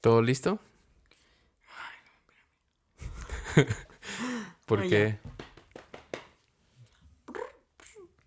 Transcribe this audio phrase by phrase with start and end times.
[0.00, 0.58] ¿Todo listo?
[4.66, 5.18] ¿Por Ay, qué?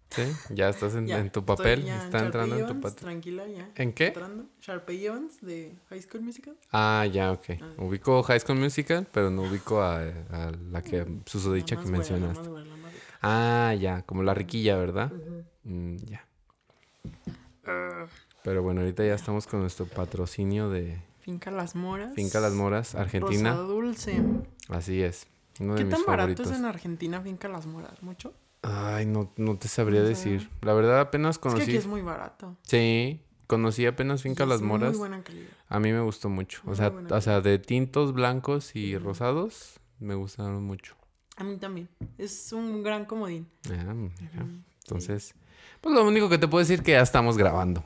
[0.09, 0.23] ¿Sí?
[0.49, 1.85] ¿Ya estás en, Ya, en tu papel?
[1.85, 2.95] ya ¿Está entrando en tu papel?
[2.97, 3.69] Tranquila, ya.
[3.75, 4.07] ¿En qué?
[4.07, 4.45] Entrando.
[4.59, 6.57] Sharpay Evans de High School Musical.
[6.73, 7.45] Ah, ya, ok.
[7.61, 7.73] Ah.
[7.77, 12.39] Ubico High School Musical, pero no ubico a, a la que susodicha que la mencionaste.
[12.39, 13.05] más güera, la más rica.
[13.21, 15.13] Ah, ya, como la riquilla, ¿verdad?
[15.63, 16.27] Mm, ya.
[18.43, 20.99] Pero bueno, ahorita ya estamos con nuestro patrocinio de
[21.31, 22.13] Finca Las Moras.
[22.13, 23.51] Finca Las Moras, Argentina.
[23.51, 24.21] Rosa Dulce.
[24.69, 25.27] Así es.
[25.59, 26.51] Uno de ¿Qué mis tan barato favoritos.
[26.51, 28.01] es en Argentina Finca Las Moras?
[28.03, 28.33] ¿Mucho?
[28.63, 30.41] Ay, no, no te sabría No decir.
[30.41, 30.47] sé.
[30.61, 31.63] La verdad apenas Es que conocí.
[31.63, 32.57] aquí es muy barato.
[32.63, 34.89] Sí, conocí apenas Finca Las es Moras.
[34.91, 35.47] Muy buena calidad.
[35.69, 36.61] A mí me gustó mucho.
[36.65, 40.95] O sea, o sea, de tintos blancos y rosados me gustaron mucho.
[41.37, 41.87] A mí también.
[42.17, 43.47] Es un gran comodín.
[43.69, 44.13] Ah, mira.
[44.83, 45.33] Entonces,
[45.79, 47.83] pues lo único que te puedo decir es que ya estamos grabando.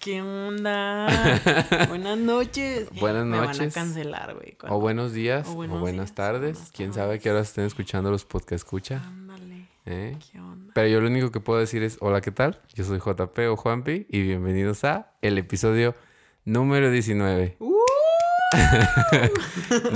[0.00, 1.06] ¿Qué onda?
[1.88, 2.88] Buenas noches.
[3.00, 3.74] Buenas Me van a noches.
[3.74, 4.56] cancelar, güey.
[4.68, 6.52] O buenos días, O buenas días, tardes.
[6.54, 7.04] buenas Quién tardes.
[7.04, 9.02] sabe qué horas estén escuchando los podcast escucha.
[9.06, 9.68] Ándale.
[9.86, 10.16] ¿eh?
[10.32, 10.72] ¿Qué onda?
[10.74, 12.60] Pero yo lo único que puedo decir es, hola, ¿qué tal?
[12.74, 15.94] Yo soy JP o Juanpi y bienvenidos a el episodio
[16.44, 17.76] número 19 ¡Uh!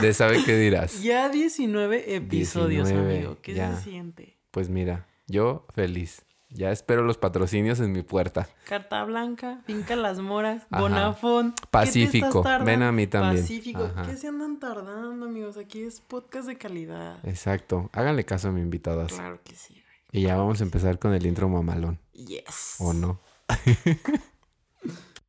[0.01, 1.03] de Sabe qué dirás.
[1.03, 3.39] Ya 19 episodios, 19, amigo.
[3.43, 3.75] ¿Qué ya.
[3.77, 4.39] se siente?
[4.51, 6.23] Pues mira, yo feliz.
[6.55, 8.49] Ya espero los patrocinios en mi puerta.
[8.69, 10.83] Carta Blanca, Finca Las Moras, Ajá.
[10.83, 11.53] Bonafón.
[11.53, 13.43] ¿Qué te Pacífico, ven a mí también.
[13.43, 13.85] Pacífico.
[13.85, 14.03] Ajá.
[14.03, 15.57] ¿Qué se andan tardando, amigos?
[15.57, 17.19] Aquí es podcast de calidad.
[17.27, 17.89] Exacto.
[17.93, 19.13] Háganle caso a mi invitadas.
[19.13, 19.85] Claro que sí, güey.
[20.13, 21.99] Y ya vamos a empezar con el intro mamalón.
[22.13, 22.77] Yes.
[22.79, 23.21] ¿O no?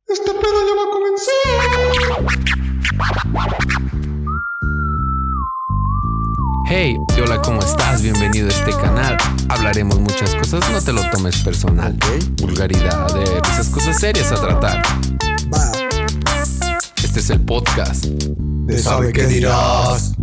[0.06, 0.82] Este pedo ya va
[3.42, 4.13] a
[6.76, 8.02] Hey, hola, ¿cómo estás?
[8.02, 9.16] Bienvenido a este canal.
[9.48, 11.96] Hablaremos muchas cosas, no te lo tomes personal.
[12.42, 14.82] Vulgaridad, de esas cosas serias a tratar.
[17.04, 18.06] Este es el podcast.
[18.06, 20.16] de sabe qué dirás.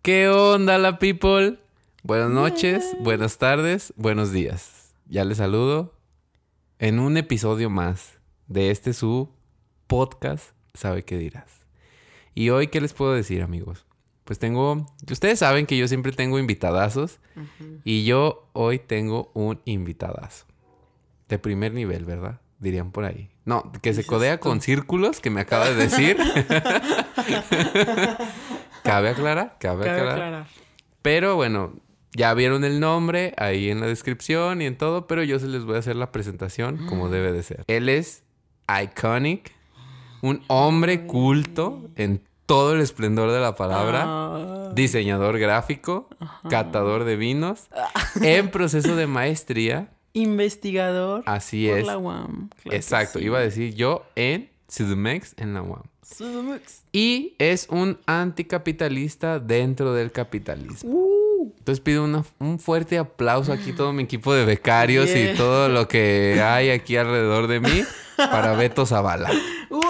[0.00, 1.58] ¿Qué onda, la people?
[2.02, 4.94] Buenas noches, buenas tardes, buenos días.
[5.04, 5.92] Ya les saludo
[6.78, 8.14] en un episodio más
[8.46, 9.28] de este su
[9.86, 11.63] podcast, ¿sabe qué dirás?
[12.34, 13.86] Y hoy, ¿qué les puedo decir, amigos?
[14.24, 17.20] Pues tengo, ustedes saben que yo siempre tengo invitadazos
[17.84, 20.46] y yo hoy tengo un invitadazo.
[21.28, 22.40] De primer nivel, ¿verdad?
[22.58, 23.30] Dirían por ahí.
[23.44, 26.16] No, que se codea con círculos, que me acaba de decir.
[28.82, 29.56] ¿Cabe aclarar?
[29.60, 30.12] ¿Cabe, Cabe aclarar?
[30.12, 30.46] aclarar.
[31.02, 31.74] Pero bueno,
[32.12, 35.64] ya vieron el nombre ahí en la descripción y en todo, pero yo se les
[35.64, 37.64] voy a hacer la presentación como debe de ser.
[37.66, 38.22] Él es
[38.82, 39.52] Iconic,
[40.24, 44.72] un hombre culto en todo el esplendor de la palabra, Ah.
[44.74, 46.08] diseñador gráfico,
[46.48, 47.68] catador de vinos,
[48.20, 51.22] en proceso de maestría, Investigador.
[51.26, 51.86] así por es.
[51.86, 52.50] la UAM.
[52.62, 53.24] Claro Exacto, sí.
[53.26, 55.82] iba a decir yo en Sudumex en la UAM.
[56.02, 56.82] Sudamux.
[56.92, 60.90] Y es un anticapitalista dentro del capitalismo.
[60.90, 61.52] Uh.
[61.58, 65.32] Entonces pido una- un fuerte aplauso aquí todo mi equipo de becarios Yeah.
[65.32, 67.82] y todo lo que hay aquí alrededor de mí
[68.16, 69.30] para Beto Zavala.
[69.70, 69.80] ¡Wow!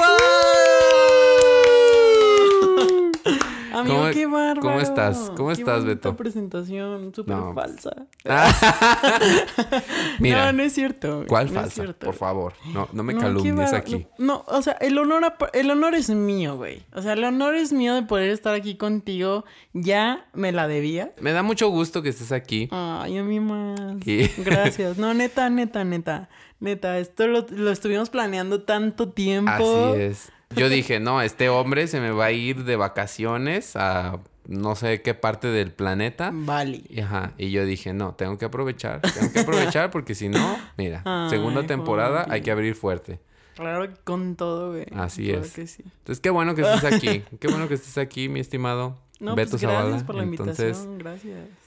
[3.75, 4.61] Amigo, ¿Cómo- qué bárbaro.
[4.61, 5.33] cómo estás?
[5.37, 6.17] ¿Cómo Qué estás, Beto?
[6.17, 7.53] presentación súper No.
[7.55, 7.91] falsa.
[10.21, 11.25] Mira, no, no es cierto.
[11.27, 11.83] ¿cuál no es falsa?
[11.83, 12.07] cierto.
[12.07, 14.07] Por favor, no, no me No, qué calumnies aquí.
[14.17, 16.85] No, no, o sea, el honor, a- el honor es mío, güey.
[16.95, 19.45] O sea, el honor es mío de poder estar aquí contigo.
[19.73, 21.12] Ya me la debía.
[21.21, 22.69] Me da mucho gusto que estés aquí.
[22.71, 23.81] Ay, a mí más.
[24.06, 24.99] Y- Gracias.
[24.99, 26.29] No, neta, neta, neta.
[26.64, 29.52] Neta, esto lo, lo estuvimos planeando tanto tiempo.
[29.92, 30.32] Así es.
[30.56, 35.00] Yo dije, no, este hombre se me va a ir de vacaciones a no sé
[35.02, 36.30] qué parte del planeta.
[36.32, 36.82] Vale.
[36.88, 40.56] Y Ajá, y yo dije, no, tengo que aprovechar, tengo que aprovechar porque si no,
[40.76, 43.20] mira, Ay, segunda temporada hay que abrir fuerte.
[43.56, 44.86] Claro con todo, güey.
[44.94, 45.52] Así Claro es.
[45.52, 45.82] que sí.
[45.84, 49.52] Entonces, qué bueno que estés aquí, qué bueno que estés aquí, mi estimado No, Beto
[49.52, 50.06] pues gracias Zavala.
[50.06, 50.98] por la Entonces, invitación.
[50.98, 51.63] Gracias.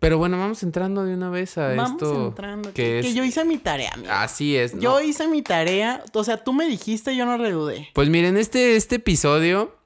[0.00, 2.28] Pero bueno, vamos entrando de una vez a Vamos esto.
[2.28, 2.68] entrando.
[2.70, 4.10] que Que, es- que yo hice mi tarea, amigo.
[4.12, 4.74] Así es.
[4.74, 4.80] ¿no?
[4.80, 6.02] Yo hice mi tarea.
[6.14, 7.88] O sea, tú me dijiste, yo no redudé.
[7.94, 9.76] Pues miren, este, este episodio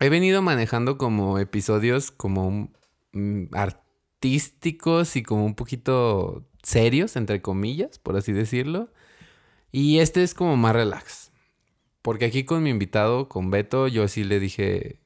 [0.00, 2.70] he venido manejando como episodios como
[3.12, 8.90] mm, artísticos y como un poquito serios, entre comillas, por así decirlo.
[9.70, 11.30] Y este es como más relax.
[12.02, 15.00] Porque aquí con mi invitado, con Beto, yo sí le dije,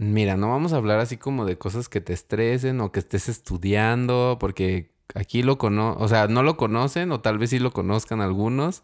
[0.00, 3.28] mira, no vamos a hablar así como de cosas que te estresen o que estés
[3.28, 7.72] estudiando, porque aquí lo cono, o sea, no lo conocen o tal vez sí lo
[7.72, 8.82] conozcan algunos.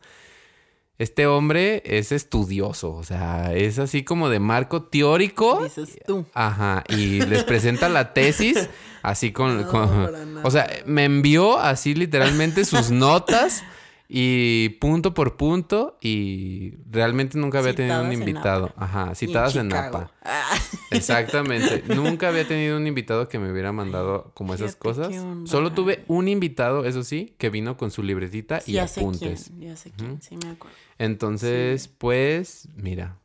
[0.99, 5.63] Este hombre es estudioso, o sea, es así como de marco teórico.
[5.63, 6.25] Dices tú.
[6.33, 8.69] Ajá, y les presenta la tesis
[9.03, 9.57] así con...
[9.63, 13.63] No, con- o sea, me envió así literalmente sus notas
[14.09, 15.99] Y punto por punto.
[16.01, 18.67] Y realmente nunca había tenido un en invitado.
[18.69, 18.85] Napa.
[18.85, 19.69] Ajá, en citadas en.
[19.69, 20.11] Napa.
[20.23, 20.57] Ah,
[20.91, 21.83] Exactamente.
[21.95, 25.15] Nunca había tenido un invitado que me hubiera mandado como esas cosas.
[25.45, 29.51] Solo tuve un invitado, eso sí, que vino con su libretita y ya sé apuntes.
[29.57, 30.77] quién, ya sé quién, sí me acuerdo.
[30.99, 33.17] Entonces, pues, mira,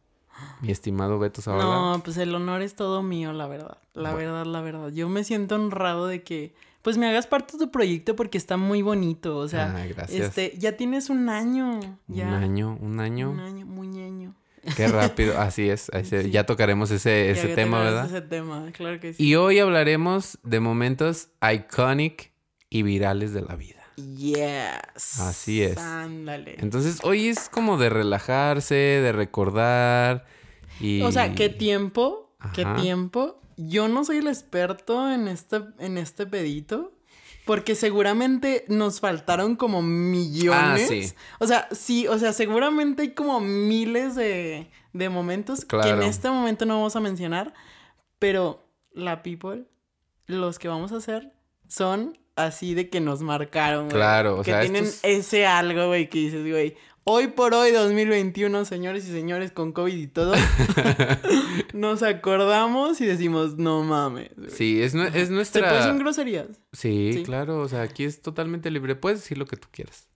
[0.62, 1.64] mi estimado Beto Zavala.
[1.64, 3.78] No, pues el honor es todo mío, la verdad.
[3.94, 4.34] La Bueno.
[4.34, 4.90] verdad, la verdad.
[4.90, 8.58] Yo me siento honrado de que, pues me hagas parte de tu proyecto porque está
[8.58, 9.38] muy bonito.
[9.38, 10.28] O sea, Ah, gracias.
[10.28, 11.80] este, ya tienes un año.
[12.08, 12.28] Ya.
[12.28, 13.32] Un año, un año.
[13.32, 14.36] Un año, muñeño.
[14.76, 15.40] Qué rápido.
[15.40, 15.90] Así es.
[15.90, 16.32] ese- Sí.
[16.32, 18.06] Ya tocaremos ese, ese tema, ¿verdad?
[18.06, 19.24] Ese tema, claro que sí.
[19.24, 22.32] Y hoy hablaremos de momentos iconic
[22.70, 23.82] y virales de la vida.
[23.98, 25.20] Yes.
[25.20, 25.78] Así es.
[25.78, 26.56] Ándale.
[26.60, 30.26] Entonces, hoy es como de relajarse, de recordar
[30.80, 31.02] y...
[31.02, 32.32] O sea, ¿qué tiempo?
[32.54, 33.41] ¿Qué tiempo?
[33.68, 36.94] Yo no soy el experto en este, en este pedito.
[37.44, 40.84] Porque seguramente nos faltaron como millones.
[40.84, 41.12] Ah, sí.
[41.40, 46.30] O sea, sí, o sea, seguramente hay como miles de, de momentos que en este
[46.30, 47.54] momento no vamos a mencionar.
[48.20, 48.64] Pero
[48.94, 49.64] la people,
[50.28, 51.34] los que vamos a hacer,
[51.68, 53.96] son así de que nos marcaron, güey.
[53.96, 56.78] Claro, o que sea, tienen estos- ese algo, güey, que dices, güey.
[57.04, 60.34] Hoy por hoy, 2021, señores y señores, con COVID y todo,
[61.74, 64.30] nos acordamos y decimos, no mames.
[64.38, 64.52] güey".
[64.52, 65.68] Sí, es, es ¿Se nuestra...
[65.68, 66.48] puede decir groserías?
[66.74, 67.24] Sí, Sí.
[67.24, 70.10] claro, o sea, aquí es totalmente libre, puedes decir lo que tú quieras.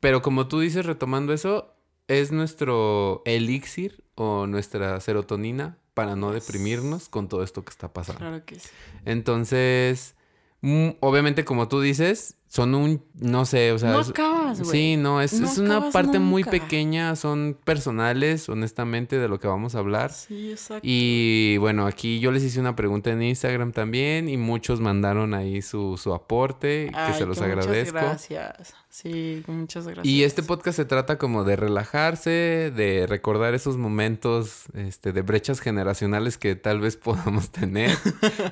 [0.00, 1.74] Pero como tú dices, retomando eso,
[2.08, 8.20] es nuestro elixir o nuestra serotonina para no deprimirnos con todo esto que está pasando.
[8.20, 8.68] Claro que sí.
[9.04, 10.14] Entonces,
[10.62, 13.92] mm, obviamente como tú dices, son un, no sé, o sea...
[13.92, 14.72] no acabas, güey.
[14.72, 19.46] Sí, no, es, No es una parte muy pequeña, son personales, honestamente, de lo que
[19.46, 20.12] vamos a hablar.
[20.12, 20.80] Sí, exacto.
[20.82, 25.62] Y bueno, aquí yo les hice una pregunta en Instagram también y muchos mandaron ahí
[25.62, 27.94] su, su aporte, que se los que agradezco.
[27.94, 28.74] Muchas gracias.
[28.90, 30.04] Sí, muchas gracias.
[30.04, 35.60] Y este podcast se trata como de relajarse, de recordar esos momentos este, de brechas
[35.60, 37.96] generacionales que tal vez podamos tener.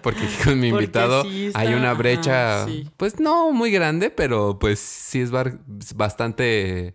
[0.03, 2.89] Porque aquí con mi invitado sí está- hay una ajá, brecha, sí.
[2.97, 5.33] pues no muy grande, pero pues sí es
[5.97, 6.95] bastante,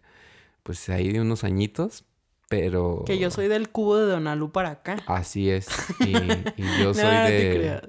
[0.63, 2.05] pues ahí de unos añitos.
[2.49, 3.03] Pero...
[3.05, 4.97] Que yo soy del cubo de Donalú para acá.
[5.07, 5.67] Así es.
[5.99, 7.81] Y, y yo soy No de...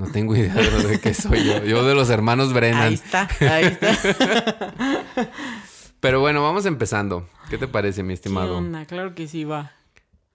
[0.00, 1.62] No tengo idea de, de qué soy yo.
[1.62, 2.84] Yo de los hermanos Brennan.
[2.84, 4.72] Ahí está, ahí está.
[6.00, 7.28] Pero bueno, vamos empezando.
[7.50, 8.56] ¿Qué te parece, mi ¿Qué estimado?
[8.56, 8.86] onda?
[8.86, 9.72] Claro que sí, va.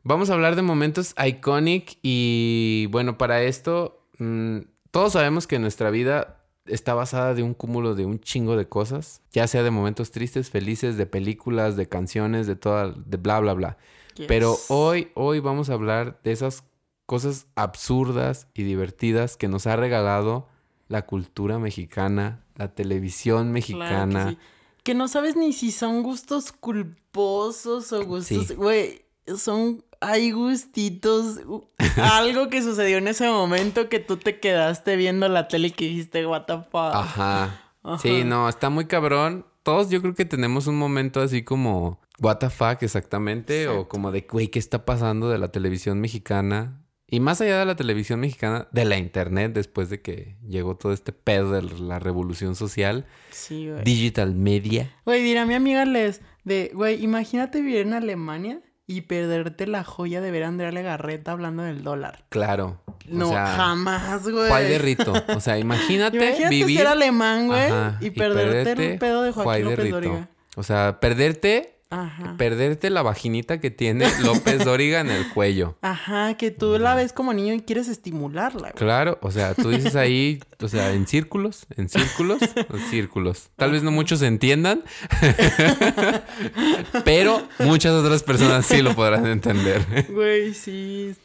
[0.04, 4.60] Vamos a hablar de momentos iconic y bueno, para esto mm,
[4.92, 9.24] todos sabemos que nuestra vida está basada de un cúmulo de un chingo de cosas,
[9.32, 13.54] ya sea de momentos tristes, felices, de películas, de canciones, de toda, de bla, bla,
[13.54, 13.78] bla.
[14.14, 14.28] Yes.
[14.28, 16.64] Pero hoy, hoy vamos a hablar de esas
[17.06, 20.48] cosas absurdas y divertidas que nos ha regalado
[20.88, 24.26] la cultura mexicana, la televisión Claro mexicana.
[24.26, 24.38] que sí.
[24.84, 28.48] Que no sabes ni si son gustos culposos o gustos.
[28.48, 28.54] Sí.
[28.54, 29.02] Güey,
[29.38, 29.84] son.
[30.02, 31.40] Hay gustitos.
[31.98, 35.86] Algo que sucedió en ese momento que tú te quedaste viendo la tele y que
[35.86, 36.94] dijiste, what the fuck.
[36.94, 37.62] Ajá.
[37.82, 37.98] Ajá.
[38.00, 39.46] Sí, no, está muy cabrón.
[39.64, 44.12] Todos yo creo que tenemos un momento así como, what the fuck exactamente, o como
[44.12, 46.85] de, güey, ¿qué está pasando de la televisión mexicana?
[47.08, 50.92] Y más allá de la televisión mexicana, de la internet, después de que llegó todo
[50.92, 53.84] este pedo de la revolución social, Sí, güey.
[53.84, 54.92] digital media.
[55.06, 60.20] Güey, dirá mi amiga Les, de, güey, imagínate vivir en Alemania y perderte la joya
[60.22, 62.26] de ver a Andrea Legarreta hablando del dólar.
[62.30, 62.82] Claro.
[63.08, 64.48] No, o sea, jamás, güey.
[64.50, 65.14] Juay de Rito.
[65.36, 66.78] O sea, imagínate, Imagínate vivir...
[66.80, 69.96] ser alemán, güey, Ajá, y, perderte, el pedo de Joaquín López Rito.
[69.96, 70.30] Dóriga.
[70.56, 72.36] O sea, perderte, Ajá.
[72.38, 75.78] perderte la vaginita que tiene López Dóriga en el cuello.
[75.82, 78.74] Ajá, que tú la ves como niño y quieres estimularla, güey.
[78.74, 83.50] Claro, o sea, tú dices ahí, o sea, en círculos, en círculos, en círculos.
[83.56, 84.84] Tal vez no muchos entiendan,
[87.06, 90.08] pero muchas otras personas sí lo podrán entender.
[90.10, 91.16] Güey, sí.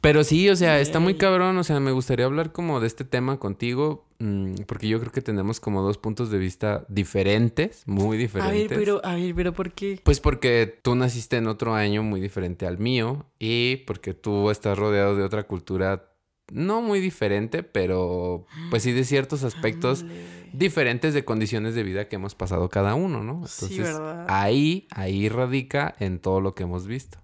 [0.00, 3.04] Pero sí, o sea, está muy cabrón, o sea, me gustaría hablar como de este
[3.04, 8.16] tema contigo, mm, porque yo creo que tenemos como dos puntos de vista diferentes, muy
[8.16, 8.68] A diferentes.
[8.70, 10.00] ver, pero, a ver, pero ¿por qué?
[10.02, 14.78] Pues porque tú naciste en otro año muy diferente al mío y porque tú estás
[14.78, 16.06] rodeado de otra cultura
[16.50, 20.04] no muy diferente, pero pues sí de ciertos aspectos
[20.52, 23.46] diferentes de condiciones de vida que hemos pasado cada uno, ¿no?
[23.46, 24.26] Sí, ¿verdad?
[24.28, 27.18] ahí, ahí radica en todo lo que hemos visto.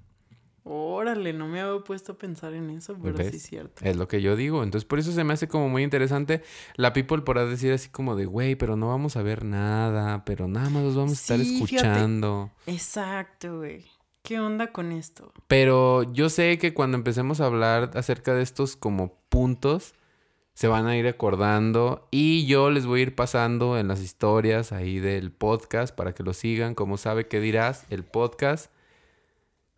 [0.68, 3.30] Órale, no me había puesto a pensar en eso, pero ¿Ves?
[3.30, 3.84] sí es cierto.
[3.84, 4.64] Es lo que yo digo.
[4.64, 6.42] Entonces, por eso se me hace como muy interesante.
[6.74, 10.48] La people podrá decir así como de, güey, pero no vamos a ver nada, pero
[10.48, 11.54] nada más los vamos a estar fíjate.
[11.54, 12.50] escuchando.
[12.66, 13.84] Exacto, güey.
[14.22, 15.32] ¿Qué onda con esto?
[15.46, 19.94] Pero yo sé que cuando empecemos a hablar acerca de estos como puntos,
[20.54, 24.72] se van a ir acordando y yo les voy a ir pasando en las historias
[24.72, 26.74] ahí del podcast para que lo sigan.
[26.74, 28.72] Como sabe que dirás, el podcast.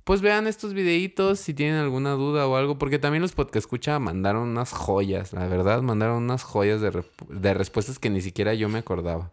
[0.09, 3.99] Pues vean estos videitos si tienen alguna duda o algo, porque también los podcast escucha
[3.99, 8.71] mandaron unas joyas, la verdad, mandaron unas joyas de, de respuestas que ni siquiera yo
[8.71, 9.33] me acordaba.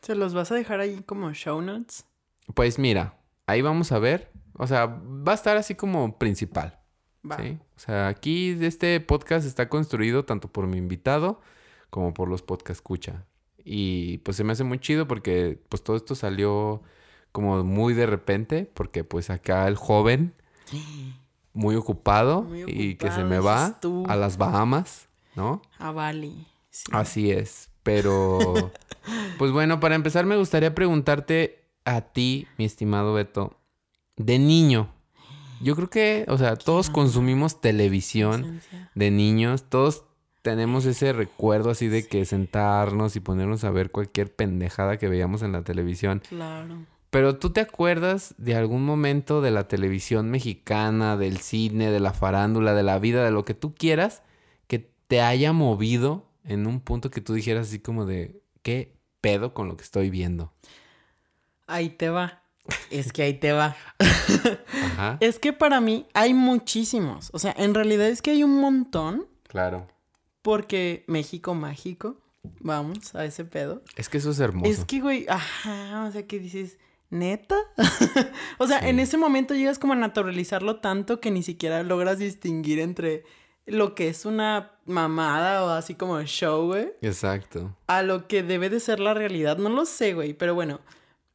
[0.00, 2.06] ¿Se los vas a dejar ahí como show notes?
[2.54, 4.32] Pues mira, ahí vamos a ver.
[4.54, 6.78] O sea, va a estar así como principal.
[7.30, 7.36] Va.
[7.36, 7.58] ¿sí?
[7.76, 11.42] O sea, aquí este podcast está construido tanto por mi invitado
[11.90, 13.26] como por los podcast escucha.
[13.62, 16.80] Y pues se me hace muy chido porque pues todo esto salió
[17.36, 20.32] como muy de repente porque pues acá el joven
[21.52, 24.04] muy ocupado, Muy y que se me va tú.
[24.08, 25.60] a las Bahamas, ¿no?
[25.78, 26.46] A Bali.
[26.70, 26.84] Sí.
[26.92, 28.72] Así es, pero
[29.38, 33.60] pues bueno, para empezar me gustaría preguntarte a ti, mi estimado Beto,
[34.16, 34.88] de niño.
[35.60, 38.62] Yo creo que, o sea, todos consumimos televisión
[38.94, 40.04] de niños, todos
[40.40, 45.42] tenemos ese recuerdo así de que sentarnos y ponernos a ver cualquier pendejada que veíamos
[45.42, 46.22] en la televisión.
[46.26, 46.78] Claro.
[47.16, 52.12] Pero tú te acuerdas de algún momento de la televisión mexicana, del cine, de la
[52.12, 54.22] farándula, de la vida, de lo que tú quieras,
[54.66, 59.54] que te haya movido en un punto que tú dijeras así como de, ¿qué pedo
[59.54, 60.52] con lo que estoy viendo?
[61.66, 62.42] Ahí te va.
[62.90, 63.74] Es que ahí te va.
[63.98, 67.30] Ajá, Es que para mí hay muchísimos.
[67.32, 69.26] O sea, en realidad es que hay un montón.
[69.48, 69.86] claro.
[70.42, 72.20] Porque México mágico.
[72.60, 73.82] Vamos a ese pedo.
[73.96, 74.70] Es que eso es hermoso.
[74.70, 76.78] Es que, güey, ajá, o sea, que dices,
[77.10, 77.56] ¿neta?
[78.58, 78.88] o sea, Sí.
[78.88, 83.24] en ese momento llegas como a naturalizarlo tanto que ni siquiera logras distinguir entre
[83.66, 87.74] lo que es una mamada o así como show, güey, Exacto.
[87.88, 89.58] a lo que debe de ser la realidad.
[89.58, 90.80] No lo sé, güey, pero bueno,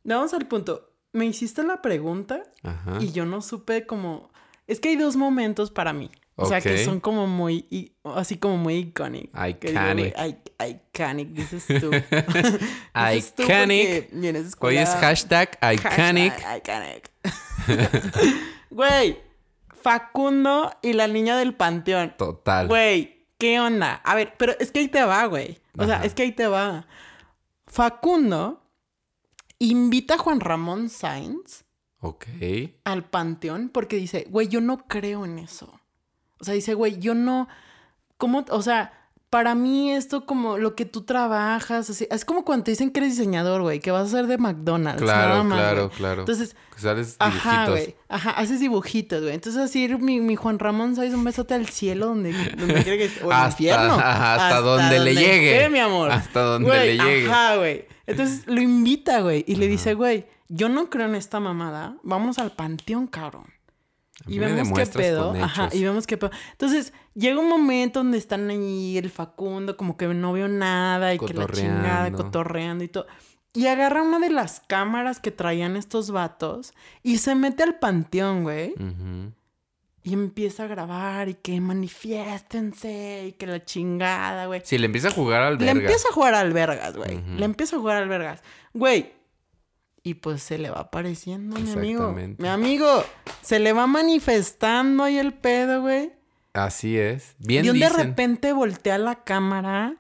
[0.04, 0.90] vamos al punto.
[1.14, 2.98] Me hiciste la pregunta Ajá.
[3.02, 4.32] y yo no supe como...
[4.68, 6.10] Es que hay dos momentos para mí.
[6.36, 7.66] O sea, que son como muy...
[7.70, 9.32] i- Así como muy iconic.
[9.34, 10.16] Digo, Iconic.
[10.18, 11.92] i- iconic, dices tú.
[13.14, 14.10] Dices Iconic.
[14.64, 16.34] Hoy es hashtag iconic.
[16.42, 17.12] Hashtag iconic.
[18.72, 19.18] Güey,
[19.82, 22.14] Facundo y la niña del panteón.
[22.18, 22.68] Total.
[22.68, 23.96] Güey, ¿qué onda?
[24.04, 25.60] A ver, pero es que ahí te va, güey.
[25.78, 26.88] O sea, es que ahí te va.
[27.68, 28.64] Facundo
[29.60, 31.64] invita a Juan Ramón Sainz
[32.00, 32.26] Ok.
[32.84, 35.80] al panteón porque dice, güey, yo no creo en eso.
[36.42, 37.48] O sea, dice, güey, yo no.
[38.18, 38.44] ¿Cómo?
[38.50, 38.94] O sea,
[39.30, 43.00] para mí esto como lo que tú trabajas, así, es como cuando te dicen que
[43.00, 45.02] eres diseñador, güey, que vas a ser de McDonald's.
[45.02, 45.98] nada Claro, más, claro, güey.
[45.98, 46.22] claro.
[46.24, 47.96] Entonces, Que sales ajá, güey.
[48.10, 49.34] Ajá, haces dibujitos, güey.
[49.34, 51.14] Entonces así mi, mi Juan Ramón, ¿sabes?
[51.14, 53.24] Un besote al cielo donde, donde quiere que esté.
[53.24, 53.94] O al Hasta- infierno.
[53.96, 55.56] ajá, hasta donde le llegue.
[55.58, 56.12] esté, mi amor.
[56.12, 57.32] Hasta donde Güey, le llegue.
[57.32, 57.86] Ajá, güey.
[58.08, 59.46] Entonces lo invita, güey.
[59.48, 61.96] Y le dice, güey, yo no creo en esta mamada.
[62.04, 63.46] Vamos al panteón, cabrón.
[64.28, 65.34] Y vemos qué pedo.
[65.42, 66.32] Ajá, y vemos qué pedo.
[66.52, 71.20] Entonces, llega un momento donde están ahí el Facundo, como que no veo nada y
[71.20, 72.84] que la chingada, Cotorreando.
[72.84, 73.08] y todo.
[73.54, 76.74] Y agarra una de las cámaras que traían estos vatos
[77.04, 78.74] y se mete al panteón, güey.
[80.04, 84.62] Y empieza a grabar y que manifiéstense y que la chingada, güey.
[84.64, 85.82] Sí, le empieza a jugar al Le verga.
[85.82, 87.22] empieza a jugar al vergas, güey.
[87.38, 88.42] Le empieza a jugar al vergas.
[88.74, 89.14] Güey.
[90.04, 92.16] Y pues se le va apareciendo, mi amigo.
[92.38, 93.04] Mi amigo.
[93.42, 96.14] Se le va manifestando ahí el pedo, güey.
[96.54, 97.36] Así es.
[97.38, 99.98] Bien y un de repente voltea la cámara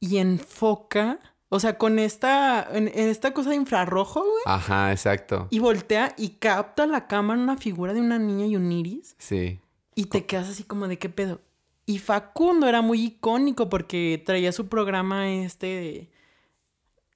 [0.00, 1.18] y enfoca.
[1.48, 2.68] O sea, con esta.
[2.72, 4.42] En, en esta cosa de infrarrojo, güey.
[4.44, 5.48] Ajá, exacto.
[5.50, 9.16] Y voltea y capta la cámara una figura de una niña y un iris.
[9.18, 9.60] Sí.
[9.94, 11.40] Y te quedas así como de qué pedo.
[11.86, 16.10] Y Facundo era muy icónico porque traía su programa este de...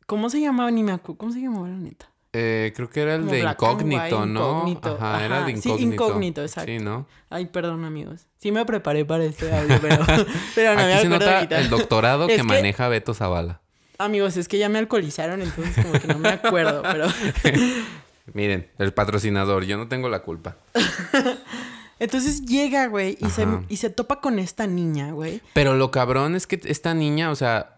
[0.07, 0.71] ¿Cómo se llamaba?
[0.71, 1.19] Ni me acuerdo.
[1.19, 2.12] ¿Cómo se llamaba la neta?
[2.35, 4.49] Eh, creo que era el Como de incógnito, White, ¿no?
[4.67, 4.97] Incógnito.
[5.01, 5.93] Ajá, era de Ajá, sí, incógnito.
[5.95, 6.71] incógnito, exacto.
[6.73, 7.07] Sí, ¿no?
[7.29, 8.27] Ay, perdón, amigos.
[8.39, 9.99] Sí me preparé para este audio, pero,
[10.55, 11.61] pero no me Aquí se acuerdo nota ahorita.
[11.61, 13.61] el doctorado que, que- maneja Beto Zavala.
[13.99, 17.07] Amigos, es que ya me alcoholizaron, entonces como que no me acuerdo, pero...
[18.35, 20.57] Miren, el patrocinador, yo no tengo la culpa.
[21.99, 23.63] Entonces llega, güey, y se, Ajá.
[23.69, 25.41] y se topa con esta niña, güey.
[25.53, 27.72] Pero lo cabrón es que esta niña, o sea,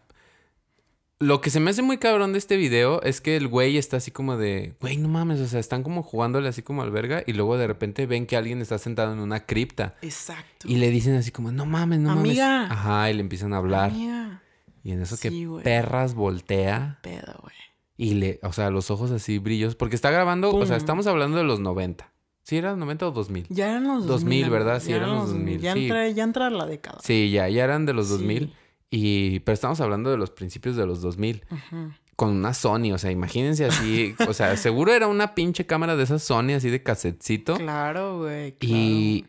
[1.20, 3.98] lo que se me hace muy cabrón de este video es que el güey está
[3.98, 7.22] así como de, güey, no mames, o sea, están como jugándole así como al verga
[7.26, 10.66] y luego de repente ven que alguien está sentado en una cripta Exacto.
[10.68, 12.46] y le dicen así como, no mames, no Amiga.
[12.62, 12.70] mames.
[12.72, 13.90] Ajá, y le empiezan a hablar.
[13.90, 14.42] Amiga,
[14.82, 17.54] Y en eso Sí, que perras voltea pedo, güey.
[17.96, 21.38] y le, o sea, los ojos así brillos, porque está grabando, o sea, estamos hablando
[21.38, 22.10] de los 90.
[22.42, 23.46] ¿Sí era 90 o 2000?
[23.48, 24.82] Ya eran los 2000, 2000, ¿verdad?
[24.82, 25.82] Sí, ya eran los 2000, Ya, sí.
[25.84, 26.98] entra, ya entra la década.
[27.02, 28.52] Sí, ya, ya eran de los 2000.
[28.90, 31.44] Y, pero estamos hablando de los principios de los 2000.
[31.50, 31.92] Ujú.
[32.16, 34.14] Con una Sony, o sea, imagínense así.
[34.28, 37.56] o sea, seguro era una pinche cámara de esas Sony así de casetcito.
[37.56, 38.56] Claro, güey.
[38.60, 39.26] Y,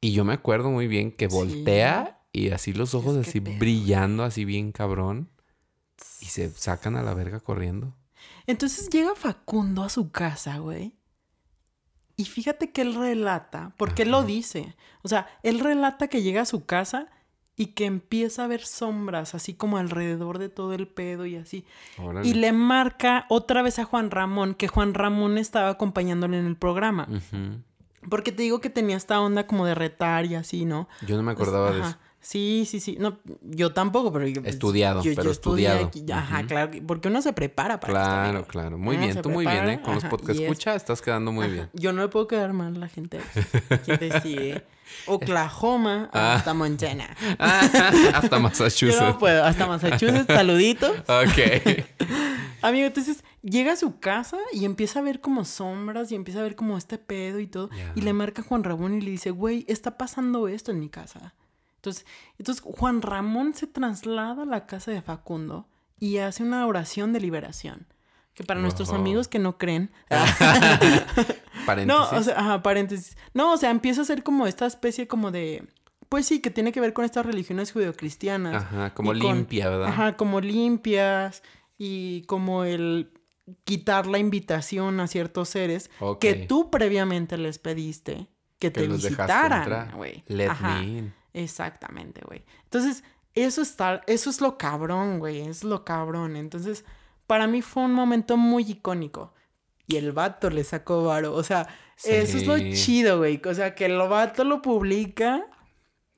[0.00, 1.34] y yo me acuerdo muy bien que Sí.
[1.34, 5.30] voltea y así los ojos Es así brillando así bien cabrón.
[6.20, 7.96] Y se sacan a la verga corriendo.
[8.46, 10.94] Entonces llega Facundo a su casa, güey.
[12.16, 14.76] Y fíjate que él relata, porque él lo dice.
[15.02, 17.08] O sea, él relata que llega a su casa
[17.56, 21.64] y que empieza a ver sombras, así como alrededor de todo el pedo y así.
[21.98, 22.26] Órale.
[22.26, 26.56] Y le marca otra vez a Juan Ramón, que Juan Ramón estaba acompañándole en el
[26.56, 27.06] programa.
[28.08, 30.88] Porque te digo que tenía esta onda como de retar y así, ¿no?
[31.06, 31.88] Yo no me acordaba de Ajá.
[31.90, 31.98] eso.
[32.22, 32.96] Sí, sí, sí.
[33.00, 35.86] No, yo tampoco, pero yo, pues, Estudiado, pero estudié estudiado.
[35.86, 36.04] aquí.
[36.12, 36.70] Ajá, claro.
[36.70, 38.76] que- Porque uno se prepara para Claro, claro.
[38.78, 39.80] Muy Uno bien, tú muy bien, ¿eh?
[39.82, 41.52] Con los podcasts es- escucha, estás quedando muy Ajá.
[41.54, 41.70] bien.
[41.72, 43.20] Yo no le puedo quedar mal a la gente.
[43.86, 44.64] Decir,
[45.06, 46.34] Oklahoma Ah.
[46.34, 47.08] hasta Montana.
[47.38, 49.00] Hasta Yo Massachusetts.
[49.00, 50.90] no puedo, hasta Massachusetts, saludito.
[50.90, 51.86] Ok.
[52.62, 56.42] Amigo, entonces llega a su casa y empieza a ver como sombras y empieza a
[56.42, 57.70] ver como este pedo y todo.
[57.94, 60.90] Y le marca a Juan Ramón y le dice, güey, está pasando esto en mi
[60.90, 61.32] casa.
[61.80, 62.04] Entonces,
[62.38, 65.66] entonces Juan Ramón se traslada a la casa de Facundo
[65.98, 67.86] y hace una oración de liberación.
[68.34, 69.90] Que para nuestros amigos que no creen.
[70.08, 71.36] Paréntesis.
[71.86, 73.16] No, o sea, ajá, paréntesis.
[73.34, 75.68] No, o sea, empieza a ser como esta especie como de.
[76.08, 78.56] Pues sí, que tiene que ver con estas religiones judeocristianas.
[78.64, 79.88] Ajá, como con- limpia, ¿verdad?
[79.88, 81.42] Ajá, como limpias
[81.78, 83.12] y como el
[83.64, 89.92] quitar la invitación a ciertos seres que tú previamente les pediste que, Que te visitaran,
[89.96, 90.22] güey.
[90.26, 91.14] Let Ajá, me in.
[91.32, 92.44] Exactamente, güey.
[92.64, 96.36] Entonces, eso está, eso es lo cabrón, güey, es lo cabrón.
[96.36, 96.84] Entonces,
[97.26, 99.34] para mí fue un momento muy icónico.
[99.86, 101.34] Y el vato le sacó varo.
[101.34, 101.66] O sea,
[102.04, 103.40] eso es lo chido, güey.
[103.44, 105.44] O sea, que el vato lo publica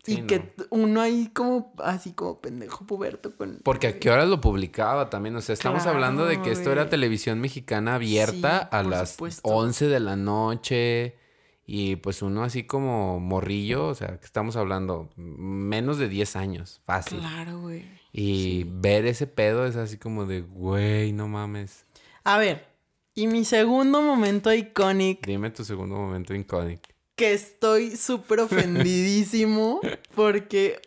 [0.04, 0.64] y Sí, que no.
[0.70, 3.60] uno ahí como, así como pendejo puberto con...
[3.62, 5.36] Porque a qué hora lo publicaba también.
[5.36, 9.12] O sea, estamos Claro, hablando de que esto era televisión mexicana abierta Sí, a las
[9.12, 9.48] supuesto.
[9.48, 11.16] 11 de la noche.
[11.64, 16.80] Y pues uno así como morrillo, o sea, que estamos hablando menos de 10 años,
[16.84, 17.18] fácil.
[17.20, 17.84] Claro, güey.
[18.12, 21.86] Y ver ese pedo es así como de, güey, no mames.
[22.24, 22.66] A ver,
[23.14, 26.88] y mi segundo momento icónico, Dime tu segundo momento icónico.
[27.14, 29.80] que estoy súper ofendidísimo
[30.14, 30.80] porque,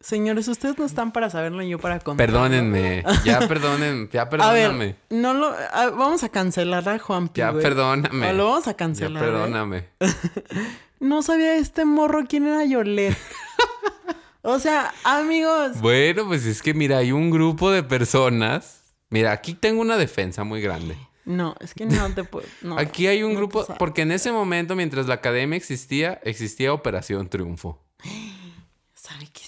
[0.00, 2.32] señores, ustedes no están para saberlo y yo para contarlo.
[2.32, 4.78] Perdónenme, ya perdonen, ya A perdóname.
[4.86, 7.62] ver, no lo, a- vamos a cancelar a Juanpi, ya güey.
[7.62, 8.30] perdóname.
[8.30, 9.22] O lo vamos a Ya cancelar.
[9.22, 9.26] ¿eh?
[9.26, 9.88] perdóname.
[11.00, 13.16] No sabía este morro quién era Yolet.
[14.42, 15.80] o sea, amigos.
[15.80, 18.94] Bueno, pues es que mira, hay un grupo de personas.
[19.08, 20.96] Mira, aquí tengo una defensa muy grande.
[21.24, 22.46] No, es que no te puedo.
[22.62, 26.72] no, Aquí hay un no grupo, porque en ese momento, mientras la academia existía, existía
[26.72, 27.80] Operación Triunfo.
[28.94, 29.44] ¿Sabe qué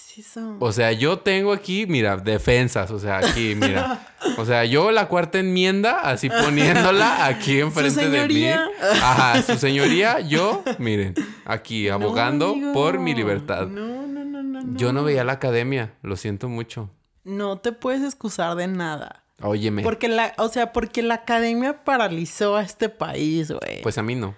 [0.59, 4.07] O sea, yo tengo aquí, mira, defensas, o sea, aquí, mira.
[4.37, 8.45] O sea, yo la cuarta enmienda, así poniéndola aquí enfrente de mí.
[8.47, 13.65] Ajá, su señoría, yo, miren, aquí abogando por mi libertad.
[13.67, 14.77] No, no, no, no, no.
[14.77, 16.89] Yo no veía la academia, lo siento mucho.
[17.23, 19.23] No te puedes excusar de nada.
[19.41, 23.81] Óyeme, Porque la, o sea, porque la academia paralizó a este país, güey.
[23.81, 24.35] pues a mí no.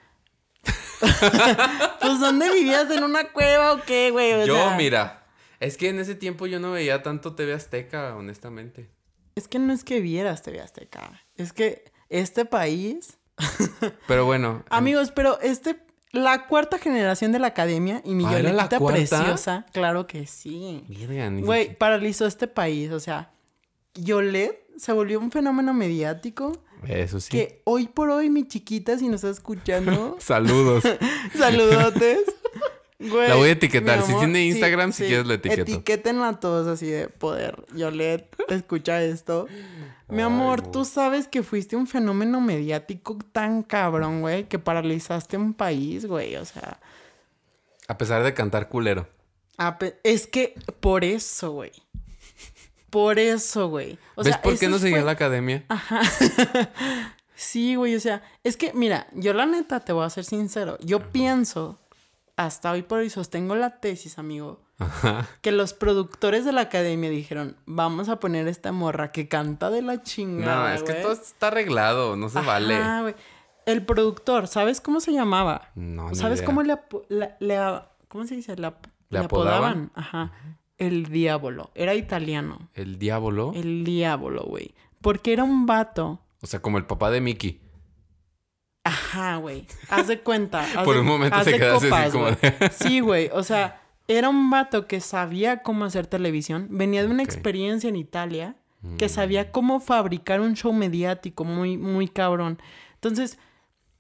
[2.00, 2.90] Pues, ¿dónde vivías?
[2.92, 4.34] ¿En una cueva o qué, güey?
[4.34, 5.23] O Yo, sea, mira,
[5.64, 8.90] es que en ese tiempo yo no veía tanto TV Azteca, honestamente.
[9.36, 11.22] Es que no es que vieras TV Azteca.
[11.36, 13.18] Es que este país.
[14.08, 14.64] Pero bueno.
[14.70, 15.80] Amigos, pero este.
[16.12, 19.66] La cuarta generación de la academia y mi Ah, preciosa.
[19.74, 20.84] Claro que sí.
[21.42, 22.92] Güey, paralizó este país.
[22.92, 23.34] O sea,
[23.96, 26.52] Yolet se volvió un fenómeno mediático.
[26.88, 27.32] Eso sí.
[27.32, 30.84] Que hoy por hoy, mi chiquita, si nos está escuchando, Saludos.
[31.36, 32.20] saludotes.
[33.10, 34.02] Güey, La voy a etiquetar.
[34.04, 35.62] Si tiene Instagram, si quieres, la etiqueto.
[35.64, 37.64] Etiquétenla a todos así de poder.
[37.76, 39.48] Yolet, escucha esto.
[40.08, 45.38] Mi Ay, amor, tú sabes que fuiste un fenómeno mediático tan cabrón, güey, que paralizaste
[45.38, 46.36] un país, güey.
[46.38, 46.80] O sea,
[47.88, 49.08] A pesar de cantar culero.
[50.04, 51.72] es que por eso, güey.
[52.90, 53.98] Por eso, güey.
[54.16, 55.66] O ¿Ves sea, por qué no seguía fue- la academia?
[57.36, 60.78] Sí, güey, o sea, es que, mira, yo la neta te voy a ser sincero.
[60.82, 61.80] Yo pienso,
[62.36, 65.28] hasta hoy por hoy sostengo la tesis, amigo, Ajá.
[65.42, 69.82] que los productores de la academia dijeron, vamos a poner esta morra que canta de
[69.82, 70.70] la chingada.
[70.70, 71.04] No, es que güey".
[71.04, 72.16] todo está arreglado.
[72.16, 72.76] No se vale.
[72.78, 73.16] Ajá, güey.
[73.66, 75.70] El productor, ¿sabes cómo se llamaba?
[75.76, 76.46] No, ni ¿Sabes idea.
[76.48, 76.78] cómo le,
[77.10, 77.58] la- le
[78.10, 78.56] ¿cómo se dice?
[78.58, 79.92] Le, ap- ¿Le le apodaban?
[79.96, 80.34] Ajá.
[80.78, 81.70] El diablo.
[81.76, 82.68] Era italiano.
[82.74, 83.54] El diablo.
[83.56, 84.74] El diablo, güey.
[85.02, 86.20] Porque era un vato.
[86.42, 87.62] O sea, como el papá de Mickey.
[88.84, 89.66] Ajá, güey.
[89.90, 90.62] Haz de cuenta.
[90.62, 93.30] haz Por de- un momento haz te quedaste así copas, como de- Sí, güey.
[93.34, 96.68] O sea, era un vato que sabía cómo hacer televisión.
[96.70, 98.56] Venía de una experiencia en Italia.
[98.98, 99.10] Que Mm.
[99.10, 102.60] sabía cómo fabricar un show mediático muy, muy cabrón.
[102.96, 103.38] Entonces,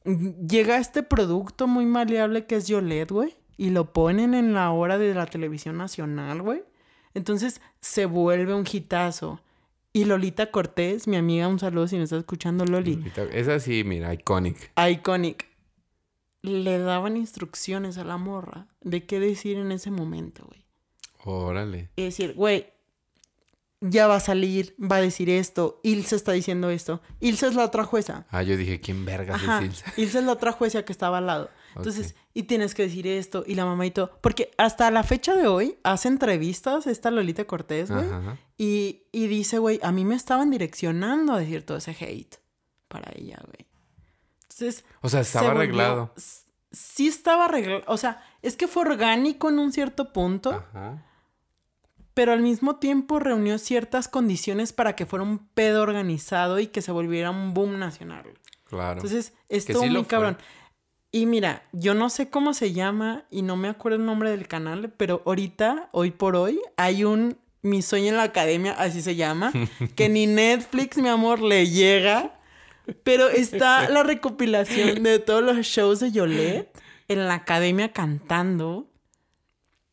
[0.04, 3.34] llega este producto muy maleable que es Yolet, güey.
[3.56, 6.64] Y lo ponen en la hora de la televisión nacional, güey.
[7.14, 9.40] Entonces se vuelve un hitazo.
[9.96, 12.96] Y Lolita Cortés, mi amiga, un saludo si me estás escuchando, Loli.
[12.96, 14.72] Ahorita- Esa sí, mira, iconic.
[14.90, 15.46] Iconic.
[16.42, 20.66] Le daban instrucciones a la morra de qué decir en ese momento, güey.
[21.24, 21.90] Órale.
[21.96, 22.68] Y decir, güey,
[23.82, 27.02] ya va a salir, va a decir esto, Ilse está diciendo esto.
[27.22, 28.26] Ilse es la otra jueza.
[28.30, 29.60] Ah, yo dije, ¿quién vergas Ajá.
[29.60, 29.86] es Ilse?
[30.02, 31.50] Ilse es la otra jueza que estaba al lado.
[31.76, 34.18] Entonces, y tienes que decir esto, y la mamá y todo.
[34.22, 38.06] Porque hasta la fecha de hoy hace entrevistas esta Lolita Cortés, güey.
[38.58, 42.36] Y, y dice, güey, a mí me estaban direccionando a decir todo ese hate
[42.88, 43.68] para ella, güey.
[44.44, 46.14] Entonces, O sea, estaba se arreglado.
[46.72, 47.84] Sí estaba arreglado.
[47.88, 51.04] O sea, es que fue orgánico en un cierto punto, Ajá.
[52.14, 56.82] pero al mismo tiempo reunió ciertas condiciones para que fuera un pedo organizado y que
[56.82, 58.26] se volviera un boom nacional.
[58.66, 59.02] Claro.
[59.02, 60.38] Entonces, estuvo sí muy fue.
[61.16, 64.48] Y mira, yo no sé cómo se llama y no me acuerdo el nombre del
[64.48, 69.16] canal, pero ahorita, hoy por hoy, hay un Mi sueño en la academia, así se
[69.16, 69.54] llama,
[69.96, 72.40] que ni Netflix, mi amor, le llega.
[73.04, 76.76] Pero está la recopilación de todos los shows de Yolette
[77.08, 78.88] en la academia cantando.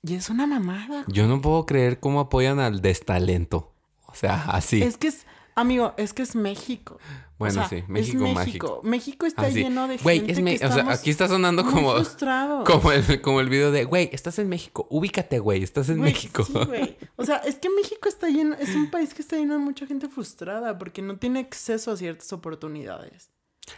[0.02, 1.04] Y es una mamada.
[1.06, 3.74] Yo no puedo creer cómo apoyan al destalento.
[4.06, 4.82] O sea, así.
[4.82, 6.98] Es que es, amigo, es que es México.
[7.34, 8.80] O Bueno, sea, sí, es México mágico.
[8.84, 12.64] México está lleno de Güey, gente es que o sea, aquí está sonando como, frustrados.
[12.68, 16.12] como, el, como el video de, güey, estás en México, ubícate, güey, estás en Güey,
[16.12, 16.44] México.
[16.44, 16.96] sí, güey.
[17.16, 19.86] O sea, es que México está lleno, es un país que está lleno de mucha
[19.86, 23.30] gente frustrada porque no tiene acceso a ciertas oportunidades.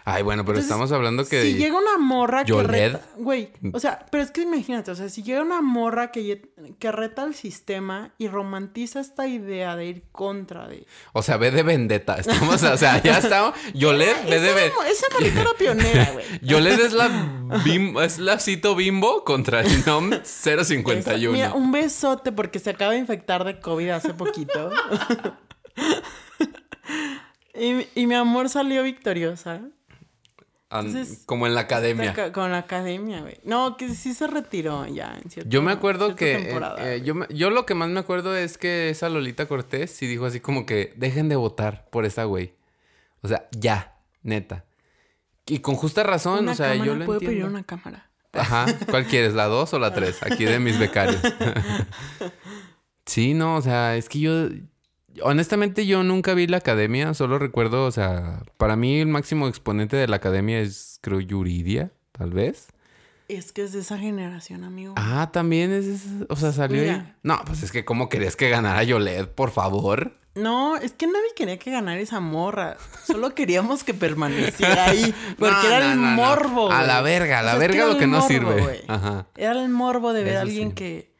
[0.05, 1.43] Ay, bueno, pero Entonces, estamos hablando que...
[1.43, 3.01] Si llega una morra que reta...
[3.17, 6.93] Güey, o sea, pero es que imagínate, o sea, si llega una morra que, que
[6.93, 10.87] reta al sistema y romantiza esta idea de ir contra de...
[11.13, 12.17] O sea, ve de vendetta.
[12.17, 13.55] Estamos, o sea, ya estamos...
[13.75, 14.89] Yoled, ve de vendetta.
[14.89, 16.25] esa marica era pionera, güey.
[16.43, 17.11] Yoled es la
[18.03, 21.33] es la cito bimbo contra el NOM Esa- 051.
[21.33, 24.71] Mira, un besote porque se acaba de infectar de COVID hace poquito.
[27.55, 29.61] y, y mi amor salió victoriosa.
[30.73, 32.33] Entonces, como en la academia.
[32.33, 33.39] Con la academia, güey.
[33.45, 36.35] No, que sí se retiró ya en cierto Yo me acuerdo que...
[36.53, 40.07] eh, eh, yo, yo lo que más me acuerdo es que esa Lolita Cortés sí
[40.07, 42.55] dijo así como que dejen de votar por esa güey.
[43.23, 44.65] O sea, ya, neta.
[45.47, 47.41] Y con justa razón, Una o sea, cámara, yo lo ¿puedo entiendo.
[47.41, 48.11] pedir una cámara?
[48.33, 48.67] Ajá.
[48.89, 49.35] ¿Cuál quieres?
[49.35, 50.23] ¿La dos o la tres?
[50.23, 51.21] Aquí de mis becarios.
[53.07, 54.49] sí, no, o sea, es que yo.
[55.23, 57.13] Honestamente, yo nunca vi la academia.
[57.15, 61.93] Solo recuerdo, o sea, para mí el máximo exponente de la academia es, creo, Yuridia,
[62.13, 62.69] tal vez.
[63.29, 64.95] Es que es de esa generación, amigo.
[64.97, 65.87] Ah, también es.
[65.87, 67.15] esa- O sea, salió ahí.
[67.23, 70.19] No, pues es que, ¿cómo querías que ganara Yoled, por favor?
[70.35, 72.77] No, es que nadie quería que ganara esa morra.
[73.07, 75.15] Solo queríamos que permaneciera ahí.
[75.39, 76.73] Porque No, era no, el no, morbo.
[76.73, 78.83] A la verga, a O la es que verga lo que no sirve.
[78.89, 79.27] Ajá.
[79.37, 80.75] Era el morbo de ver a alguien sí.
[80.75, 81.15] que,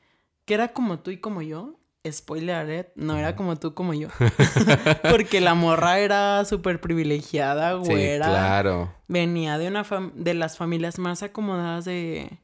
[0.47, 1.79] que era como tú y como yo.
[2.11, 4.09] Spoiler no era como tú como yo.
[5.11, 8.27] Porque la morra era súper privilegiada, Sí, güera.
[8.27, 8.95] claro.
[9.09, 9.85] Venía de una
[10.15, 12.39] de las familias más acomodadas de,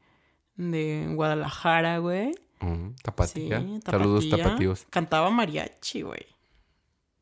[0.55, 2.31] de Guadalajara, güey.
[2.61, 3.59] Mm, tapatía.
[3.59, 4.43] Sí, Saludos tapatía.
[4.45, 4.87] tapativos.
[4.89, 6.25] Cantaba mariachi, güey.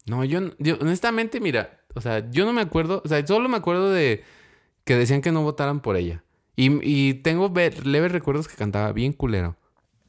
[0.05, 0.39] No, yo,
[0.79, 4.23] honestamente, mira, o sea, yo no me acuerdo, o sea, solo me acuerdo de
[4.85, 6.23] que decían que no votaran por ella.
[6.55, 9.57] Y, y tengo ve- leves recuerdos que cantaba bien culero.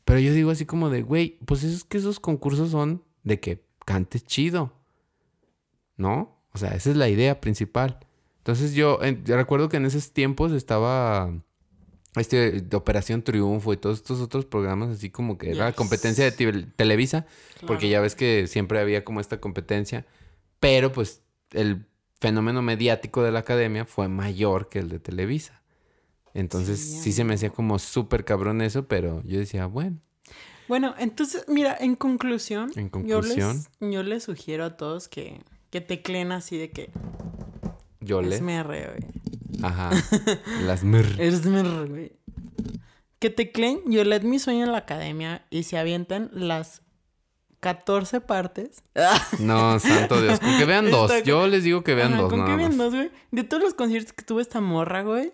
[0.09, 3.63] Pero yo digo así como de, güey, pues es que esos concursos son de que
[3.85, 4.73] cantes chido.
[5.99, 6.41] ¿No?
[6.55, 7.99] O sea, esa es la idea principal.
[8.39, 11.31] Entonces yo, recuerdo que en esos tiempos estaba
[12.17, 16.33] este de Operación Triunfo y todos estos otros programas así como que era competencia de
[16.33, 17.27] te- Televisa.
[17.67, 20.07] Porque ya ves que siempre había como esta competencia.
[20.59, 21.21] Pero pues
[21.53, 21.85] el
[22.19, 25.63] fenómeno mediático de la academia fue mayor que el de Televisa.
[26.39, 29.99] Entonces Sí, sí, se me hacía como súper cabrón eso, pero yo decía, bueno,
[30.69, 33.57] Bueno, entonces, mira, en conclusión, En Yo, conclusión.
[33.81, 36.91] les, yo les sugiero a todos que, que tecleen así de que
[38.01, 38.37] yo le...
[38.37, 39.63] es MR, güey.
[39.63, 39.91] Ajá.
[40.65, 41.17] Las mir.
[41.19, 42.13] Es MR, güey.
[43.19, 46.83] Que tecleen Yo let mi sueño en la academia y se avientan las
[47.61, 48.85] 14 partes.
[49.41, 50.39] No, santo Dios.
[50.39, 51.11] Con que vean dos.
[51.25, 52.79] Yo les digo que vean Ajá, dos, ¿Con nada qué vean más.
[52.79, 53.11] dos, güey?
[53.33, 55.33] De todos los conciertos que tuvo esta morra, güey.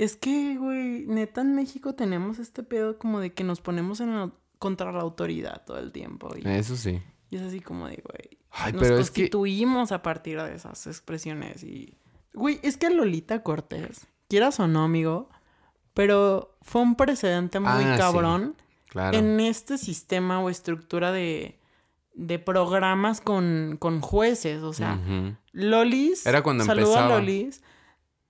[0.00, 4.14] Es que, güey, neta en México tenemos este pedo como de que nos ponemos en
[4.16, 6.30] la- contra la autoridad todo el tiempo.
[6.36, 7.02] Y, Eso sí.
[7.30, 8.38] y es así como de, güey.
[8.50, 9.22] Ay, nos pero es que...
[9.22, 11.62] constituimos a partir de esas expresiones.
[11.64, 11.98] Y.
[12.32, 15.28] Güey, es que Lolita Cortés, quieras o no, amigo,
[15.94, 17.98] pero fue un precedente muy Ah, sí.
[18.00, 18.56] cabrón
[18.88, 19.18] Claro.
[19.18, 21.58] en este sistema o estructura de,
[22.14, 24.62] de programas con, con jueces.
[24.62, 24.98] O sea.
[25.52, 26.24] Lolis.
[26.26, 27.16] Era cuando saludo empezaba.
[27.16, 27.62] a Lolis.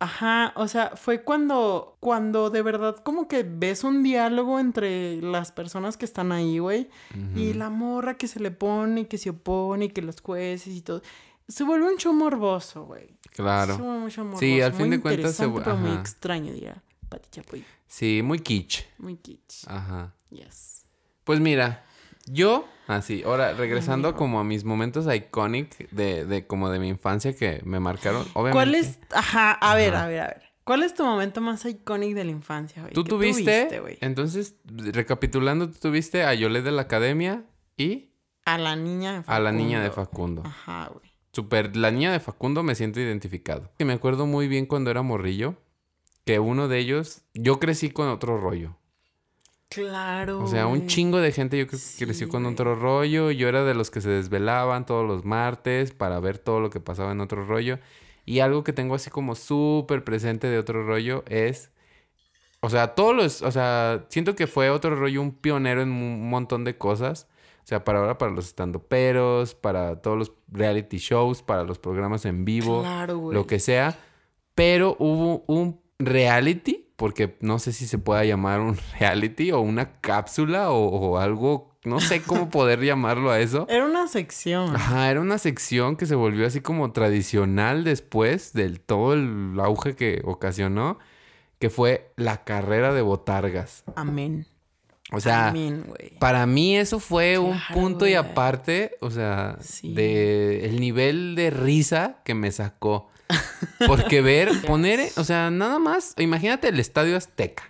[0.02, 5.52] Ajá, o sea, fue cuando, cuando de verdad como que ves un diálogo entre las
[5.52, 6.88] personas que están ahí, güey.
[7.36, 10.74] Y la morra que se le pone, y que se opone, y que los jueces
[10.74, 11.02] y todo.
[11.48, 13.14] Se vuelve un show morboso, güey.
[13.32, 13.76] Claro.
[13.76, 14.40] Se vuelve show morboso.
[14.40, 17.64] Sí, al fin muy de cuentas se interesante, vu- pero muy extraño, diría Pati Chapoy.
[17.86, 18.84] Sí, muy kitsch.
[18.98, 19.66] Muy kitsch.
[19.68, 20.14] Ajá.
[20.30, 20.86] Yes.
[21.24, 21.84] Pues mira,
[22.32, 27.34] yo, así, ahora regresando como a mis momentos iconic de, de como de mi infancia
[27.34, 28.22] que me marcaron.
[28.34, 28.52] Obviamente.
[28.52, 28.98] ¿Cuál es?
[29.14, 30.04] Ajá, a ver, Ajá.
[30.04, 30.42] a ver, a ver.
[30.64, 32.94] ¿Cuál es tu momento más icónico de la infancia, güey?
[32.94, 33.82] ¿Tú ¿Qué tuviste?
[34.00, 34.54] entonces,
[34.94, 37.44] recapitulando, tú tuviste a Yolette de la Academia
[37.76, 38.10] y
[38.44, 39.34] A la niña de Facundo.
[39.36, 40.42] a la niña de Facundo.
[40.44, 41.10] Ajá, güey.
[41.32, 43.70] Super, la niña de Facundo me siento identificado.
[43.78, 45.56] Y me acuerdo muy bien cuando era morrillo
[46.24, 48.76] que uno de ellos, yo crecí con otro rollo.
[49.70, 50.40] Claro.
[50.42, 53.30] O sea, un chingo de gente yo creo que Sí, creció con otro rollo.
[53.30, 56.80] Yo era de los que se desvelaban todos los martes para ver todo lo que
[56.80, 57.78] pasaba en otro rollo.
[58.26, 61.70] Y algo que tengo así como súper presente de otro rollo es...
[62.60, 63.42] O sea, todos los...
[63.42, 67.28] O sea, siento que fue otro rollo un pionero en un montón de cosas.
[67.62, 72.24] O sea, para ahora, para los estandoperos, para todos los reality shows, para los programas
[72.24, 73.34] en vivo, Claro, güey.
[73.36, 73.96] lo que sea.
[74.56, 79.98] Pero hubo un reality, porque no sé si se pueda llamar un reality o una
[80.02, 83.66] cápsula o, o algo, no sé cómo poder llamarlo a eso.
[83.70, 84.76] Era una sección.
[84.76, 89.96] Ajá, era una sección que se volvió así como tradicional después del todo el auge
[89.96, 90.98] que ocasionó,
[91.58, 93.82] que fue la carrera de botargas.
[93.96, 94.46] Amén.
[95.10, 95.86] O sea, Amén,
[96.18, 99.94] para mí eso fue un punto y aparte, o sea, Sí.
[99.94, 103.08] de el nivel de risa que me sacó.
[103.86, 107.64] Porque ver, poner, o sea, nada más, imagínate el Estadio Azteca.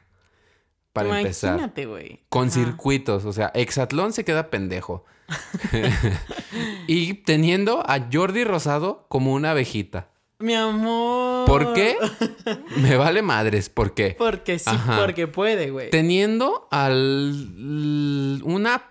[0.93, 1.51] Para empezar.
[1.55, 2.25] Imagínate, güey.
[2.29, 2.55] Con Ajá.
[2.55, 5.05] circuitos, o sea, Exatlón se queda pendejo.
[6.89, 10.09] y teniendo a Jordi Rosado como una abejita.
[10.41, 11.47] Mi amor.
[11.47, 11.97] ¿Por qué?
[12.77, 14.17] Me vale madres, ¿por qué?
[14.19, 14.99] Porque sí, Ajá.
[15.01, 15.91] porque puede, güey.
[15.91, 18.90] Teniendo al una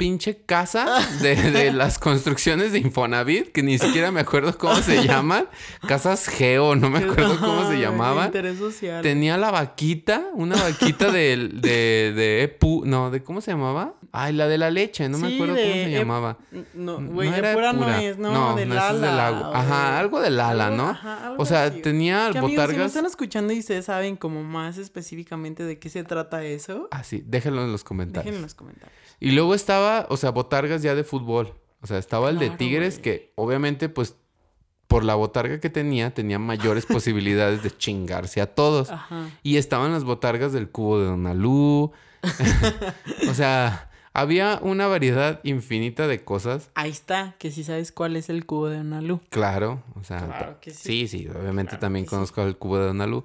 [0.00, 0.86] pinche casa
[1.20, 5.46] de, de las construcciones de Infonavit, que ni siquiera me acuerdo cómo se llaman.
[5.86, 8.26] Casas Geo, no me acuerdo cómo se llamaban.
[8.26, 9.02] Interés social.
[9.02, 13.92] Tenía la vaquita, una vaquita de, de, de Epu, no, de cómo se llamaba?
[14.12, 16.38] Ay, la de la leche, no me acuerdo de cómo se llamaba.
[16.74, 19.10] No, güey, no de era pura no es, no, del ese es ala.
[19.10, 19.50] del agua.
[19.54, 20.88] Ajá, algo del ala, Algo- ¿no?
[20.90, 22.86] ajá, algo o sea, así, tenía Que, amigos, si no botargas.
[22.86, 27.22] están escuchando y ustedes saben como más específicamente de qué se trata eso, Ah, sí,
[27.26, 28.24] déjenlo en los comentarios.
[28.24, 28.98] déjenlo en los comentarios.
[29.20, 31.54] Y luego estaba, o sea, botargas ya de fútbol.
[31.82, 33.02] O sea, estaba el de Tigres güey.
[33.02, 34.16] que obviamente pues
[34.86, 38.90] por la botarga que tenía tenía mayores posibilidades de chingarse a todos.
[38.90, 39.30] Ajá.
[39.42, 41.92] Y estaban las botargas del cubo de Donalú.
[43.30, 46.70] o sea, había una variedad infinita de cosas.
[46.74, 49.20] Ahí está, que si sabes cuál es el cubo de Donalú.
[49.30, 51.06] Claro, o sea, Claro que sí.
[51.06, 52.10] sí, sí, obviamente Claro también sí.
[52.10, 53.24] conozco el cubo de Donalú.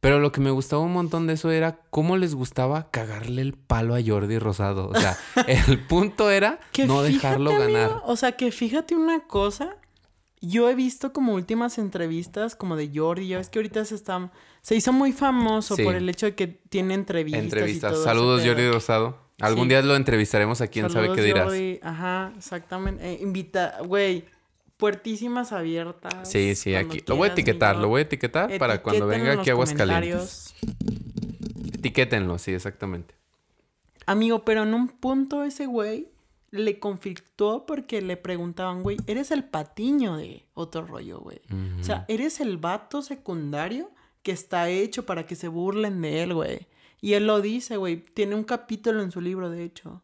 [0.00, 3.54] Pero lo que me gustaba un montón de eso era cómo les gustaba cagarle el
[3.54, 4.88] palo a Jordi Rosado.
[4.88, 5.16] O sea,
[5.48, 8.02] el punto era Que no fíjate, dejarlo amigo, ganar.
[8.06, 9.76] O sea, que fíjate una cosa.
[10.40, 13.26] Yo he visto como últimas entrevistas como de Jordi.
[13.26, 14.30] Ya ves que ahorita se está...
[14.62, 15.82] Se hizo muy famoso Sí.
[15.82, 17.42] por el hecho de que tiene entrevistas.
[17.42, 17.92] y Entrevistas.
[17.94, 18.42] todo Saludos.
[18.46, 19.18] Jordi Rosado.
[19.40, 19.68] Algún Sí.
[19.70, 21.44] día lo entrevistaremos a quién sabe qué dirás.
[21.46, 21.80] Jordi.
[21.82, 23.04] Ajá, exactamente.
[23.04, 24.26] Eh, invita, güey,
[24.78, 26.30] puertísimas abiertas.
[26.30, 27.02] Sí, sí, aquí.
[27.06, 30.54] Lo voy a etiquetar, lo voy a etiquetar para cuando venga en aquí a Aguascalientes.
[31.74, 33.14] Etiquétenlo, sí, exactamente.
[34.06, 36.08] Amigo, pero en un punto ese güey
[36.50, 41.40] le conflictó porque le preguntaban, güey, eres el patiño de otro rollo, güey.
[41.78, 43.90] O sea, eres el vato secundario
[44.22, 46.68] que está hecho para que se burlen de él, güey.
[47.00, 47.96] Y él lo dice, güey.
[47.96, 50.02] Tiene un capítulo en su libro, de hecho.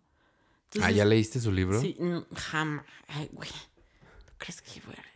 [0.82, 1.80] ah, ¿ya leíste su libro?
[1.80, 1.96] Sí,
[2.34, 2.84] jamás.
[3.08, 3.50] Ay, güey.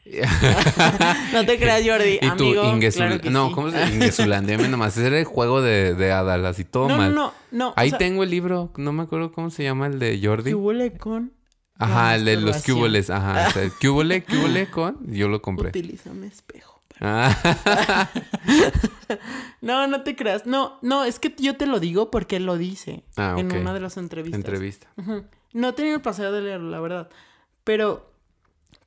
[1.33, 2.19] No te creas, Jordi.
[2.21, 3.05] Y tú, Ingesul...
[3.07, 3.55] claro que no, sí.
[3.55, 3.95] ¿cómo se dice?
[3.95, 4.97] Ingesulandeme nomás.
[4.97, 7.15] Ese era el juego de, de Adal, así todo No, no, mal.
[7.15, 7.73] no, no.
[7.77, 10.53] Ahí o sea, tengo el libro, no me acuerdo cómo se llama el de Jordi.
[10.53, 11.33] ¿qué con?
[11.79, 13.49] Ajá, el de los cuboles, ajá.
[13.49, 15.69] O sea, cubole, cubole con, yo lo compré.
[15.69, 16.81] Utiliza un espejo.
[17.01, 18.09] Ah,
[19.61, 20.47] No, no te creas.
[20.47, 23.73] No, no, es que yo te lo digo porque él lo dice Ah, en una
[23.75, 24.39] de las entrevistas.
[24.39, 24.89] entrevista.
[24.97, 25.25] Ujú.
[25.53, 27.09] No he tenido el placer de leerlo, la verdad.
[27.65, 28.11] Pero,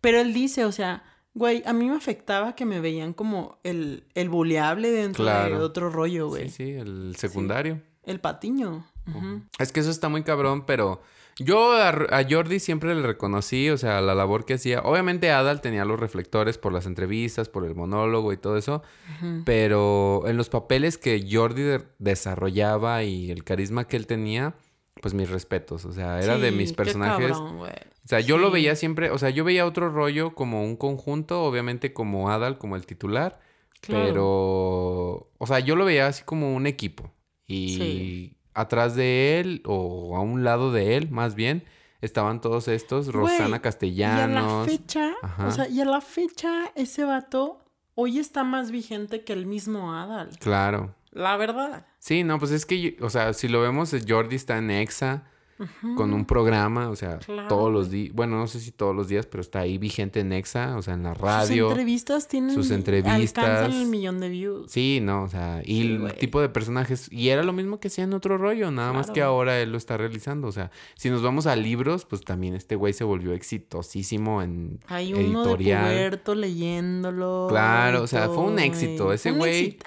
[0.02, 4.04] pero él dice, o sea, güey, a mí me afectaba que me veían como el,
[4.16, 5.32] el buleable dentro de
[5.64, 6.50] otro rollo, güey.
[6.50, 7.82] Sí, sí, el secundario.
[8.04, 8.86] El patiño.
[9.60, 11.02] Es que eso está muy cabrón, pero
[11.38, 14.82] yo a, a Jordi siempre le reconocí, o sea, la labor que hacía.
[14.82, 18.84] Obviamente Adal tenía los reflectores por las entrevistas, por el monólogo y todo eso,
[19.46, 24.56] pero en los papeles que Jordi de- desarrollaba y el carisma que él tenía,
[25.02, 27.32] pues mis respetos, o sea, era de mis personajes.
[27.32, 27.60] cabrón.
[27.62, 31.44] O sea, yo lo veía siempre, o sea, yo veía otro rollo como un conjunto,
[31.44, 33.40] obviamente como Adal, como el titular,
[33.82, 34.06] Claro.
[34.06, 37.12] Pero, o sea, yo lo veía así como un equipo.
[37.48, 38.38] Y Sí.
[38.54, 41.64] atrás de él, o a un lado de él, más bien,
[42.00, 44.68] estaban todos estos, Rosana Y a la Castellanos.
[44.68, 45.48] fecha, Ajá.
[45.48, 47.58] o sea, y a la fecha, ese vato
[47.96, 50.30] hoy está más vigente que el mismo Adal.
[50.40, 50.94] Claro.
[51.12, 51.86] La verdad.
[52.00, 55.26] Sí, no, pues es que, o sea, si lo vemos, Jordi está en EXA
[55.96, 59.08] con un programa, o sea, Claro, todos los días, bueno, no sé si todos los
[59.08, 61.66] días, pero está ahí vigente en EXA, o sea, en la radio.
[61.66, 62.56] Sus entrevistas tienen.
[62.56, 63.38] sus entrevistas.
[63.38, 64.72] Alcanzan el millón de views.
[64.72, 67.90] Sí, no, o sea, y Sí, el tipo de personajes, y era lo mismo que
[67.90, 71.12] hacía en otro rollo, nada más que ahora él lo está realizando, o sea, si
[71.12, 75.84] nos vamos a libros, pues también este güey se volvió exitosísimo en Hay uno editorial.
[75.84, 77.46] de Puberto leyéndolo.
[77.50, 79.14] Claro, o sea, fue un éxito.
[79.14, 79.78] Ese güey.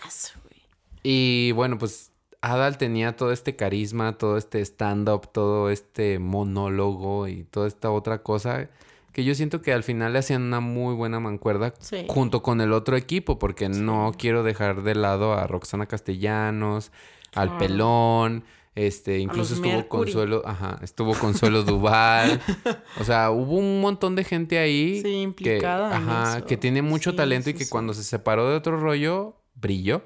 [1.05, 7.45] Y bueno, pues Adal tenía todo este carisma, todo este stand-up, todo este monólogo y
[7.45, 8.69] toda esta otra cosa
[9.13, 12.05] que yo siento que al final le hacían una muy buena mancuerda Sí.
[12.09, 16.91] junto con el otro equipo, porque no quiero dejar de lado a Roxana Castellanos,
[17.33, 17.57] al.
[17.59, 18.43] Pelón,
[18.75, 19.89] este, incluso estuvo Mercury.
[20.13, 22.41] Consuelo, ajá, estuvo Consuelo Duval.
[23.01, 26.47] O sea, hubo un montón de gente ahí Sí, implicada que, en ajá, eso.
[26.47, 30.03] que tiene mucho talento y que cuando se separó de otro rollo, brilló.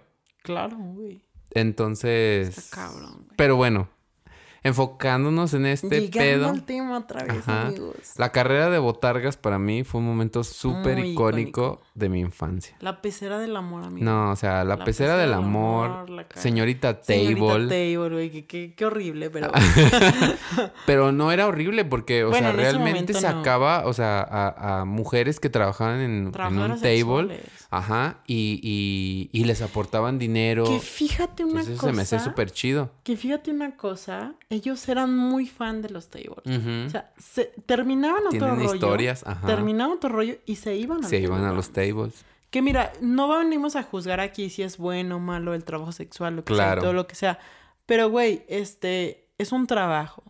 [0.48, 1.20] Claro, güey.
[1.50, 2.56] Entonces.
[2.56, 3.36] Está cabrón, güey.
[3.36, 3.88] Pero bueno,
[4.62, 6.48] enfocándonos en este Llegando pedo.
[6.48, 7.66] al tema otra vez, Ajá.
[7.68, 7.94] amigos.
[8.16, 11.82] La carrera de Botargas para mí fue un momento súper icónico, icónico.
[11.94, 12.76] de mi infancia.
[12.80, 14.04] La pecera del amor, amigo.
[14.04, 16.40] No, o sea, la, pecera del amor, la cara.
[16.40, 17.68] señorita Señorita Table.
[17.68, 18.42] Table, güey.
[18.46, 19.50] Qué, horrible, pero...
[20.86, 23.20] Pero no era horrible porque, o Bueno, sea, realmente momento no.
[23.20, 27.40] sacaba, o sea, a, a mujeres que trabajaban en, en un table.
[27.70, 30.64] Ajá, y, y, y les aportaban dinero.
[30.64, 31.90] Que fíjate una Entonces eso cosa...
[31.92, 32.92] se me hace súper chido.
[33.02, 34.34] Que fíjate una cosa.
[34.48, 36.46] Ellos eran muy fan de los tables.
[36.46, 38.74] O sea, se, terminaban otro Tienen rollo.
[38.74, 39.46] historias, ajá.
[39.46, 42.24] Terminaban otro rollo y se iban al Se iban a los tables.
[42.48, 46.36] Que mira, no venimos a juzgar aquí si es bueno o malo el trabajo sexual,
[46.36, 46.80] lo que Claro.
[46.80, 47.38] sea, todo lo que sea.
[47.84, 50.22] Pero, güey, este es un trabajo.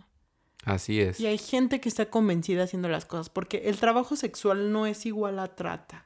[0.65, 1.21] Así es.
[1.21, 3.31] Y hay gente que está convencida haciendo las cosas.
[3.31, 6.05] Porque el trabajo sexual no es igual a trata.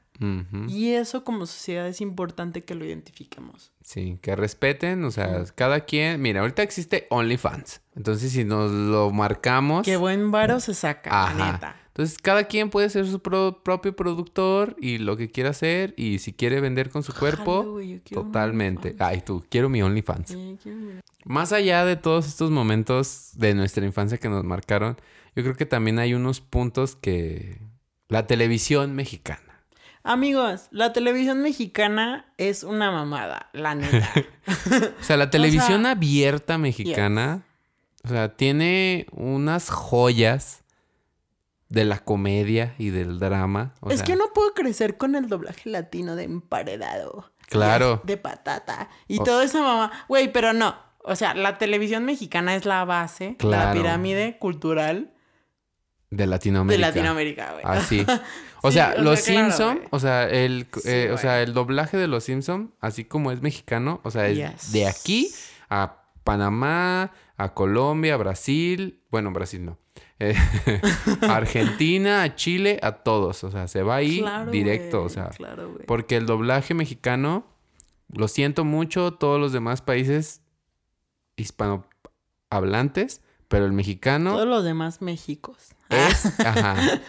[0.69, 3.71] Y eso como sociedad es importante que lo identifiquemos.
[3.81, 6.21] Sí, que respeten, o sea, cada quien.
[6.21, 7.81] Mira, ahorita existe OnlyFans.
[7.95, 9.83] Entonces, si nos lo marcamos.
[9.85, 11.51] Qué buen varo se saca, Ajá.
[11.53, 11.75] neta.
[11.87, 15.93] Entonces, cada quien puede ser su pro- propio productor y lo que quiera hacer.
[15.97, 17.77] Y si quiere vender con su cuerpo,
[18.09, 18.95] totalmente.
[18.99, 20.29] Ay, tú, quiero mi OnlyFans.
[20.29, 20.93] Sí, quiero mi-
[21.25, 24.95] Más allá de todos estos momentos de nuestra infancia que nos marcaron,
[25.35, 27.59] yo creo que también hay unos puntos que.
[28.09, 29.52] La televisión mexicana.
[30.03, 34.11] Amigos, la televisión mexicana es una mamada, la neta.
[34.99, 37.43] O sea, la televisión sea, abierta mexicana,
[38.03, 40.63] o sea, tiene unas joyas
[41.69, 43.73] de la comedia y del drama.
[43.79, 47.31] O es sea, que no puedo crecer con el doblaje latino de emparedado.
[47.47, 48.01] Claro.
[48.05, 48.89] De patata.
[49.07, 49.91] Y O- toda esa mamá.
[50.09, 50.75] Güey, pero no.
[51.05, 53.67] O sea, la televisión mexicana es la base, Claro.
[53.67, 55.13] la pirámide cultural
[56.09, 56.87] de de Latinoamérica.
[56.87, 57.63] Latinoamérica, güey.
[57.65, 58.05] Así.
[58.65, 61.53] O Sí, sea, o los sea, Simpson, o sea, el, Sí, eh, o sea, el
[61.53, 64.71] doblaje de los Simpson, así como es mexicano, o sea, es Yes.
[64.71, 65.29] de aquí
[65.69, 69.77] a Panamá, a Colombia, a Brasil, bueno, Brasil no,
[70.19, 70.33] eh,
[71.29, 75.77] Argentina, a Chile, a todos, o sea, se va ahí Claro, directo, o sea, Claro,
[75.85, 77.45] porque el doblaje mexicano,
[78.07, 80.41] lo siento mucho, todos los demás países
[81.35, 85.57] hispanohablantes, pero el mexicano Todos los demás Méxicos.
[85.93, 87.01] Es, ajá,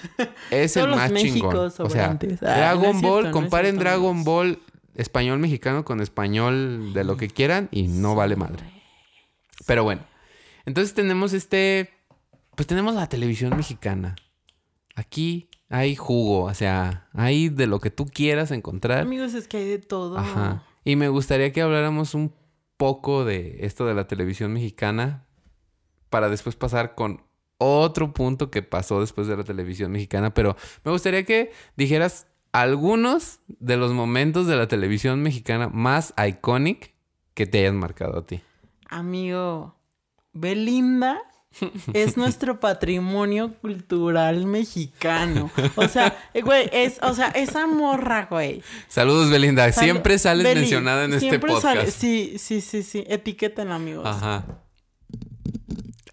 [0.50, 1.72] es el más chingón.
[1.78, 2.10] O sea.
[2.10, 4.24] Ah, Dragon no es cierto, Ball, no comparen cierto, Dragon.
[4.24, 4.58] Ball
[4.94, 8.64] español mexicano con español de lo que quieran y no vale madre.
[9.66, 10.02] Pero bueno,
[10.66, 11.90] entonces tenemos este,
[12.54, 14.16] pues tenemos la televisión mexicana.
[14.94, 19.00] Aquí hay jugo, o sea, hay de lo que tú quieras encontrar.
[19.00, 20.18] Amigos, es que hay de todo.
[20.18, 20.64] Ajá.
[20.84, 22.32] Y me gustaría que habláramos un
[22.76, 25.26] poco de esto de la televisión mexicana
[26.10, 27.22] para después pasar con
[27.64, 33.40] otro punto que pasó después de la televisión mexicana, pero me gustaría que dijeras algunos
[33.48, 36.94] de los momentos de la televisión mexicana más iconic
[37.34, 38.40] que te hayan marcado a ti.
[38.88, 39.74] Amigo,
[40.32, 41.20] Belinda
[41.92, 45.50] es nuestro patrimonio cultural mexicano.
[45.76, 48.62] O sea, eh, güey, es, o sea, esa morra, güey.
[48.88, 49.70] Saludos, Belinda.
[49.72, 51.62] Siempre sales Beli, mencionada en este podcast.
[51.62, 53.04] sale- sí, sí, sí, sí.
[53.08, 54.06] Etiqueten, amigos.
[54.06, 54.44] Ajá.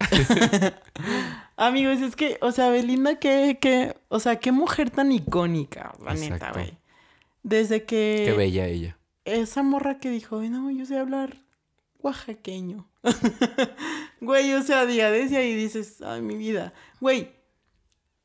[1.56, 6.14] Amigos, es que, o sea, Belinda, qué, qué, o sea, qué mujer tan icónica, la
[6.14, 6.78] neta, güey.
[7.42, 8.96] Desde que Qué bella ella.
[9.24, 11.42] esa morra que dijo, "Ay, no, yo sé hablar
[12.02, 12.88] oaxaqueño.
[14.20, 16.72] Güey, o sea, día decía y dices, ay, mi vida.
[17.00, 17.32] Güey,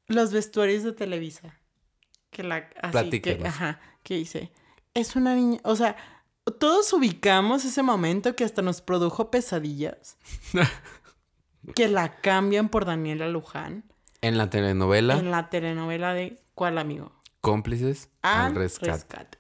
[0.08, 1.60] los vestuarios de Televisa.
[2.30, 4.52] Que la, así, que, ajá, que hice.
[4.94, 5.96] es una niña, o sea,
[6.60, 10.18] todos ubicamos ese momento que hasta nos produjo pesadillas.
[11.76, 13.84] que la cambian por Daniela Luján
[14.22, 17.12] En la telenovela, en la telenovela de ¿Cuál amigo?
[17.42, 18.92] cómplices Al al rescate.
[18.92, 19.38] rescate.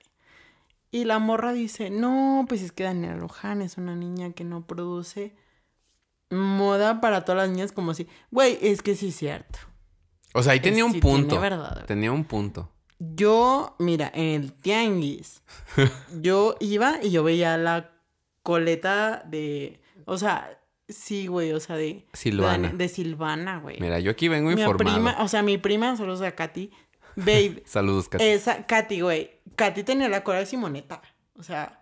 [0.91, 4.65] Y la morra dice, no, pues es que Daniela Luján es una niña que no
[4.65, 5.35] produce
[6.29, 9.59] moda para todas las niñas como si, güey, es que sí es cierto.
[10.33, 11.39] O sea, ahí tenía un Sí punto.
[11.39, 12.69] verdad, tenía un punto.
[12.99, 15.41] Yo, mira, en el tianguis,
[16.21, 17.91] yo iba y yo veía la
[18.43, 20.56] coleta de, o sea,
[20.89, 22.69] sí, güey, o sea, de Silvana.
[22.69, 23.79] De, de Silvana, güey.
[23.79, 24.95] Mira, yo aquí vengo Mi informado.
[24.95, 26.71] prima, o sea, mi prima, solo o sea, Katy,
[27.15, 28.23] babe, Saludos, Katy.
[28.23, 31.01] esa, Katy, güey, Katy tenía la cola de Simoneta,
[31.35, 31.79] o sea,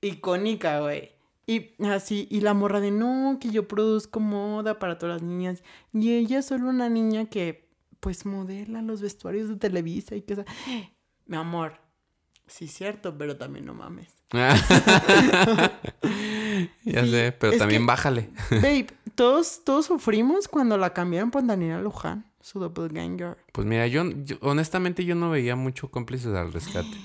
[0.00, 1.12] icónica, güey.
[1.46, 5.64] Y así, y la morra de no, que yo produzco moda para todas las niñas.
[5.92, 10.34] Y ella es solo una niña que, pues, modela los vestuarios de Televisa y que,
[10.34, 10.44] o sea,
[11.26, 11.80] mi amor,
[12.46, 14.16] sí cierto, pero también no mames.
[16.84, 18.30] ya Sí, sé, pero también que- bájale.
[18.50, 23.36] Babe, todos, todos sufrimos cuando la cambiaron por Daniela Luján, su doppelganger.
[23.52, 26.96] Pues mira, yo, yo- honestamente yo no veía mucho cómplices al rescate.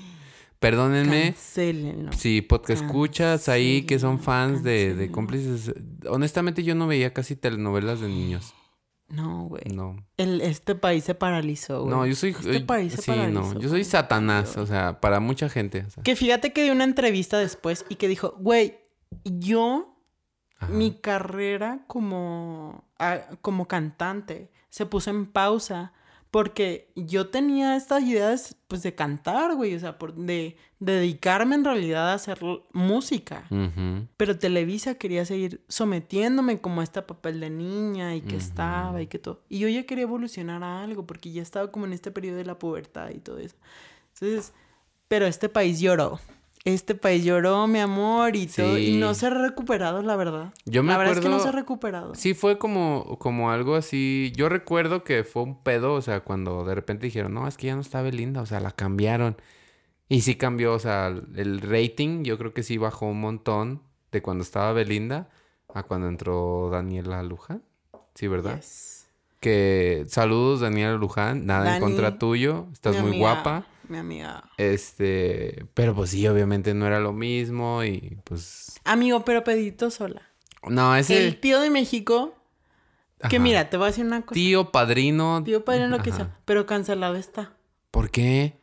[0.59, 1.33] Perdónenme.
[1.33, 2.11] Cancélenlo.
[2.13, 5.73] Si podcast escuchas ahí que son fans de, de cómplices.
[6.09, 8.53] Honestamente yo no veía casi telenovelas de niños.
[9.09, 9.61] No, güey.
[9.71, 9.97] No.
[10.17, 11.91] El, este país se paralizó, güey.
[11.93, 12.31] No, yo soy.
[12.31, 13.53] Este eh, país se sí, paralizó.
[13.53, 13.59] no.
[13.59, 15.83] Yo soy Satanás, o sea, para mucha gente.
[15.85, 16.01] o sea.
[16.01, 18.79] Que fíjate que dio una entrevista después y que dijo, güey,
[19.23, 19.95] yo,
[20.57, 20.71] Ajá.
[20.71, 25.93] mi carrera como, ah, como cantante se puso en pausa
[26.31, 31.55] porque yo tenía estas ideas, pues, de cantar, güey, o sea, por, de, de dedicarme
[31.55, 32.39] en realidad a hacer
[32.73, 33.47] música.
[34.17, 39.07] Pero Televisa quería seguir sometiéndome como a este papel de niña y que estaba y
[39.07, 39.43] que todo.
[39.47, 42.45] Y yo ya quería evolucionar a algo porque ya estaba como en este periodo de
[42.45, 43.55] la pubertad y todo eso.
[44.13, 44.51] Entonces,
[45.07, 46.19] pero este país lloró.
[46.65, 48.77] Este país lloró, mi amor, y todo.
[48.77, 50.51] Y no se ha recuperado, la verdad.
[50.65, 52.15] Yo me la verdad es que no acuerdo- se ha recuperado.
[52.15, 54.33] Sí, fue como, como algo así.
[54.35, 57.67] Yo recuerdo que fue un pedo, o sea, cuando de repente dijeron, no, es que
[57.67, 59.37] ya no está Belinda, o sea, la cambiaron.
[60.09, 64.23] Y sí cambió, o sea, el rating, yo creo que sí bajó un montón de
[64.23, 65.29] cuando estaba Belinda
[65.73, 67.61] a cuando entró Daniela Luján.
[68.15, 68.55] Sí, ¿verdad?
[68.55, 69.07] Yes.
[69.39, 73.65] Que saludos, Daniela Luján, nada en contra tuyo, estás muy amiga, guapa.
[73.89, 74.43] Mi amiga.
[74.57, 78.79] Este, pero pues sí, obviamente no era lo mismo y pues.
[78.83, 80.21] Amigo, pero Pedrito sola.
[80.67, 81.25] No, ese.
[81.27, 82.35] El tío de México,
[83.29, 83.43] que Ajá.
[83.43, 84.33] mira, te voy a decir una cosa.
[84.33, 85.43] Tío, padrino.
[85.43, 87.53] Tío padre lo que sea, pero cancelado está.
[87.91, 88.57] ¿Por qué?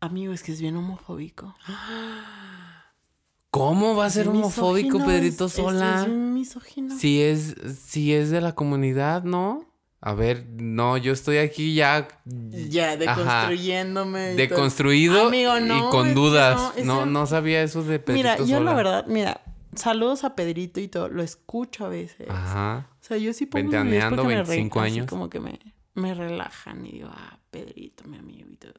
[0.00, 1.54] Amigo, es que es bien homofóbico.
[3.50, 6.00] ¿Cómo va a ser Es homofóbico misógino, Pedrito es- es- Sola?
[6.00, 6.96] Es, bien misógino.
[6.98, 7.54] Si es,
[7.86, 9.64] si es de la comunidad, ¿no?
[10.00, 14.34] A ver, no, yo estoy aquí ya Ya, deconstruyéndome.
[14.36, 16.74] deconstruido Amigo, no, y con dudas.
[16.84, 18.70] no, No, sabía eso de Pedrito Mira, yo Sola.
[18.70, 19.40] la verdad, mira,
[19.74, 22.28] saludos a Pedrito y todo, lo escucho a veces.
[22.30, 22.88] Ajá.
[23.00, 25.06] O sea, yo sí pongo Ventaneando, porque me re- 25 así años.
[25.08, 25.58] como que me,
[25.94, 28.74] me relajan y digo, ah, Pedrito, mi amigo y todo.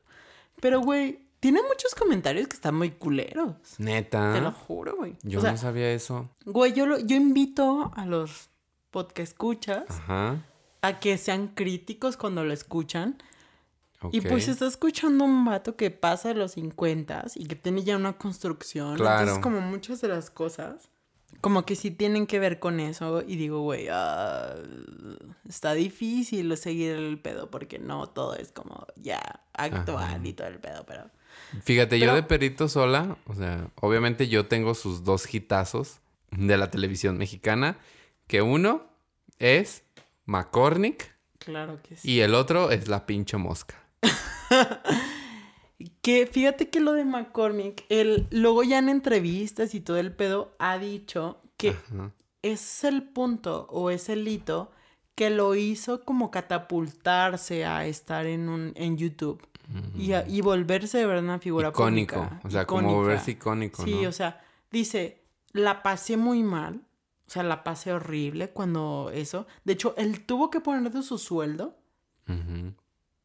[0.62, 3.56] Pero, güey, tiene muchos comentarios que están muy culeros.
[3.78, 4.34] Neta.
[4.34, 5.16] Te lo juro, güey.
[5.24, 6.30] Yo o sea, no sabía eso.
[6.46, 8.50] güey, yo, lo, yo invito a los
[8.92, 10.46] podcast escuchas Ajá.
[10.82, 13.18] A que sean críticos cuando lo escuchan.
[14.12, 14.28] Y ok.
[14.30, 18.14] pues está escuchando un vato que pasa de los 50 y que tiene ya una
[18.14, 18.96] construcción.
[18.96, 19.20] Claro.
[19.22, 20.90] Entonces, como muchas de las cosas,
[21.42, 23.22] como que sí tienen que ver con eso.
[23.28, 24.56] Y digo, güey, ah,
[25.48, 30.20] está difícil seguir el pedo porque no todo es como ya actual Ajá.
[30.24, 31.10] y todo el pedo, pero.
[31.64, 36.00] Fíjate, yo Pero- de Perito Sola, o sea, obviamente yo tengo sus dos hitazos
[36.32, 37.78] de la televisión mexicana,
[38.28, 38.88] que uno
[39.40, 39.84] es
[40.30, 42.12] McCormick Claro que sí.
[42.12, 43.76] y el otro es La Pinche Mosca.
[46.02, 50.54] Que fíjate que lo de McCormick, él luego ya en entrevistas y todo el pedo
[50.60, 52.12] ha dicho que Ajá.
[52.42, 54.72] es el punto o es el hito
[55.16, 59.42] que lo hizo como catapultarse a estar en un en YouTube
[59.98, 64.02] y, y volverse de verdad una figura Icónico, pública, o sea, como volverse icónico, Sí,
[64.02, 64.10] ¿no?
[64.10, 65.22] o sea, dice,
[65.54, 66.82] la pasé muy mal,
[67.30, 69.46] o sea, la pasé horrible cuando eso.
[69.64, 71.78] De hecho, él tuvo que poner de su sueldo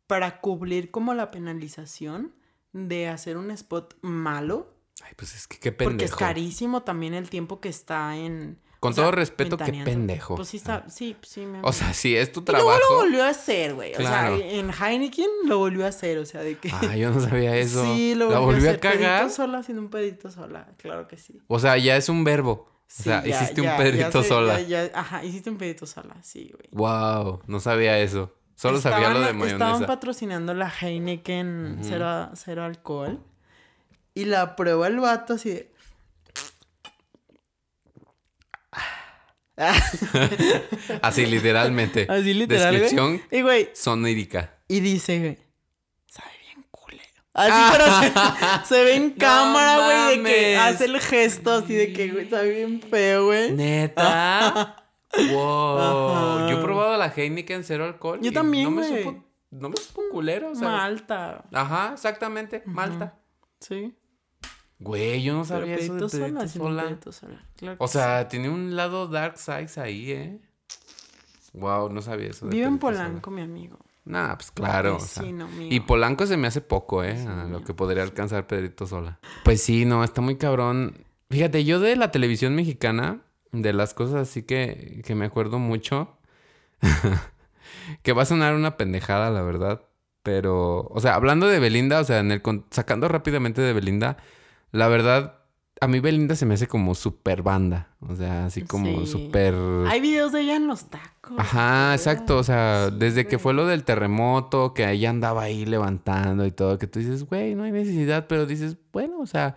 [0.06, 2.34] para cubrir como la penalización
[2.72, 4.74] de hacer un spot malo.
[5.02, 6.18] Ay, pues es que qué Porque es pendejo.
[6.18, 8.60] carísimo también el tiempo que está en...
[8.78, 10.34] Con sea, todo respeto, qué pendejo.
[10.34, 12.92] Pues sí está, sí, sí, me O sea, si es tu Y luego trabajo.
[12.92, 13.92] lo volvió a hacer, güey.
[13.94, 14.34] Claro.
[14.34, 16.68] O sea, en Heineken lo volvió a hacer, o sea, de que...
[16.70, 17.82] Ah, yo no sabía eso.
[17.94, 18.80] Sí, lo ¿La volvió, volvió a hacer.
[18.80, 19.20] cagar?
[19.20, 21.40] Pedrito sola haciendo un pedito sola, claro que sí.
[21.46, 22.68] O sea, ya es un verbo.
[22.96, 24.60] O sea, ya- hiciste ya- un Pedrito ya sola.
[24.94, 26.68] ajá, hiciste un pedito sola, sí, güey.
[26.70, 28.32] Wow, no sabía eso.
[28.54, 29.86] Solo sabía lo de Estaban- Estaban mayonesa.
[29.86, 33.20] patrocinando la Heineken cero, cero alcohol.
[34.14, 35.70] Y la prueba el vato así de.
[41.02, 42.06] Así literalmente.
[42.08, 42.70] Así literal.
[42.76, 42.80] güey.
[42.80, 44.54] Descripción güey, sonírica.
[44.68, 45.38] y dice, güey.
[47.34, 47.84] Así, pero
[48.62, 52.30] se, se ve en cámara, güey, de que hace el gesto así de que, güey,
[52.30, 53.50] sabe bien feo, güey.
[53.52, 54.86] ¿Neta?
[55.32, 55.78] wow.
[55.78, 56.48] Ajá.
[56.48, 58.20] Yo he probado la Heineken cero alcohol.
[58.22, 60.68] Yo también, no me supo, no me supo culero, o sea.
[60.68, 61.44] Malta.
[61.52, 62.62] Ajá, exactamente.
[62.66, 63.18] Malta.
[63.58, 63.94] Sí.
[64.78, 66.98] Güey, yo no Pero sabía eso de sola, sola.
[67.10, 67.48] sola.
[67.56, 70.40] Claro O sea, tiene un lado dark sides ahí, ¿eh?
[71.52, 72.46] Wow, no sabía eso.
[72.46, 72.80] de Vive en sola.
[72.80, 73.78] Polanco, mi amigo.
[74.04, 74.96] Nah, pues claro.
[74.96, 75.24] o sea.
[75.60, 77.18] Y Polanco se me hace poco, ¿eh?
[77.26, 79.18] A lo que podría alcanzar Pedrito Sola.
[79.44, 81.04] Pues sí, no, está muy cabrón.
[81.30, 86.18] Fíjate, yo de la televisión mexicana, de las cosas así que, que me acuerdo mucho,
[88.02, 89.82] que va a sonar una pendejada, la verdad.
[90.22, 94.18] Pero, o sea, hablando de Belinda, o sea, en el sacando rápidamente de Belinda,
[94.70, 95.43] la verdad,
[95.84, 97.88] a mí Belinda se me hace como super banda.
[98.00, 99.06] O sea, así como Sí.
[99.06, 99.54] súper...
[99.88, 101.38] Hay videos de ella en los tacos.
[101.38, 102.36] Ajá, exacto.
[102.38, 106.50] O sea, Sí, desde que fue lo del terremoto, que ella andaba ahí levantando y
[106.50, 109.54] todo, que tú dices, güey, no hay necesidad, pero dices, bueno, o sea,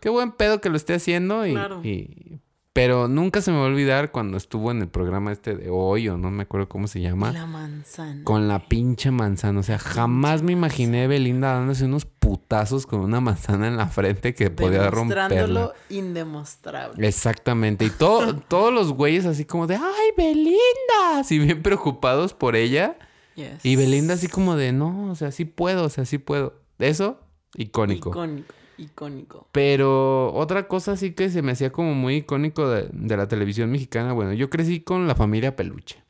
[0.00, 1.80] qué buen pedo que lo esté haciendo y, Claro.
[1.84, 2.40] y-
[2.74, 6.08] Pero nunca se me va a olvidar cuando estuvo en el programa este de hoy,
[6.08, 8.24] o no me acuerdo cómo se llama, La manzana.
[8.24, 9.60] con la pinche manzana.
[9.60, 14.34] O sea, jamás me imaginé Belinda dándose unos putazos con una manzana en la frente
[14.34, 15.28] que podía romperla.
[15.28, 17.06] Demostrándolo indemostrable.
[17.06, 17.84] Exactamente.
[17.84, 21.18] Y todo, todos los güeyes así como de, ¡ay, Belinda!
[21.18, 22.96] Así bien preocupados por ella.
[23.34, 23.64] Yes.
[23.64, 26.54] Y Belinda así como de, no, o sea, sí puedo, o sea, sí puedo.
[26.78, 27.20] Eso,
[27.54, 28.08] icónico.
[28.10, 28.54] Icónico.
[28.84, 29.48] Icónico.
[29.52, 33.70] Pero otra cosa sí que se me hacía como muy icónico de, de la televisión
[33.70, 34.12] mexicana.
[34.12, 36.02] Bueno, yo crecí con la familia Peluche.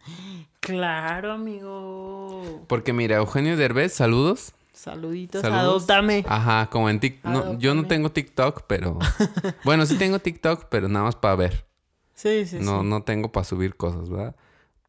[0.61, 2.65] Claro, amigo.
[2.69, 4.53] Porque mira, Eugenio Derbez, saludos.
[4.73, 5.43] Saluditos.
[5.43, 5.63] Saludos.
[5.63, 6.25] Adóptame.
[6.27, 7.31] Ajá, como en TikTok.
[7.33, 8.99] No, yo no tengo TikTok, pero...
[9.65, 11.67] bueno, sí tengo TikTok, pero nada más para ver.
[12.15, 12.87] Sí, sí, No, sí.
[12.87, 14.37] no tengo para subir cosas, ¿verdad?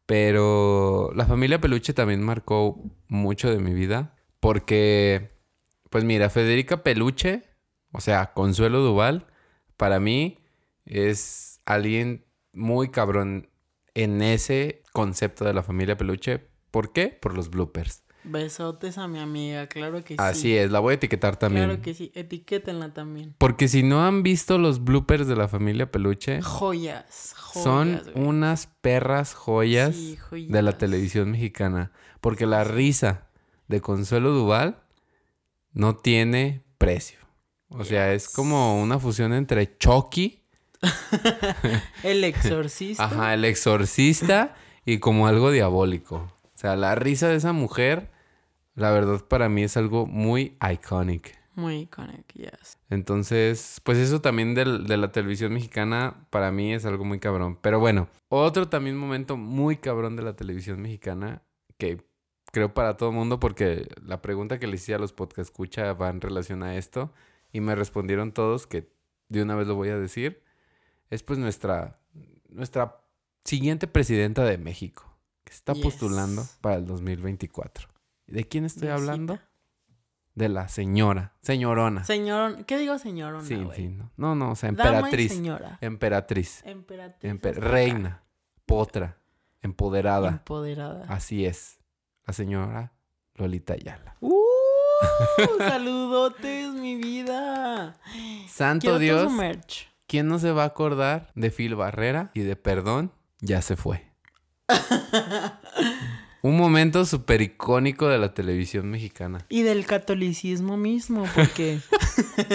[0.06, 4.14] Pero la familia Peluche también marcó mucho de mi vida.
[4.40, 5.30] Porque,
[5.90, 7.42] pues mira, Federica Peluche,
[7.94, 9.26] o sea, Consuelo Duval,
[9.76, 10.38] para mí
[10.84, 13.48] es alguien muy cabrón
[13.94, 16.46] en ese concepto de la familia Peluche.
[16.70, 17.08] ¿Por qué?
[17.08, 18.02] Por los bloopers.
[18.26, 20.16] Besotes a mi amiga, claro que sí.
[20.18, 21.66] Así es, la voy a etiquetar también.
[21.66, 22.10] Claro que sí.
[22.14, 23.34] Etiquétenla también.
[23.38, 27.34] Porque si no han visto los bloopers de la familia Peluche, Joyas.
[27.36, 28.26] joyas son güey.
[28.26, 30.78] unas perras joyas Sí, de la joyas.
[30.78, 31.92] televisión mexicana.
[32.20, 33.28] Porque la risa
[33.68, 34.82] de Consuelo Duval
[35.72, 37.18] no tiene precio.
[37.76, 40.42] O sea, es como una fusión entre Chucky,
[42.02, 43.04] El exorcista.
[43.04, 44.54] ajá, el exorcista
[44.84, 46.16] y como algo diabólico.
[46.16, 48.10] O sea, la risa de esa mujer,
[48.74, 51.38] la verdad para mí es algo muy iconic.
[51.54, 52.76] Muy icónico, yes.
[52.90, 57.58] Entonces, pues eso también del- de la televisión mexicana para mí es algo muy cabrón.
[57.62, 61.42] Pero bueno, otro también momento muy cabrón de la televisión mexicana
[61.78, 62.04] que
[62.52, 65.92] creo para todo el mundo porque la pregunta que les hice a los podcast escucha
[65.92, 67.12] va en relación a esto
[67.54, 68.92] y me respondieron todos que
[69.30, 70.42] de una vez lo voy a decir.
[71.08, 71.98] Es pues nuestra,
[72.50, 73.00] nuestra
[73.44, 75.82] siguiente presidenta de México que está Yes.
[75.84, 77.88] postulando para el 2024.
[78.26, 78.94] ¿De quién estoy Diosita.
[79.12, 79.38] hablando?
[80.34, 82.02] De la señora, señorona.
[82.04, 84.10] Señor, ¿qué digo señorona, Sí, sí, no.
[84.16, 85.32] No, no, o sea, Dama y emperatriz.
[85.32, 85.78] señora.
[85.80, 86.62] Emperatriz.
[86.64, 87.56] Emperatriz.
[87.56, 88.24] reina.
[88.66, 89.18] Potra.
[89.60, 90.28] Empoderada.
[90.30, 91.04] Empoderada.
[91.08, 91.78] Así es.
[92.26, 92.92] La señora
[93.36, 94.16] Lolita Ayala.
[94.20, 94.34] ¡Uh!
[95.58, 97.96] ¡Saludotes, mi vida!
[98.48, 99.30] Santo Dios.
[99.32, 99.88] merch.
[100.06, 103.12] ¿Quién no se va a acordar de Phil Barrera y de Perdón?
[103.40, 104.06] Ya se fue.
[106.42, 109.46] Un momento súper icónico de la televisión mexicana.
[109.48, 111.80] Y del catolicismo mismo, porque,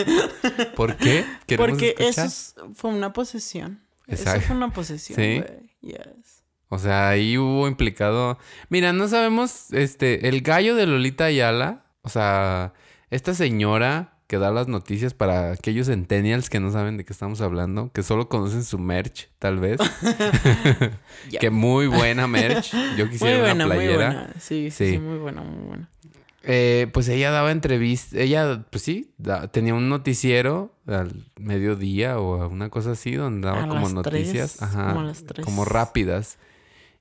[0.75, 1.25] ¿Por qué?
[1.47, 2.75] ¿Queremos porque eso escuchar?
[2.75, 3.81] fue una posesión.
[4.05, 4.39] Exacto.
[4.39, 5.43] Eso fue una posesión, Sí.
[5.81, 6.43] Yes.
[6.67, 8.37] O sea, ahí hubo implicado.
[8.69, 12.73] Mira, no sabemos, este, el gallo de Lolita Ayala, o sea,
[13.09, 17.41] esta señora que da las noticias para aquellos centennials que no saben de qué estamos
[17.41, 19.79] hablando, que solo conocen su merch, tal vez.
[21.39, 22.71] Que muy buena merch.
[22.97, 23.95] Yo Muy quisiera buena, una muy playera.
[23.95, 24.27] buena.
[24.39, 24.91] Sí, sí, Sí.
[24.93, 25.89] sí, muy buena, muy buena.
[26.43, 32.47] Eh, pues ella daba entrevistas, ella, pues sí, da- tenía un noticiero al mediodía o
[32.47, 35.45] una cosa así, donde daba A como las noticias, tres, ajá, como a las tres.
[35.45, 36.37] como rápidas.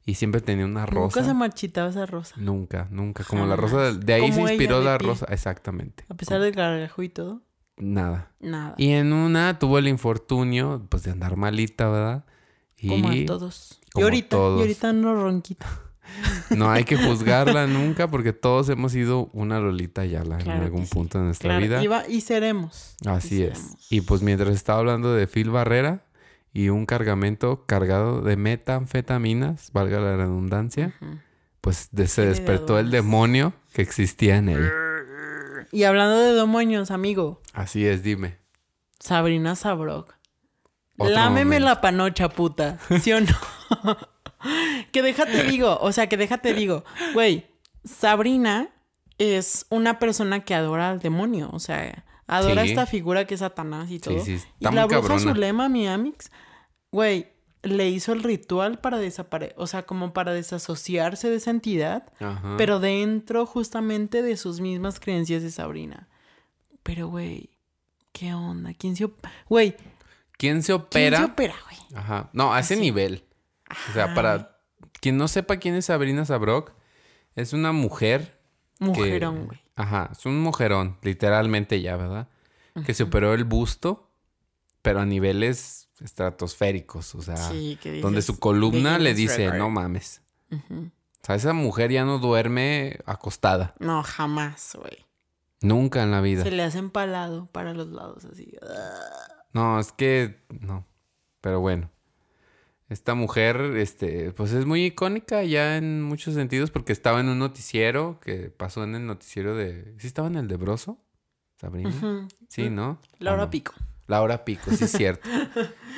[0.09, 1.21] Y siempre tenía una rosa.
[1.21, 2.35] Nunca se marchitaba esa rosa.
[2.39, 3.25] Nunca, nunca.
[3.25, 4.01] Como la rosa Jamás.
[4.01, 5.27] de ahí se Como inspiró la rosa.
[5.29, 6.05] Exactamente.
[6.09, 7.43] A pesar del gargajo y todo,
[7.77, 8.33] Nada.
[8.41, 8.75] nada.
[8.79, 12.25] Y en una tuvo el infortunio, pues, de andar malita, ¿verdad?
[12.79, 13.81] Y Como a todos.
[13.93, 14.59] como y ahorita, todos.
[14.59, 15.67] y ahorita no ronquita.
[16.57, 20.87] No hay que juzgarla nunca porque todos hemos sido una Lolita Yala Claro en algún
[20.87, 20.95] sí.
[20.95, 22.09] punto de nuestra Claro, vida.
[22.09, 22.97] y seremos.
[23.05, 23.59] Así Y es.
[23.59, 23.87] seremos.
[23.93, 26.07] Y pues mientras estaba hablando de Phil Barrera
[26.65, 30.93] y un cargamento cargado de metanfetaminas, valga la redundancia,
[31.61, 34.71] pues de- se despertó el demonio que existía en él.
[35.73, 38.39] Y hablando de demonios, amigo, Así es, dime.
[39.01, 40.15] Sabrina Sabrok.
[40.97, 41.65] Otro Lámeme momento.
[41.67, 42.79] la panocha, puta.
[43.01, 43.27] ¿Sí o no?
[44.93, 46.85] que déjate digo, o sea, que déjate digo,
[47.15, 47.47] güey,
[47.85, 48.69] Sabrina
[49.19, 52.71] es una persona que adora al demonio, o sea, adora Sí.
[52.71, 54.19] esta figura que es Satanás y todo.
[54.25, 55.19] sí, y está la bruja.
[55.19, 56.31] Zulema, mi amix,
[56.91, 57.29] güey,
[57.63, 62.55] le hizo el ritual para desaparecer, o sea, como para desasociarse de esa entidad, Ajá.
[62.57, 66.09] pero dentro justamente de sus mismas creencias de Sabrina.
[66.83, 67.51] Pero, güey,
[68.13, 68.73] ¿qué onda?
[68.75, 69.09] ¿Quién se
[69.49, 69.77] Güey,
[70.39, 71.19] ¿Quién se ¿quién opera?
[71.19, 71.79] se opera, güey?
[71.95, 72.31] Ajá.
[72.33, 72.81] No, a ese Así.
[72.83, 73.25] nivel.
[73.91, 74.61] O sea, Ajá, para
[75.01, 76.73] quien no sepa quién es Sabrina Sabrok,
[77.35, 78.39] es una mujer.
[78.79, 79.61] Mujerón, güey.
[79.75, 82.29] Ajá, es un mujerón, literalmente ya, ¿verdad?
[82.87, 84.09] Que se operó el busto,
[84.83, 87.15] pero a niveles estratosféricos.
[87.15, 90.23] O sea, Sí, donde su columna le dice, no mames.
[90.51, 90.91] O
[91.23, 93.75] sea, esa mujer ya no duerme acostada.
[93.79, 95.07] No, jamás, güey.
[95.61, 96.45] Nunca en la vida.
[96.45, 98.57] Se le hace empalado para los lados, así.
[99.53, 100.87] No, es que no.
[101.41, 101.91] Pero bueno.
[102.89, 107.39] Esta mujer, este, pues es muy icónica ya en muchos sentidos porque estaba en un
[107.39, 109.95] noticiero que pasó en el noticiero de...
[109.99, 110.99] ¿Sí estaba en el de Broso?
[111.57, 112.27] Sabrina.
[112.49, 112.99] Sí, ¿no?
[113.19, 113.51] Laura ¿O no?
[113.51, 113.75] Pico.
[114.09, 115.29] Laura Pico, sí es cierto.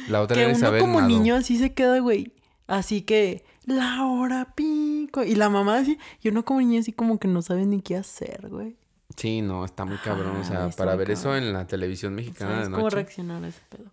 [0.08, 1.08] La otra Que era uno Isabel como Mado.
[1.08, 2.34] niño así se queda, güey.
[2.66, 5.24] Así que, Laura Pico.
[5.24, 7.96] Y la mamá así, y uno como niño así como que no sabe ni qué
[7.96, 8.76] hacer, güey.
[9.16, 10.36] Sí, no, está muy cabrón.
[10.36, 12.96] O sea, para ver eso en la televisión mexicana ¿Sabes de cómo noche.
[12.96, 13.90] reaccionar a ese pedo?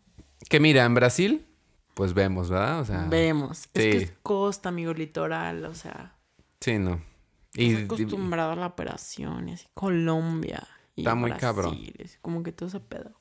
[0.50, 1.46] Que mira, en Brasil,
[1.94, 2.80] pues vemos, ¿verdad?
[2.82, 3.70] O sea, Vemos.
[3.74, 6.16] Es que es costa, amigo, litoral, o sea.
[6.60, 7.02] sí, no.
[7.54, 9.68] Y, acostumbrado a la operación y así.
[9.74, 10.68] Colombia.
[10.96, 11.74] Y Está muy cabrón.
[11.74, 13.20] así Como que todo ese pedo.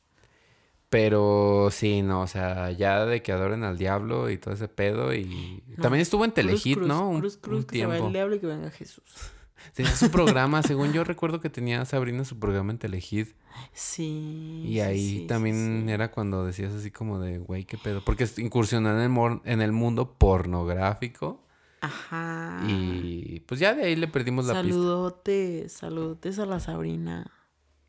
[0.89, 5.12] Pero sí, no, o sea, ya de que adoren al diablo y todo ese pedo.
[5.14, 5.82] Y No.
[5.82, 7.09] también estuvo en Telehit, cruz, ¿no?
[7.09, 8.07] Un, Cruz, cruz, un que se va tiempo.
[8.09, 9.05] el diablo y que venga Jesús.
[9.74, 13.30] Tenía su programa, según yo recuerdo que tenía Sabrina su programa en Telehit.
[13.72, 14.62] Sí.
[14.64, 15.93] Y sí, ahí sí, sí, también sí.
[15.93, 18.03] era cuando decías así como de, güey, qué pedo.
[18.05, 21.43] Porque incursionó en el, en el mundo pornográfico.
[21.80, 22.62] Ajá.
[22.68, 24.68] Y pues ya de ahí le perdimos la pista.
[24.72, 27.26] Saludotes, saludotes a la Sabrina.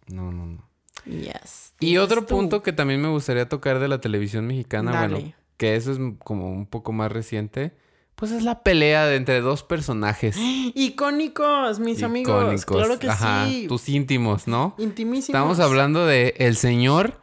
[0.08, 0.67] No, no, no.
[1.08, 1.74] Yes.
[1.80, 2.36] Y otro tú.
[2.36, 6.52] punto que también me gustaría tocar de la televisión mexicana, bueno, que eso es como
[6.52, 7.74] un poco más reciente,
[8.16, 10.36] pues es la pelea de entre dos personajes.
[10.76, 12.66] Icónicos, mis amigos.
[12.66, 13.68] Claro que Ajá, sí.
[13.68, 14.74] tus íntimos, ¿no?
[14.78, 15.30] Intimísimos.
[15.30, 17.22] Estamos hablando de el señor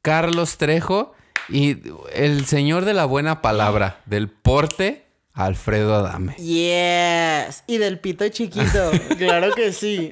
[0.00, 1.12] Carlos Trejo
[1.48, 1.78] y
[2.14, 5.07] el señor de la buena palabra, del porte,
[5.38, 6.34] Alfredo Adame.
[6.34, 7.62] Yes.
[7.66, 8.90] Y del pito chiquito.
[9.18, 10.10] claro que sí.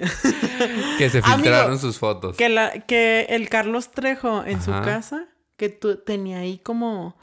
[0.98, 2.36] Que se Amigo, filtraron sus fotos.
[2.36, 7.16] que, la, que el Carlos Trejo en su casa, que tú, tenía ahí como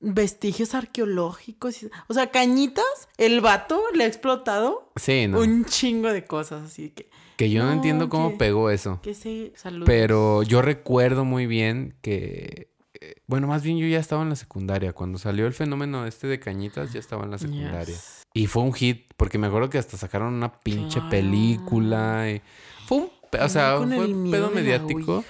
[0.00, 1.82] vestigios arqueológicos.
[1.82, 2.84] y- o sea, cañitas,
[3.18, 5.38] el vato le ha explotado Sí, no.
[5.40, 6.64] un chingo de cosas.
[6.64, 8.98] Así que, Que yo no, No, entiendo cómo que- pegó eso.
[9.02, 9.84] que se salud.
[9.86, 12.69] Pero yo recuerdo muy bien que.
[13.00, 14.92] Eh, Bueno, más bien yo ya estaba en la secundaria.
[14.92, 17.84] Cuando salió el fenómeno este de cañitas, ya estaba en la secundaria.
[17.94, 18.22] Yes.
[18.34, 21.10] Y fue un hit, porque me acuerdo que hasta sacaron una pinche Claro.
[21.10, 22.30] película.
[22.30, 22.42] y-
[22.86, 23.10] Fue un.
[23.40, 25.24] O sea, fue un miedo pedo mediático.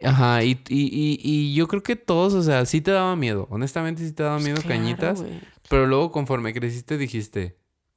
[0.00, 0.04] y.
[0.04, 3.46] Ajá, y, y, y, y yo creo que todos, o sea, sí te daba miedo.
[3.50, 5.24] Honestamente, sí te daba miedo Pues Claro, cañitas.
[5.68, 7.56] Pero luego, conforme creciste, dijiste,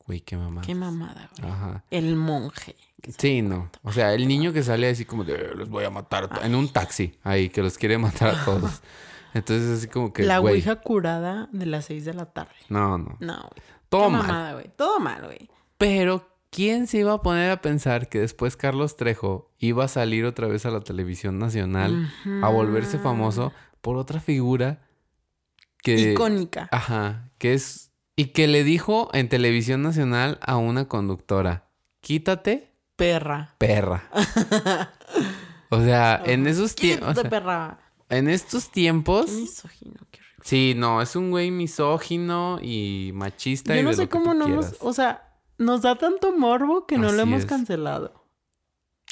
[0.09, 0.61] güey, qué mamá.
[0.65, 1.51] Qué mamada, güey.
[1.51, 1.83] Ajá.
[1.91, 2.75] El monje.
[3.17, 3.69] Sí, no.
[3.83, 6.23] O sea, el niño que sale así como de, "Eh, los voy a matar.
[6.23, 8.81] a to-", En un taxi, ahí, que los quiere matar a todos.
[9.35, 12.55] Entonces, así como que, La ouija curada de las 6 de la tarde.
[12.69, 13.17] no, no.
[13.19, 13.61] No, güey.
[13.89, 14.21] Todo Qué mal.
[14.27, 14.69] mamada, güey.
[14.75, 15.49] Todo mal, güey.
[15.77, 20.25] Pero, ¿quién se iba a poner a pensar que después Carlos Trejo iba a salir
[20.25, 24.81] otra vez a la televisión nacional a volverse famoso por otra figura
[25.83, 26.11] que...
[26.13, 26.67] Icónica.
[26.71, 27.88] Ajá, que es...
[28.19, 31.69] Y que le dijo en televisión nacional a una conductora,
[32.01, 33.55] quítate, Perra.
[33.57, 34.09] perra.
[35.69, 37.09] O sea, en esos tiempos...
[37.09, 37.79] Quítate, perra.
[38.09, 39.27] En estos tiempos...
[39.27, 40.43] Qué misógino, qué horrible.
[40.43, 43.73] Sí, no, es un güey misógino y machista.
[43.73, 44.65] Yo y no de sé cómo no nos...
[44.65, 44.77] quieras.
[44.81, 47.45] O sea, nos da tanto morbo que no lo hemos es.
[47.45, 48.25] cancelado.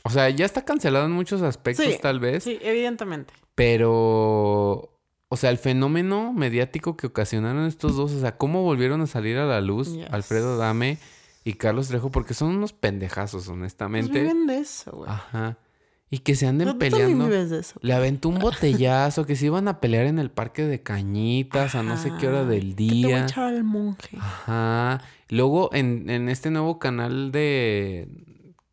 [0.03, 2.43] O sea, ya está cancelado en muchos aspectos, Sí, tal vez.
[2.43, 3.34] Sí, evidentemente.
[3.55, 4.97] Pero...
[5.30, 9.38] O sea, el fenómeno mediático que ocasionaron estos dos, o sea, cómo volvieron a salir
[9.38, 10.07] a la luz Yes.
[10.11, 10.97] Alfredo Dame
[11.43, 14.19] y Carlos Trejo, porque son unos pendejazos, Pues honestamente.
[14.21, 15.09] viven de eso, güey.
[15.09, 15.57] Ajá.
[16.09, 17.25] Y que se anden Tú también peleando.
[17.25, 17.78] vives de eso.
[17.82, 21.84] Le aventó un botellazo, que se iban a pelear en el parque de Cañitas a
[21.84, 23.23] no sé qué hora del que Te voy a día.
[23.25, 24.15] echar al monje.
[24.17, 25.01] Ajá.
[25.28, 28.07] Luego en, en este nuevo canal de.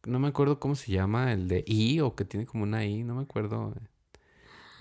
[0.07, 3.03] No me acuerdo cómo se llama, el de I, o que tiene como una I,
[3.03, 3.75] no me acuerdo.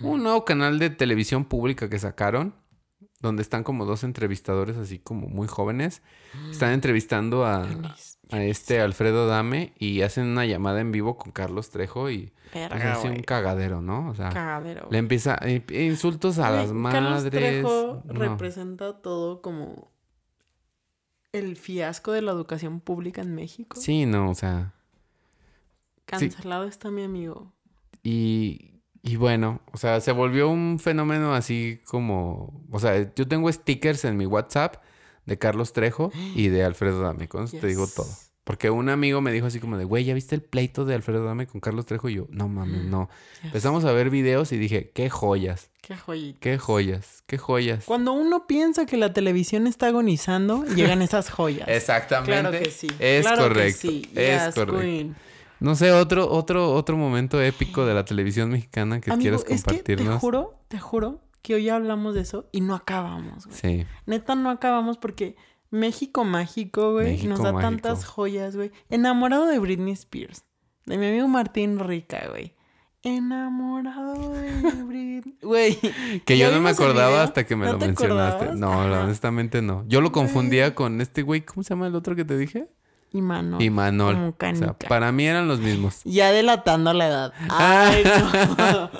[0.04, 2.54] Un nuevo canal de televisión pública que sacaron,
[3.20, 6.02] donde están como dos entrevistadores así como muy jóvenes.
[6.50, 7.66] Están entrevistando a,
[8.30, 12.92] este Alfredo Dame y hacen una llamada en vivo con Carlos Trejo y pues, Verga,
[12.94, 13.24] hace un güey.
[13.24, 14.08] cagadero, ¿no?
[14.10, 14.88] O sea, Cagadero.
[14.90, 17.02] le empieza eh, insultos a las madres.
[17.02, 18.12] Carlos Trejo no.
[18.14, 19.90] representa todo como
[21.32, 23.80] el fiasco de la educación pública en México.
[23.80, 24.74] Sí, no, o sea.
[26.18, 26.28] sí.
[26.28, 27.52] Cancelado está mi amigo.
[28.02, 28.73] Y,
[29.04, 34.04] y bueno, o sea, se volvió un fenómeno así como, o sea, yo tengo stickers
[34.06, 34.76] en mi WhatsApp
[35.26, 38.08] de Carlos Trejo y de Alfredo Dame, con eso te digo todo.
[38.44, 41.24] Porque un amigo me dijo así como de, güey, ¿ya viste el pleito de Alfredo
[41.24, 42.10] Dame con Carlos Trejo?
[42.10, 43.08] Y yo, no mames, no.
[43.36, 43.44] Yes.
[43.46, 46.38] Empezamos a ver videos y dije, qué joyas, Qué joyita.
[46.40, 47.84] qué joyas, qué joyas.
[47.86, 51.68] Cuando uno piensa que la televisión está agonizando, llegan esas joyas.
[51.70, 52.32] Exactamente.
[52.40, 52.88] Claro que sí.
[52.98, 53.80] Es claro que correcto.
[53.80, 54.10] sí.
[54.14, 54.80] Es Yes, correcto.
[54.80, 55.16] queen.
[55.60, 59.46] No sé, otro, otro, otro momento épico de la televisión mexicana que Amigo, quieras es
[59.46, 60.20] que te compartirnos.
[60.20, 63.56] juro, te juro que hoy hablamos de eso y no acabamos, güey.
[63.58, 63.86] Sí.
[64.06, 65.36] Neta, no acabamos porque
[65.70, 67.70] México mágico, güey, México nos da mágico.
[67.70, 68.72] tantas joyas, güey.
[68.90, 70.44] Enamorado de Britney Spears.
[70.86, 72.54] De mi amigo Martín Rica, güey.
[73.02, 74.50] Enamorado de
[74.86, 75.38] Britney.
[75.42, 75.78] Güey.
[76.24, 78.44] Que ¿ya yo no me acordaba hasta que me ¿No lo te mencionaste.
[78.46, 78.58] acordabas?
[78.58, 79.04] No, Ajá.
[79.04, 79.84] honestamente no.
[79.88, 82.68] Yo lo confundía con este güey, ¿cómo se llama el otro que te dije?
[83.14, 83.62] Y Manol.
[83.62, 84.34] y Manol.
[84.36, 86.00] O sea, para mí eran los mismos.
[86.04, 87.32] Ya delatando la edad.
[87.48, 88.90] Ay, no.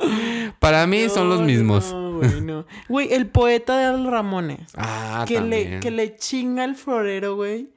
[0.60, 1.92] Para mí son los mismos.
[1.92, 2.64] No, güey, no.
[2.88, 4.70] Güey, el poeta de Al Ramones.
[4.76, 7.70] Ah, que le, que le chinga el florero, güey.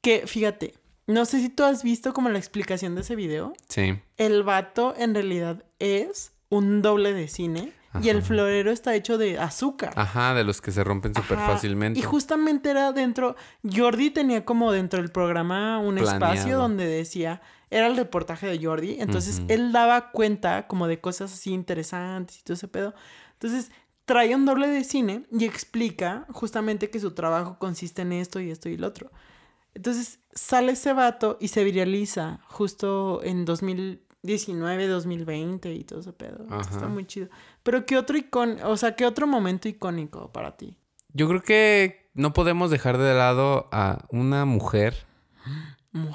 [0.00, 0.74] Que, fíjate,
[1.08, 3.52] no sé si tú has visto como la explicación de ese video.
[3.68, 3.98] Sí.
[4.16, 7.72] El vato en realidad es un doble de cine
[8.02, 9.92] y el florero está hecho de azúcar.
[9.96, 11.98] Ajá, de los que se rompen súper fácilmente.
[11.98, 17.86] Y justamente era dentro, Jordi tenía como dentro del programa un espacio donde decía, era
[17.86, 22.54] el reportaje de Jordi, entonces él daba cuenta como de cosas así interesantes y todo
[22.54, 22.94] ese pedo.
[23.34, 23.70] Entonces
[24.04, 28.50] trae un doble de cine y explica justamente que su trabajo consiste en esto y
[28.50, 29.10] esto y lo otro.
[29.74, 36.46] Entonces sale ese vato y se viraliza justo en 2019, 2020 y todo ese pedo.
[36.58, 37.28] Está muy chido.
[37.68, 40.78] Pero qué otro icon, o sea, qué otro momento icónico para ti.
[41.12, 45.04] Yo creo que no podemos dejar de lado a una mujer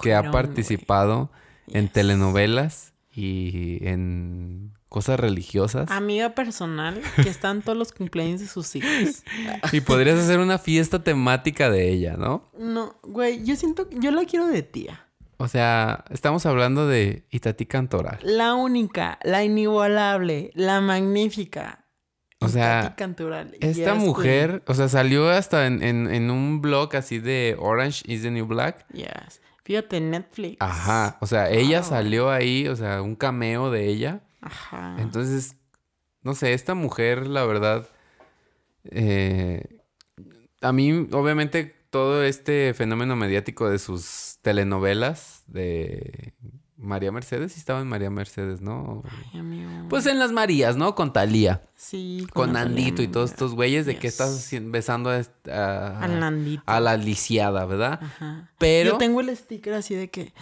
[0.01, 1.29] que ha participado
[1.67, 5.91] en telenovelas y en cosas religiosas.
[5.91, 9.23] Amiga personal que están todos los cumpleaños de sus hijos.
[9.71, 12.49] Y podrías hacer una fiesta temática de ella, ¿no?
[12.57, 15.02] No, güey, yo siento, yo la quiero de tía.
[15.43, 18.17] O sea, estamos hablando de Itatí Cantoral.
[18.23, 21.85] La única, la inigualable, la magnífica.
[22.39, 23.51] O sea, Itati Cantoral.
[23.59, 28.03] Esta Yes, mujer, o sea, salió hasta en, en- en un blog así de Orange
[28.07, 28.85] is the New Black.
[28.93, 29.41] Yes.
[29.65, 30.55] Fíjate, Netflix.
[30.61, 31.89] Ajá, o sea, ella Wow.
[31.89, 34.21] salió ahí, o sea, un cameo de ella.
[34.39, 34.95] Ajá.
[34.99, 35.57] Entonces,
[36.21, 37.85] no sé, esta mujer, la verdad,
[38.91, 39.81] eh,
[40.61, 46.33] a mí, obviamente, todo este fenómeno mediático de sus telenovelas de
[46.77, 49.03] María Mercedes, sí estaba en María Mercedes, ¿no?
[49.33, 49.69] Ay, amigo.
[49.89, 50.95] Pues en las Marías, ¿no?
[50.95, 52.27] Con Talía, sí.
[52.33, 55.21] con Nandito y todos estos güeyes de que estás besando a,
[55.51, 56.63] a- Al Nandito.
[56.65, 57.99] a la lisiada, ¿verdad?
[58.01, 58.49] Ajá.
[58.57, 60.33] Pero, Yo tengo el sticker así de que.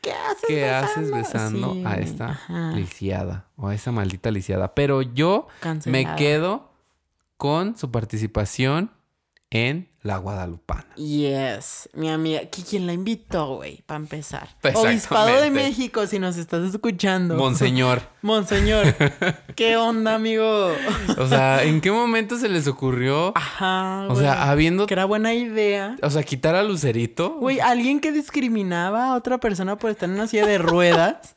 [0.00, 0.86] ¿Qué haces ¿qué besando?
[0.86, 2.72] haces besando Sí, a esta Ajá.
[2.72, 4.74] lisiada o a esa maldita lisiada?
[4.74, 5.46] Pero yo
[5.86, 6.72] me quedo
[7.36, 8.90] con su participación
[9.50, 10.84] en La Guadalupana.
[10.96, 14.48] Yes, mi amiga, que quien la invitó, güey, para empezar.
[14.56, 14.88] Exactamente.
[14.88, 17.36] Obispado de México, si nos estás escuchando.
[17.36, 18.02] Monseñor.
[18.22, 18.96] Monseñor,
[19.54, 20.72] ¿qué onda, amigo?
[21.18, 23.32] O sea, ¿en qué momento se les ocurrió?
[23.36, 24.86] Ajá, O sea, habiendo...
[24.86, 25.96] que era buena idea.
[26.02, 27.36] O sea, quitar a Lucerito.
[27.38, 31.36] Güey, alguien que discriminaba a otra persona por estar en una silla de ruedas.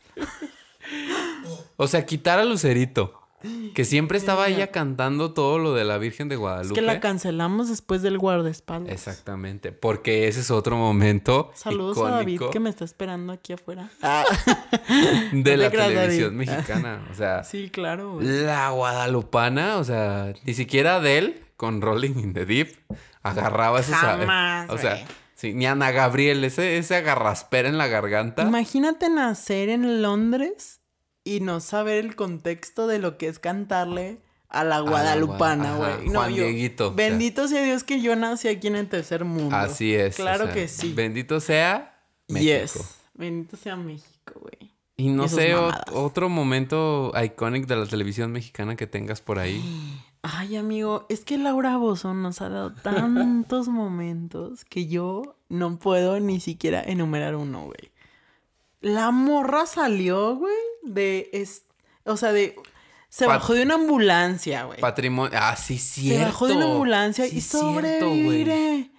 [1.77, 3.24] O sea, quitar a Lucerito.
[3.73, 6.75] Que siempre estaba ella cantando todo lo de la Virgen de Es Guadalupe.
[6.75, 8.91] que la cancelamos después del guardaespaldas.
[8.93, 9.71] Exactamente.
[9.71, 13.89] Porque ese es otro momento Saludos a David que me está esperando aquí afuera.
[15.31, 16.49] de No la creas, televisión David.
[16.51, 17.07] mexicana.
[17.11, 22.45] O sea, Sí, claro, la guadalupana, o sea, ni siquiera Adele con Rolling in the
[22.45, 22.75] Deep
[23.23, 23.95] agarraba esos...
[23.95, 28.43] Jamás, O sea, sí, ni Ana Gabriel, ese, ese agarraspera en la garganta.
[28.43, 30.81] Imagínate nacer en Londres
[31.25, 36.07] y no saber el contexto de lo que es cantarle a la guadalupana, güey.
[36.07, 36.95] No, Juan yo- Dieguito, o sea.
[36.95, 39.53] Bendito sea Dios que yo nací aquí en el tercer mundo.
[39.53, 40.13] Así es.
[40.17, 40.93] o Claro sea, que sí.
[40.93, 41.99] Bendito sea
[42.29, 42.51] México.
[42.79, 42.95] Yes.
[43.15, 44.71] Bendito sea México, güey.
[44.97, 49.39] Y no Y sé, o- otro momento icónico de la televisión mexicana que tengas por
[49.39, 49.61] ahí.
[50.21, 56.19] Ay, amigo, es que Laura Bozón nos ha dado tantos momentos que yo no puedo
[56.19, 57.91] ni siquiera enumerar uno, güey.
[58.85, 61.29] La morra salió, güey, de...
[61.33, 61.63] es-
[62.05, 62.55] o sea, de...
[63.09, 64.79] Se Pat- bajó de una ambulancia, güey.
[64.79, 65.31] Patrimonio.
[65.41, 66.19] Ah, sí, cierto.
[66.19, 67.99] Se bajó de una ambulancia Sí, y cierto, güey.
[67.99, 68.91] sobreviviré.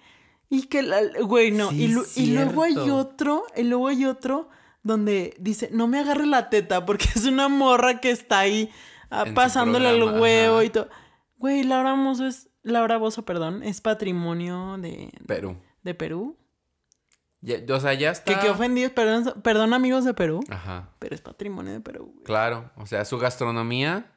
[0.49, 0.99] Y que la...
[1.21, 1.69] Güey, no.
[1.69, 2.95] Sí, y, lu- y luego hay cierto.
[2.97, 4.49] otro, y luego hay otro
[4.83, 8.69] donde dice, no me agarre la teta porque es una morra que está ahí
[9.09, 10.63] ah, pasándole el huevo ajá.
[10.65, 10.89] y todo.
[11.37, 12.49] Güey, Laura Bozo es...
[12.63, 15.55] Laura Bozo, perdón, es patrimonio de, Perú.
[15.83, 16.35] de Perú.
[17.47, 18.33] Ya- o sea, ya está.
[18.33, 20.89] Que qué ofendidos, perdón, perdón amigos de Perú, Ajá.
[20.99, 22.11] pero es patrimonio de Perú.
[22.13, 22.23] güey.
[22.25, 22.69] Claro.
[22.75, 24.11] O sea, su gastronomía.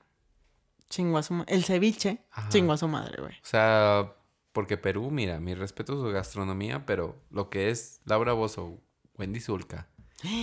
[0.88, 2.48] Chingo a su ma- El ceviche, Ajá.
[2.48, 3.34] chingo a su madre, güey.
[3.34, 4.14] O sea,
[4.52, 8.80] porque Perú, mira, mi respeto a su gastronomía, pero lo que es Laura Bozo,
[9.16, 9.86] Wendy Zulka,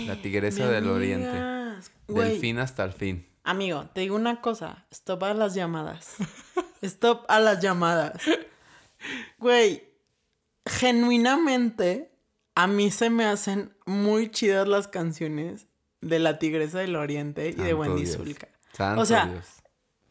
[0.05, 1.83] la tigresa del oriente.
[2.07, 3.27] Güey, del fin hasta el fin.
[3.43, 4.85] Amigo, te digo una cosa.
[4.91, 6.15] Stop a las llamadas.
[6.81, 8.21] Stop a las llamadas.
[9.39, 9.83] Güey,
[10.65, 12.11] genuinamente,
[12.57, 15.67] a mí se me hacen muy chidas las canciones
[16.01, 18.17] de La Tigresa del Oriente y de Wendy Dios.
[18.17, 18.47] Zulka.
[18.73, 19.45] Santo O sea, Dios.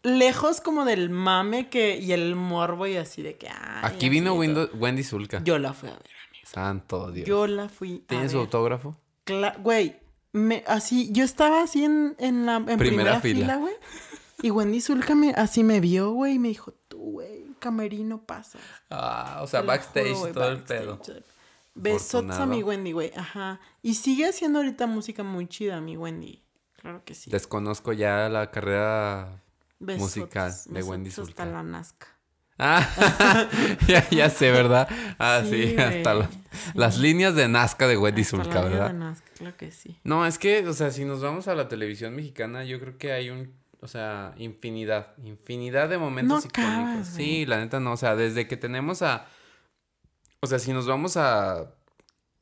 [0.02, 3.48] Lejos como del mame que, y el morbo y así de que...
[3.48, 4.34] ay, Aquí vino.
[4.34, 5.40] Wendy Zulka.
[5.42, 6.44] Yo la fui a ver, amigo.
[6.46, 7.26] Santo Dios.
[7.26, 8.96] Yo la fui a ¿Tiene su autógrafo?
[9.24, 9.96] Cla- Güey,
[10.32, 13.40] me, así, yo estaba así en, en la en primera, fila.
[13.40, 13.74] fila, güey.
[14.42, 18.58] Y Wendy Zulka me, así me vio, güey, y me dijo, tú, güey, camerino pasa.
[18.90, 21.00] Ah, o sea, backstage, todo el pedo.
[21.76, 23.60] Besotes a mi Wendy, güey, ajá.
[23.82, 26.42] Y sigue haciendo ahorita música muy chida, mi Wendy.
[26.80, 27.30] Claro que sí.
[27.30, 29.42] Desconozco ya la carrera
[29.78, 31.44] Besotes, musical de Wendy hasta Zulka.
[31.44, 32.06] la Nazca.
[32.58, 32.88] Ah,
[33.86, 34.88] ya, ya sé, ¿verdad?
[35.18, 36.26] Ah, sí, Sí, hasta güey.
[36.26, 38.86] las, las líneas de Nazca de Wendy Hasta la Zulka, vida ¿verdad?
[38.92, 39.98] de Nazca, claro que sí.
[40.04, 43.12] No, es que, o sea, si nos vamos a la televisión mexicana, yo creo que
[43.12, 47.08] hay un, o sea, infinidad, infinidad de momentos No icónicos.
[47.08, 49.26] sí, la neta no, o sea, desde que tenemos a,
[50.46, 51.72] o sea, si nos vamos a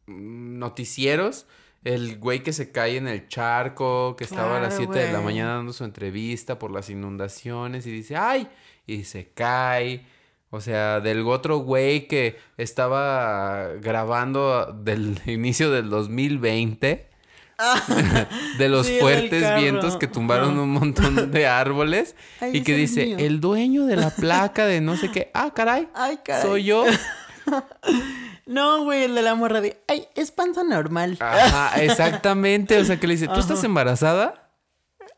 [0.07, 1.47] mm, noticieros,
[1.85, 5.13] el güey que se cae en el charco, que estaba a las Claro, 7 de
[5.13, 8.49] la mañana dando su entrevista por las inundaciones y dice, ay,
[8.87, 10.07] y se cae.
[10.51, 17.11] O sea, del otro güey que estaba grabando del inicio del 2020.
[18.59, 22.17] de los Sí, fuertes vientos que tumbaron un montón de árboles.
[22.41, 25.31] Ay, y que dice, el dueño de la placa de no sé qué.
[25.35, 25.89] Ah, caray.
[25.95, 26.43] Ay, caray.
[26.43, 26.85] Soy yo.
[28.47, 31.17] No, güey, el de la morra de, ay, es panza normal.
[31.21, 32.77] Ajá, exactamente.
[32.79, 34.51] O sea, que le dice, ¿tú estás embarazada?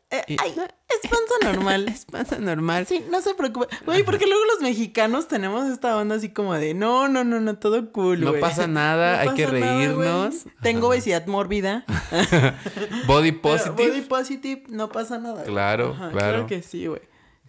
[0.09, 1.87] Eh, Y- ay, es panza normal.
[1.93, 2.87] Es pasa normal.
[2.87, 3.67] Sí, no se preocupe.
[3.85, 7.57] Güey, porque luego los mexicanos tenemos esta onda así como de, no, no, no, no,
[7.57, 8.39] todo cool, No güey.
[8.39, 10.45] pasa nada, hay que nada, reírnos.
[10.61, 11.83] Tengo obesidad mórbida.
[13.07, 13.89] Body pero positive.
[13.89, 15.43] Body positive, no pasa nada.
[15.43, 16.47] Claro, Ajá, claro.
[16.47, 17.01] que sí, güey.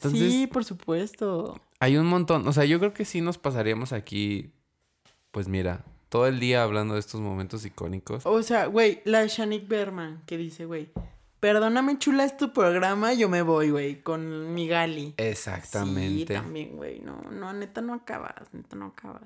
[0.03, 1.61] Sí, por supuesto.
[1.81, 2.47] Hay un montón.
[2.49, 4.51] O sea, yo creo que sí nos pasaríamos aquí.
[5.39, 8.27] Pues mira, todo el día hablando de estos momentos icónicos.
[8.27, 10.89] O sea, güey, la Shanik Berman que dice, güey,
[11.39, 15.11] perdóname chula, es tu programa, yo me voy, güey, con mi Gali.
[15.11, 16.35] Sí, Exactamente.
[16.35, 16.99] también, güey.
[16.99, 19.23] No, no, neta no acabas, neta no acabas.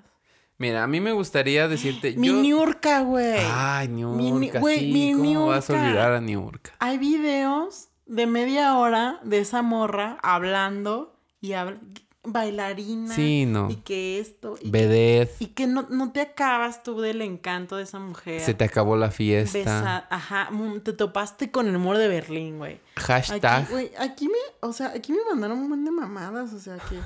[0.59, 2.15] Mira, a mí me gustaría decirte.
[2.19, 2.43] Mi yo...
[2.43, 3.41] Niurka, güey.
[3.51, 4.93] Ay, Mi Niurka, sí.
[4.93, 5.87] mi ¿Cómo vas a Niurka.
[5.89, 6.73] olvidar a Niurka?
[6.79, 11.81] Hay videos de media hora de esa morra hablando y habla
[12.25, 13.15] bailarina.
[13.15, 13.71] Sí, no.
[13.71, 14.57] Y que esto.
[14.61, 18.41] Y que, y que no, no te acabas tú del encanto de esa mujer.
[18.41, 19.59] Se te acabó la fiesta.
[19.59, 22.81] Besa- Ajá, mm, te topaste con el muro de Berlín, güey.
[22.97, 23.63] Hashtag.
[23.65, 26.77] Aquí, güey, aquí me, o sea, aquí me mandaron un montón de mamadas, o sea,
[26.77, 26.97] que,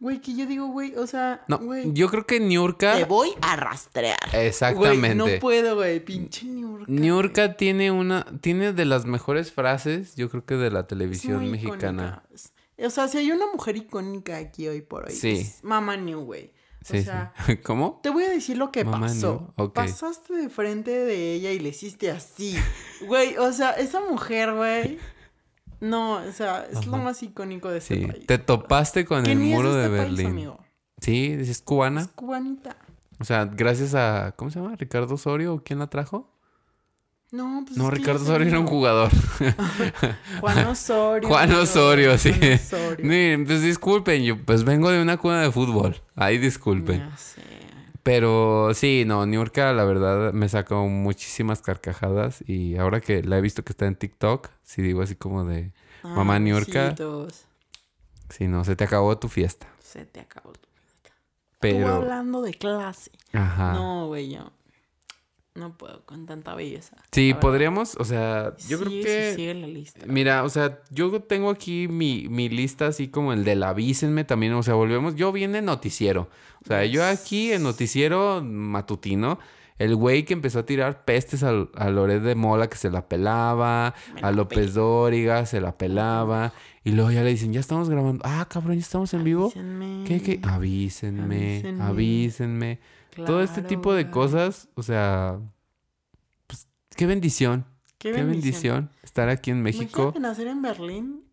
[0.00, 2.96] güey, que yo digo, güey, o sea, no, güey, yo creo que Niurka.
[2.96, 4.18] te voy a rastrear.
[4.32, 5.14] Exactamente.
[5.22, 6.86] Güey, no puedo, güey, pinche Niurka.
[6.90, 8.24] Niurka tiene una.
[8.40, 12.22] Tiene de las mejores frases, yo creo que de la Es televisión muy mexicana.
[12.26, 12.55] icónica.
[12.84, 15.30] O sea, si hay una mujer icónica aquí hoy por hoy, Sí.
[15.30, 16.52] es Mama New, güey.
[16.84, 17.56] Sí, o sea, sí.
[17.64, 17.98] ¿Cómo?
[18.02, 19.52] te voy a decir lo que Mama pasó.
[19.74, 22.56] Pasaste de frente de ella y le hiciste así.
[23.06, 24.98] Güey, o sea, esa mujer, güey.
[25.80, 28.06] No, o sea, es lo más icónico de este Sí.
[28.06, 28.26] país.
[28.26, 30.26] Te topaste con el ni es muro de este país, Berlín.
[30.28, 30.58] amigo.
[31.00, 32.00] Sí, es cubana.
[32.02, 32.76] Es cubanita.
[33.18, 34.32] O sea, gracias a.
[34.36, 34.76] ¿Cómo se llama?
[34.76, 35.54] ¿Ricardo Osorio?
[35.54, 36.30] ¿O quién la trajo?
[37.32, 39.10] No, pues No, Ricardo Osorio era un jugador.
[40.40, 41.28] Juan Osorio.
[41.28, 42.32] Juan Osorio, sí.
[42.32, 43.04] Juan Osorio.
[43.04, 46.00] Miren, pues disculpen, yo pues vengo de una cuna de fútbol.
[46.14, 47.00] Ahí disculpen.
[47.00, 47.42] Ya sé.
[48.02, 53.40] Pero sí, no, Niurka la verdad me sacó muchísimas carcajadas y ahora que la he
[53.40, 55.72] visto que está en TikTok, sí digo así como de,
[56.04, 56.94] Mamá Ay, Niurka.
[58.30, 59.66] sí, no, se te acabó tu fiesta.
[59.82, 60.60] Se te acabó tu.
[60.60, 60.68] Tú
[61.58, 63.10] Pero, hablando de clase.
[63.32, 63.72] ajá.
[63.72, 64.52] No, güey, yo.
[65.56, 66.96] No puedo con tanta belleza.
[67.12, 69.30] Sí, podríamos, o sea, yo creo que...
[69.30, 70.06] Sí, sigue la lista.
[70.06, 74.52] Mira, o sea, yo tengo aquí mi, mi lista así como el del avísenme también,
[74.52, 76.28] o sea, volvemos, yo vine noticiero,
[76.62, 79.38] o sea, yo aquí en noticiero matutino,
[79.78, 83.08] el güey que empezó a tirar pestes al, a Loret de Mola que se la
[83.08, 86.52] pelaba, a López Dóriga se la pelaba,
[86.84, 89.46] y luego ya le dicen, ya estamos grabando, ah, cabrón, ya estamos en vivo.
[89.46, 90.04] Avísenme.
[90.06, 90.40] ¿Qué, qué?
[90.42, 91.82] Avísenme, Avísenme.
[91.82, 92.78] avísenme.
[93.24, 95.38] Todo este tipo de cosas, o sea,
[96.46, 97.64] pues, qué bendición,
[97.98, 100.12] Qué qué bendición estar aquí en México.
[100.14, 101.24] Imagínate nacer en Berlín.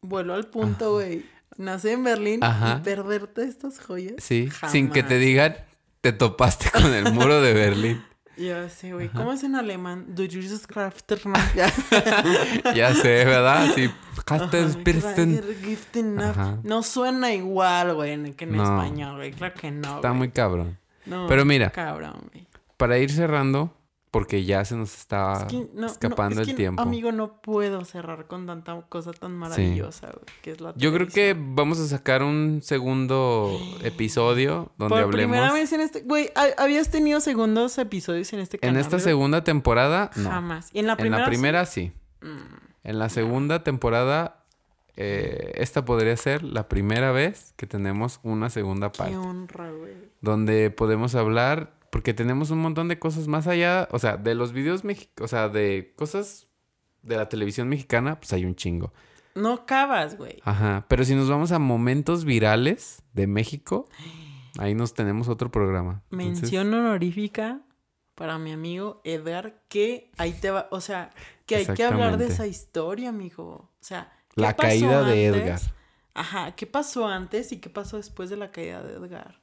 [0.00, 1.24] Vuelo al punto, güey.
[1.56, 2.78] Nacer en Berlín Ajá.
[2.80, 4.14] y perderte estas joyas.
[4.18, 5.56] Sí, sin que te digan,
[6.00, 8.04] te topaste con el muro de Berlín.
[8.38, 9.08] Ya sé, güey.
[9.08, 10.14] ¿Cómo es en alemán?
[10.14, 10.24] Du.
[10.24, 11.72] Ya.
[12.74, 13.72] Ya sé, ¿verdad?
[13.74, 13.90] Sí.
[16.62, 18.62] No suena igual, güey, que en No.
[18.62, 19.32] español, güey.
[19.32, 19.96] Claro que no.
[19.96, 20.78] Está muy cabrón.
[21.08, 21.70] No, Pero mira.
[21.70, 22.30] Cabrón.
[22.76, 23.74] Para ir cerrando,
[24.10, 26.80] porque ya se nos está Es que no- no, escapando es el que, tiempo.
[26.80, 30.10] Amigo, no puedo cerrar con tanta cosa tan maravillosa,
[30.42, 35.34] que es la Yo creo que vamos a sacar un segundo episodio donde Por hablemos.
[35.34, 36.02] primera vez en este...
[36.02, 38.80] Güey, ¿ha- ¿habías tenido segundos episodios en este En canal?
[38.80, 39.04] esta güey?
[39.04, 40.30] segunda temporada, no.
[40.30, 40.70] Jamás.
[40.72, 41.18] ¿Y en la En primera?
[41.18, 41.30] la sí?
[41.30, 41.92] primera sí.
[42.22, 42.54] Mm,
[42.84, 44.44] En la segunda temporada,
[44.96, 49.12] eh, esta podría ser la primera vez que tenemos una segunda parte.
[49.12, 50.07] qué honra, güey.
[50.20, 54.52] Donde podemos hablar, porque tenemos un montón de cosas más allá, o sea, de los
[54.52, 54.82] videos
[55.20, 56.46] o sea, de cosas
[57.02, 58.92] de la televisión mexicana, pues hay un chingo.
[59.34, 60.40] No acabas, güey.
[60.44, 63.88] Ajá, pero si nos vamos a momentos virales de México,
[64.58, 66.02] ahí nos tenemos otro programa.
[66.10, 67.60] Entonces, Mención honorífica
[68.14, 71.10] para mi amigo Edgar, que ahí te va, o sea,
[71.46, 73.70] que hay que hablar de esa historia, amigo.
[73.80, 75.26] O sea, ¿qué La pasó caída de?
[75.26, 75.60] Edgar.
[76.14, 79.40] Ajá, ¿qué pasó antes y qué pasó después de la caída de Edgar?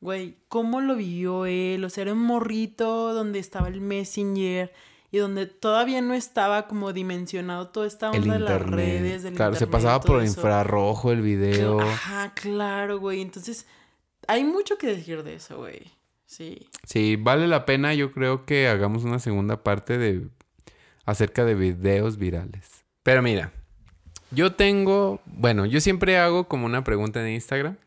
[0.00, 1.84] Güey, ¿cómo lo vivió él?
[1.84, 4.72] O sea, era un morrito donde estaba el Messenger
[5.10, 9.34] y donde todavía no estaba como dimensionado toda esta el onda de las redes, del
[9.34, 10.38] claro, se pasaba por eso.
[10.38, 11.80] infrarrojo el video.
[11.80, 13.22] Ajá, claro, güey.
[13.22, 13.66] Entonces,
[14.26, 15.90] hay mucho que decir de eso, güey.
[16.26, 16.68] Sí.
[16.84, 20.28] Sí, vale la pena, yo creo que hagamos una segunda parte de
[21.06, 22.84] acerca de videos virales.
[23.02, 23.50] Pero mira,
[24.30, 27.78] yo tengo, bueno, yo siempre hago como una pregunta en Instagram,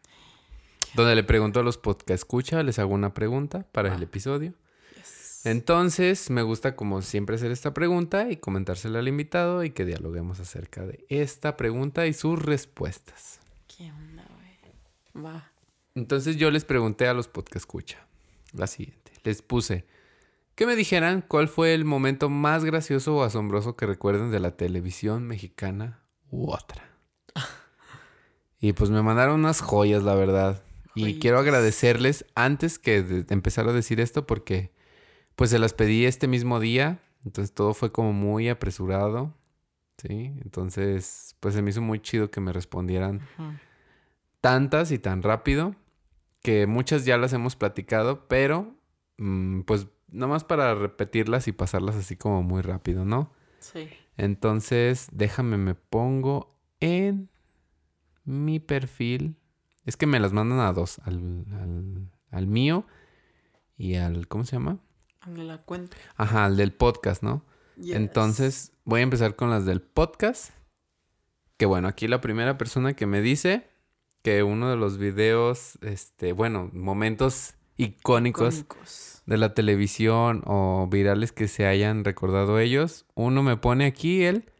[0.96, 4.54] donde le pregunto a los podcast escucha, les hago una pregunta para el episodio.
[4.96, 5.46] Yes.
[5.46, 10.39] Entonces, me gusta como siempre hacer esta pregunta y comentársela al invitado y que dialoguemos
[10.39, 13.39] acerca de esta pregunta y sus respuestas.
[13.68, 15.26] ¿Qué onda, güey?
[15.26, 15.52] Va.
[15.96, 18.00] Entonces yo les pregunté a los podcast escucha
[18.54, 19.12] la siguiente.
[19.24, 19.86] Les puse
[20.56, 24.52] que me dijeran cuál fue el momento más gracioso o asombroso que recuerden de la
[24.52, 26.89] televisión mexicana u otra.
[28.64, 30.62] Y pues me mandaron unas joyas, la verdad.
[30.96, 34.72] Y quiero agradecerles antes que de empezar a decir esto porque
[35.36, 37.00] pues se las pedí este mismo día.
[37.26, 39.34] Entonces todo fue como muy apresurado.
[39.98, 43.22] Sí, entonces pues se me hizo muy chido que me respondieran
[44.42, 45.76] tantas y tan rápido
[46.42, 48.76] que muchas ya las hemos platicado, pero
[49.18, 53.32] mm, pues nomás para repetirlas y pasarlas así como muy rápido, ¿no?
[53.60, 53.89] Sí.
[54.18, 57.30] Entonces, déjame, me pongo en
[58.26, 59.36] mi perfil.
[59.86, 62.86] Es que me las mandan a dos, al, al, al mío
[63.78, 64.78] y al, ¿cómo se llama?
[65.22, 65.98] Al de la cuenta.
[66.18, 67.44] Ajá, al del podcast, ¿no?
[67.78, 67.96] Yes.
[67.96, 70.52] Entonces, voy a empezar con las del podcast.
[71.58, 73.68] Que bueno, aquí la primera persona que me dice
[74.22, 79.24] que uno de los videos, este, bueno, momentos icónicos Icónicos.
[79.26, 84.52] de la televisión o virales que se hayan recordado ellos, uno me pone aquí el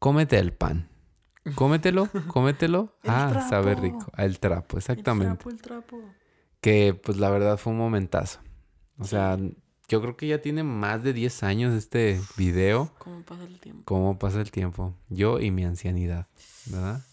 [0.00, 0.88] cómete el pan.
[1.54, 2.96] Cómetelo, cómetelo.
[3.02, 4.10] El ah, sabe rico.
[4.16, 5.32] El trapo, exactamente.
[5.32, 6.00] El trapo, el trapo.
[6.60, 8.40] Que pues la verdad fue un momentazo.
[8.98, 9.38] O sea,
[9.88, 12.90] yo creo que ya tiene más de 10 años este video.
[12.98, 13.82] ¿Cómo pasa el tiempo?
[13.84, 14.94] cómo pasa el tiempo.
[15.08, 16.26] Yo y mi ancianidad,
[16.66, 17.04] ¿verdad?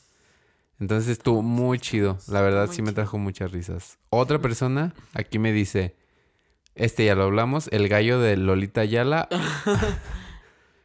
[0.79, 2.17] Entonces estuvo muy chido.
[2.27, 3.99] La verdad muy sí me trajo muchas risas.
[4.09, 5.95] Otra persona aquí me dice,
[6.75, 9.27] este ya lo hablamos, el gallo de Lolita Ayala,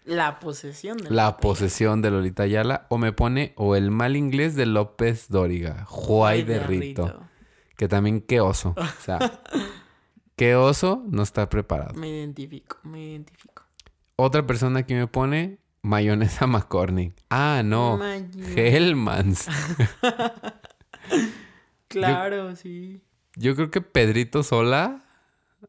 [0.06, 4.54] La posesión de la posesión de Lolita Ayala, o me pone, o el mal inglés
[4.54, 7.20] de López Dóriga, Juay de Rito.
[7.76, 8.74] Que también qué oso.
[8.76, 9.18] O sea,
[10.36, 11.92] qué oso no está preparado.
[11.94, 13.64] Me identifico, me identifico.
[14.16, 17.12] Otra persona aquí me pone, mayonesa McCormick.
[17.28, 17.96] Ah, no.
[17.96, 18.76] Imagínate.
[18.76, 19.48] Hellmans.
[21.88, 23.00] Claro, sí.
[23.36, 25.04] Yo creo que Pedrito Sola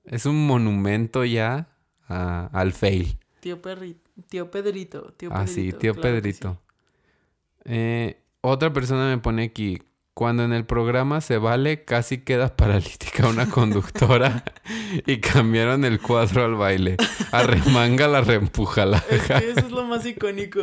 [0.06, 1.68] es un monumento ya
[2.08, 3.20] a- al fail.
[3.56, 3.98] Tío.
[4.30, 5.14] Tío Pedrito.
[5.18, 6.62] Tío Ah, sí, Pedrito, tío claro que Pedrito.
[7.66, 9.82] Eh, otra persona me pone aquí.
[10.14, 14.44] Cuando en el programa se vale, casi queda paralítica una conductora
[15.06, 16.98] y cambiaron el cuadro al baile.
[17.32, 19.04] Arremanga la reempújala.
[19.12, 20.60] Es que eso es lo más icónico.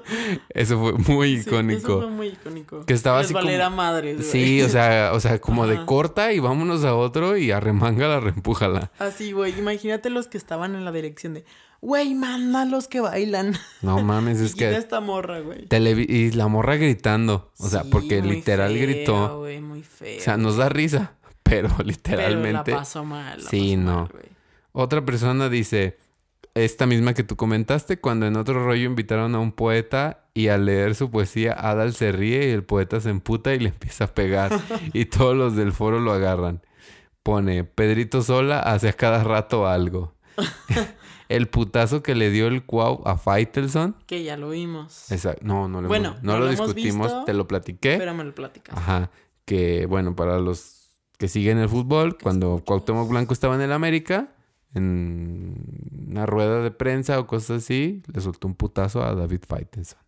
[0.48, 1.78] Eso fue muy Sí, icónico.
[1.80, 2.86] eso fue muy icónico.
[2.86, 4.22] Que estaba Les así como- valera güey.
[4.22, 8.20] Sí, o sea, o sea, como de corta y vámonos a otro y arremanga la
[8.20, 8.90] reempújala.
[8.98, 9.58] Así, güey.
[9.58, 11.44] Imagínate los que estaban en la dirección de...
[11.84, 13.54] Güey, manda los que bailan.
[13.82, 15.68] No mames, es Y que esta morra, güey.
[15.68, 19.38] televi- y la morra gritando, o sea, Sí, porque muy literal feo, gritó.
[19.40, 20.16] güey, muy feo.
[20.18, 21.12] O sea, nos da risa,
[21.42, 23.42] pero Pero literalmente la pasó mal.
[23.44, 23.96] la Sí, pasó no.
[24.00, 24.24] mal, güey.
[24.72, 25.98] Otra persona dice,
[26.54, 30.64] esta misma que tú comentaste, cuando en otro rollo invitaron a un poeta y al
[30.64, 34.14] leer su poesía, Adal se ríe y el poeta se emputa y le empieza a
[34.14, 34.58] pegar
[34.94, 36.62] y todos los del foro lo agarran.
[37.22, 40.14] Pone, Pedrito Sola hace a cada rato algo.
[41.28, 43.96] El putazo que le dio el cuau a Faitelson.
[44.06, 45.10] Que ya lo vimos.
[45.10, 47.96] Esa- no, no lo, Bueno, hemos- no no lo discutimos, visto, te lo platiqué.
[47.98, 48.76] Pero me lo platicas.
[48.76, 49.10] Ajá,
[49.44, 52.62] que bueno, para los que siguen el fútbol, cuando.
[52.64, 54.34] Cuauhtémoc Blanco estaba en el América,
[54.74, 55.54] en
[56.08, 59.98] una rueda de prensa o cosas así, le soltó un putazo a David Faitelson.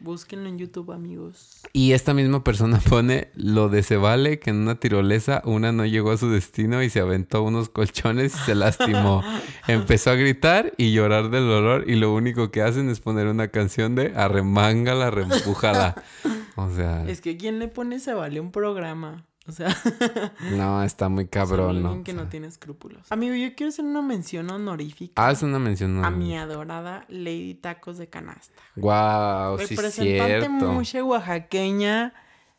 [0.00, 1.62] Búsquenlo en YouTube, amigos.
[1.72, 5.86] Y esta misma persona pone lo de se vale que en una tirolesa una no
[5.86, 9.22] llegó a su destino y se aventó unos colchones y se lastimó.
[9.68, 13.48] Empezó a gritar y llorar del dolor y lo único que hacen es poner una
[13.48, 15.94] canción de arremángala, reempújala.
[16.56, 19.26] O sea, Es que ¿quién le pone se vale un programa?
[19.46, 19.68] O sea,
[20.52, 21.88] no, está muy cabrón, ¿no?
[21.88, 23.06] alguien que O sea, no tiene escrúpulos.
[23.10, 26.02] Amigo, yo quiero hacer una mención honorífica Haz una mención.
[26.04, 28.60] a mi adorada Lady Tacos de Canasta.
[28.76, 32.14] Wow, sí, Representante mucha oaxaqueña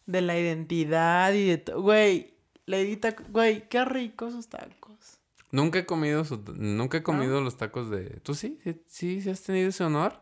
[0.05, 1.81] de la identidad y de todo.
[1.81, 2.35] Güey,
[2.67, 5.19] Lady Tacos, güey, qué ricos sus tacos.
[5.51, 8.19] Nunca he comido su- nunca he comido los tacos de.
[8.21, 8.59] ¿Tú sí?
[8.63, 10.21] ¿Sí, sí, sí has tenido ese honor?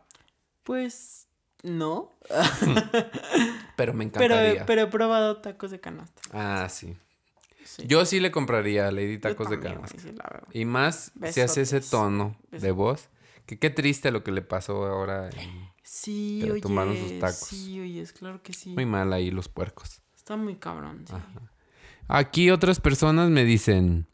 [0.62, 1.23] Pues,
[1.64, 2.12] no.
[3.76, 4.64] Pero me encantaría.
[4.66, 6.22] pero he probado tacos de canasta.
[6.32, 6.96] Ah, sí.
[7.64, 7.84] Sí.
[7.86, 9.98] Yo sí le compraría a Lady Tacos de canasta.
[10.00, 10.14] sí.
[10.52, 11.90] Y más si hace ese Besotes.
[11.90, 12.74] tono de Besotes.
[12.74, 13.08] voz.
[13.46, 15.28] Que qué triste lo que le pasó ahora.
[15.30, 16.60] en- Sí, Que le oye.
[16.62, 17.36] tumbaron sus tacos.
[17.48, 18.70] Sí, oye, es claro que sí.
[18.70, 20.02] Muy mal ahí los puercos.
[20.16, 21.14] Está muy cabrón, sí.
[22.08, 24.06] Aquí otras personas me dicen.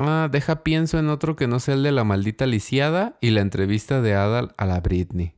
[0.00, 3.40] Ah, deja pienso en otro que no sea el de la maldita lisiada y la
[3.40, 5.34] entrevista de Adal a la Britney.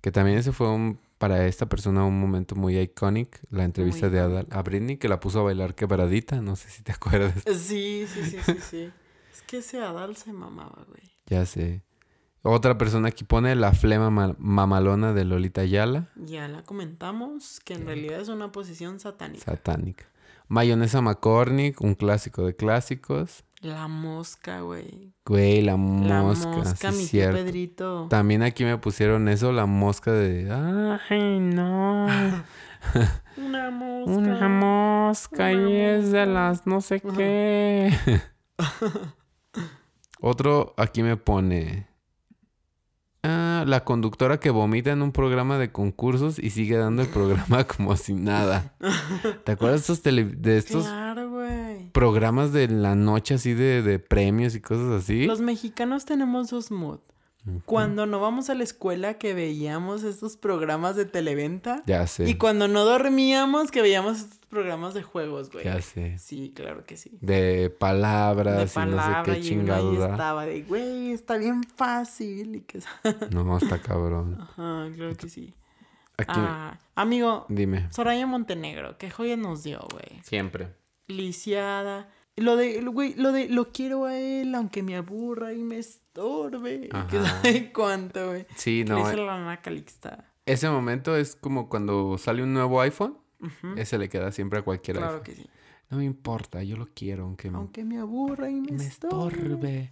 [0.00, 4.14] Que también ese fue un, para esta persona un momento muy icónico, la entrevista Muy
[4.14, 7.34] de Adal a Britney, que la puso a bailar quebradita, no sé si te acuerdas.
[7.46, 8.90] Sí, sí, sí, sí, sí.
[9.32, 11.02] es que ese Adal se mamaba, güey.
[11.26, 11.82] Ya sé.
[12.42, 17.74] Otra persona aquí pone la flema ma- mamalona de Lolita Yala, Ya la comentamos, que
[17.74, 19.44] en realidad es una posición satánica.
[19.44, 20.06] satánica.
[20.48, 23.44] Mayonesa McCormick, un clásico de clásicos.
[23.60, 25.12] La mosca, güey.
[25.26, 27.36] Güey, la La mosca, mosca, sí mi cierto.
[27.44, 28.06] Pedrito.
[28.08, 30.50] También aquí me pusieron eso, la mosca de...
[31.10, 32.06] Ay, no.
[33.36, 34.10] Una mosca.
[34.12, 36.32] Una mosca Una y es de mosca.
[36.32, 37.92] las no sé qué.
[40.20, 41.88] Otro aquí me pone...
[43.22, 47.64] Ah, la conductora que vomita en un programa de concursos y sigue dando el programa
[47.76, 48.72] como si nada.
[49.44, 51.29] ¿Te acuerdas de estos, tele- de estos Claro.
[51.92, 55.26] Programas de la noche así de, de premios y cosas así?
[55.26, 57.02] Los mexicanos tenemos dos moods.
[57.64, 61.82] Cuando no vamos a la escuela que veíamos estos programas de televenta.
[61.86, 62.28] Ya sé.
[62.28, 65.64] Y cuando no dormíamos que veíamos estos programas de juegos, güey.
[65.64, 66.18] Ya sé.
[66.18, 67.16] Sí, claro que sí.
[67.22, 70.10] De palabras De y no sé palabra qué y uno ahí chingado da.
[70.10, 72.56] estaba de, güey, está bien fácil.
[72.56, 72.80] Y que...
[73.30, 74.36] No, está cabrón.
[74.38, 75.54] Ajá, claro que sí.
[76.18, 77.90] Aquí, Ah, amigo, dime.
[77.90, 80.20] Soraya Montenegro, qué joya nos dio, güey.
[80.24, 80.74] Siempre.
[81.10, 82.08] Lisiada.
[82.36, 86.88] Lo de, güey, lo de, lo quiero a él, aunque me aburra y me estorbe.
[87.10, 88.46] Que sabe cuánto, güey.
[88.56, 88.98] Sí, no.
[89.00, 90.32] hizo eh, la Calixta.
[90.46, 93.18] Ese momento es como cuando sale un nuevo iPhone.
[93.76, 95.24] Ese le queda siempre a cualquier Claro iPhone.
[95.24, 95.46] que sí.
[95.90, 99.36] No me importa, yo lo quiero, aunque, me- Aunque me aburra y me, me estorbe.
[99.42, 99.90] estorbe.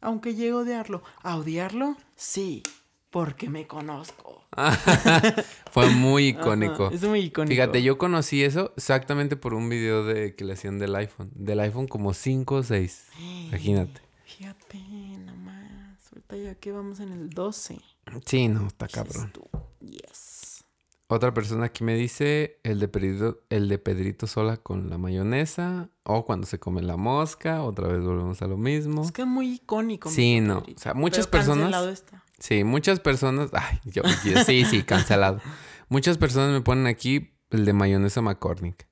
[0.00, 1.02] Aunque llegue a odiarlo.
[1.22, 1.96] ¿A odiarlo?
[2.16, 2.62] Sí,
[3.10, 4.44] porque me conozco.
[5.70, 6.86] Fue muy icónico.
[6.86, 7.52] Ajá, es muy icónico.
[7.52, 11.30] Fíjate, yo conocí eso exactamente por un video de que le hacían del iPhone.
[11.34, 13.06] Del iPhone como 5 o 6.
[13.48, 14.00] Imagínate.
[14.24, 14.78] Fíjate,
[15.24, 16.12] nomás.
[16.12, 17.78] Ahorita ya que vamos en el 12.
[18.24, 19.32] Sí, no, está cabrón.
[19.80, 20.64] Yes.
[21.10, 25.88] Otra persona aquí me dice el de Pedrito, el de Pedrito sola con la mayonesa.
[26.04, 27.62] O cuando se come la mosca.
[27.62, 29.02] Otra vez volvemos a lo mismo.
[29.02, 30.10] Es que es muy icónico.
[30.10, 30.60] Sí, no.
[30.60, 30.80] Pedrito.
[30.80, 32.24] O sea, muchas Pero personas- está.
[32.38, 33.50] Sí, muchas personas.
[33.52, 35.40] Ay, yo, yo- sí, sí, cancelado.
[35.88, 38.86] Muchas personas me ponen aquí el de mayonesa McCormick.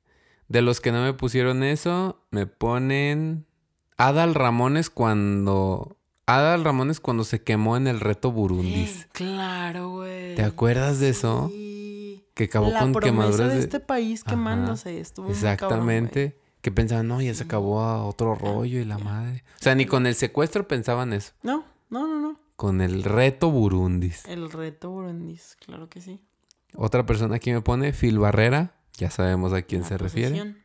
[0.48, 3.46] De los que no me pusieron eso, me ponen
[3.96, 5.96] Adal Ramones cuando.
[6.26, 9.06] Adal Ramones cuando se quemó en el reto Burundis.
[9.12, 10.34] Claro, güey.
[10.34, 11.48] ¿Te acuerdas de eso?
[11.52, 12.24] Sí.
[12.34, 13.60] que acabó la con quemaduras de de...
[13.60, 14.30] este país Ajá.
[14.32, 15.00] quemándose.
[15.00, 16.36] Estuvo muy cabrón, Exactamente.
[16.62, 19.44] que pensaban, no, ya se acabó a otro rollo y la madre.
[19.60, 21.32] O sea, ni con el secuestro pensaban eso.
[21.42, 22.40] No, no, no, no.
[22.56, 24.24] Con el reto Burundis.
[24.26, 26.20] El reto Burundis, claro que sí.
[26.74, 28.74] Otra persona aquí me pone, Phil Barrera.
[28.96, 30.56] Ya sabemos a quién La se refiere.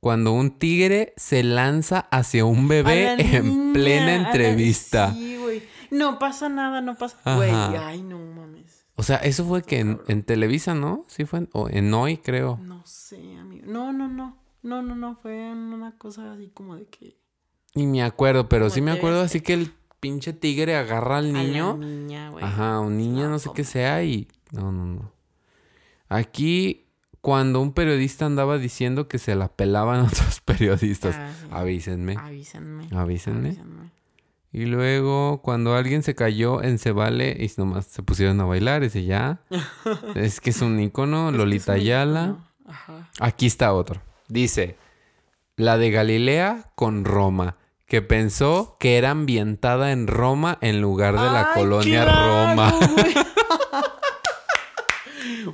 [0.00, 5.12] Cuando un tigre se lanza hacia un bebé en niña, plena entrevista.
[5.12, 5.62] Sí, güey.
[5.90, 7.16] No pasa nada, no pasa.
[7.36, 8.84] Güey, ay, no mames.
[8.94, 11.04] O sea, eso fue que en, en Televisa, ¿no?
[11.08, 12.58] Sí fue en, o en Hoy, creo.
[12.62, 13.64] No sé, amigo.
[13.66, 14.36] No, no, no.
[14.62, 15.16] No, no, no.
[15.16, 17.16] Fue una cosa así como de que.
[17.74, 21.30] Ni me acuerdo, pero Como sí me acuerdo así que el pinche tigre agarra al
[21.30, 21.76] a la niño.
[21.76, 22.44] niña, güey.
[22.44, 24.28] Ajá, un niño, No, no sé qué sea y...
[24.52, 25.12] No, no, no.
[26.08, 26.86] Aquí,
[27.20, 31.16] cuando un periodista andaba diciendo que se la pelaban otros periodistas.
[31.16, 31.46] Ah, sí.
[31.50, 32.16] Avísenme.
[32.16, 32.88] Avísenme.
[32.92, 33.48] Avísenme.
[33.48, 33.90] Avísenme.
[34.50, 38.82] Y luego, cuando alguien se cayó en Se Vale y nomás se pusieron a bailar,
[38.82, 39.42] ese ya.
[40.14, 42.36] es que es un icono, Lolita es Ayala.
[42.66, 43.10] Ajá.
[43.20, 44.00] Aquí está otro.
[44.28, 44.76] Dice,
[45.56, 47.57] la de Galilea con Roma,
[47.88, 52.78] que pensó que era ambientada en Roma en lugar de la Ay, colonia Roma.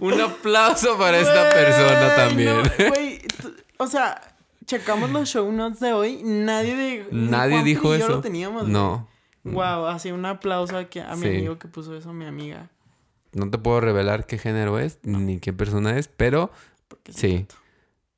[0.01, 2.57] Un aplauso para esta persona también.
[2.63, 4.21] no, o sea,
[4.67, 6.21] checamos los show notes de hoy.
[6.25, 7.07] Nadie de.
[7.11, 8.09] Nadie dijo ni yo eso.
[8.17, 8.69] lo teníamos.
[8.69, 9.09] no,
[9.45, 11.29] Wow, así un aplauso aquí a mi Sí.
[11.29, 12.71] amigo que puso eso, mi amiga.
[13.33, 16.51] no te puedo revelar qué género es ni qué persona es, pero
[17.11, 17.47] Sí.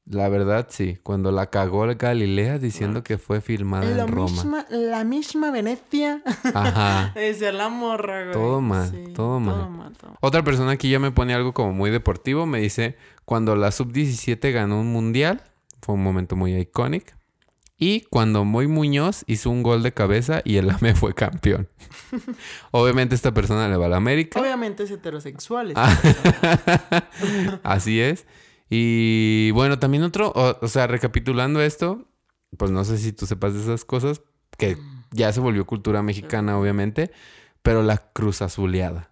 [0.08, 4.30] La verdad sí, cuando la cagó el Galilea diciendo que fue filmada La en Roma.
[4.30, 6.22] misma, la misma Venecia.
[6.54, 7.12] Ajá.
[7.14, 8.32] de ser la morra, güey.
[8.32, 9.54] Todo mal, todo mal.
[9.54, 10.18] Todo mal, todo mal.
[10.20, 12.46] Otra persona aquí ya me pone algo como muy deportivo.
[12.46, 15.42] Me dice, cuando la sub-17 ganó un mundial,
[15.82, 17.12] fue un momento muy icónico.
[17.78, 21.68] Y cuando Moy Muñoz hizo un gol de cabeza y el AME fue campeón.
[22.70, 24.40] Obviamente esta persona le va a la América.
[24.40, 25.74] Obviamente es heterosexual.
[25.76, 25.94] Ah.
[27.62, 28.26] Así es.
[28.68, 32.08] Y bueno, también otro, o, o sea, recapitulando esto,
[32.56, 34.22] pues no sé si tú sepas de esas cosas,
[34.58, 34.76] que
[35.12, 37.10] ya se volvió cultura mexicana, obviamente,
[37.62, 39.10] pero la cruz azuleada.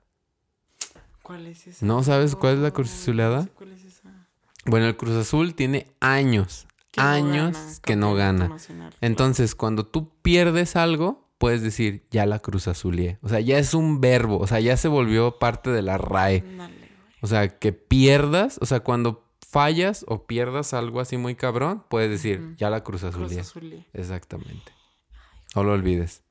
[1.23, 1.87] ¿Cuál es esa?
[1.87, 3.39] ¿No sabes cuál es la cruz azuleada?
[3.39, 3.95] no sé ¿Cuál es esa?
[4.67, 8.57] Bueno, el Cruz Azul tiene años, Que no años gana, que no gana.
[9.01, 13.19] Entonces, cuando tú pierdes algo, puedes decir, ya la Cruz Azulié.
[13.23, 16.45] O sea, ya es un verbo, o sea, ya se volvió parte de la RAE.
[17.21, 19.25] O sea, que pierdas, o sea, cuando
[19.55, 23.05] fallas o pierdas algo así muy cabrón, puedes decir, ya la Cruz.
[23.05, 23.85] Azul.
[23.93, 24.73] Exactamente.
[25.55, 26.23] No lo olvides.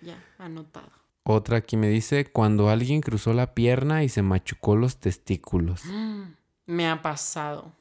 [0.00, 0.90] Ya, anotado.
[1.22, 5.82] Otra aquí me dice, cuando alguien cruzó la pierna y se machucó los testículos.
[6.66, 7.72] Me ha pasado.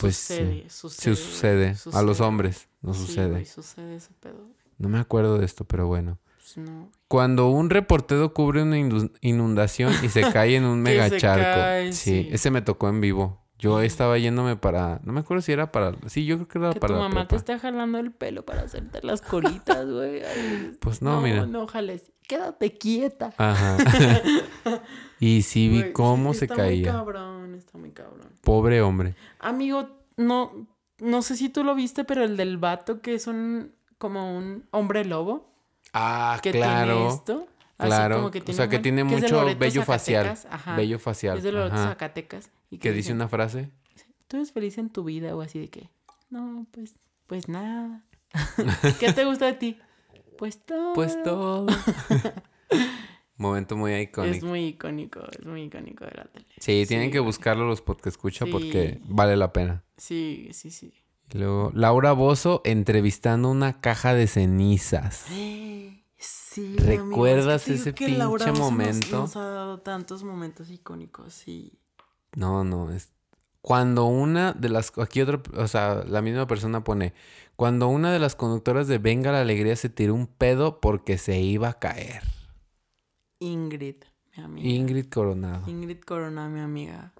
[0.00, 1.74] Pues sucede, Sí sucede.
[1.76, 1.96] sucede.
[1.96, 3.30] A los hombres no Sí, sucede.
[3.30, 4.48] güey, sucede ese pedo.
[4.78, 6.18] No me acuerdo de esto, pero bueno.
[6.38, 6.90] Pues no.
[7.06, 8.78] Cuando un reportero cubre una
[9.20, 11.42] inundación y se cae en un mega se charco.
[11.44, 12.28] cae, sí, sí.
[12.32, 13.39] ese me tocó en vivo.
[13.60, 15.00] Yo estaba yéndome para.
[15.04, 15.94] No me acuerdo si era para.
[16.06, 18.44] Sí, yo creo que era Que para tu la mamá te está jalando el pelo
[18.44, 20.22] para hacerte las colitas, güey.
[20.80, 21.46] Pues no, mira.
[21.46, 22.10] No, jales.
[22.26, 23.32] Quédate quieta.
[23.36, 23.76] Ajá.
[25.20, 26.92] y sí vi Güey, cómo se está muy caía.
[26.92, 28.28] cabrón, está muy cabrón.
[28.42, 29.14] Pobre hombre.
[29.40, 30.66] Amigo, no,
[30.98, 34.64] no sé si tú lo viste, pero el del vato que es un como un
[34.70, 35.52] hombre lobo
[35.92, 36.68] Ah, que tiene
[37.80, 37.86] claro.
[37.86, 37.94] esto.
[37.94, 38.16] así Claro.
[38.16, 40.34] como que o sea, que tiene es mucho vello facial.
[40.50, 40.76] Ajá.
[40.76, 41.38] Vello facial.
[41.38, 41.88] Es de Loreto, Ajá.
[41.90, 42.50] Zacatecas.
[42.70, 43.70] Y Que dice una frase.
[44.28, 45.90] ¿Tú eres feliz en tu vida o así de qué?
[46.30, 46.94] No, pues,
[47.26, 48.04] pues nada.
[49.00, 49.78] ¿Qué te gusta de ti?
[50.38, 50.92] Pues todo.
[50.94, 51.66] Pues todo.
[53.36, 54.46] Momento muy Es icónico.
[54.46, 56.46] muy icónico, es muy icónico de la tele.
[56.58, 59.82] Sí, tienen Sí, que buscarlo los podcast escucha porque vale la pena.
[59.96, 60.92] Sí, sí, sí.
[61.32, 65.24] Luego, Laura Bozo entrevistando una caja de cenizas.
[66.22, 69.18] Sí, ¿Recuerdas amigo, es ese que que Laura pinche Bozo nos- momento?
[69.20, 71.72] Nos, ha dado tantos momentos icónicos, sí.
[72.36, 73.10] No, no, es
[73.62, 77.14] cuando una de las aquí otra, o sea, la misma persona pone,
[77.56, 81.40] cuando una de las conductoras de Venga la Alegría se tiró un pedo porque se
[81.40, 82.22] iba a caer.
[83.38, 83.96] Ingrid,
[84.36, 84.68] mi amiga.
[84.68, 85.68] Ingrid Coronado.
[85.70, 87.12] Ingrid Corona, mi amiga.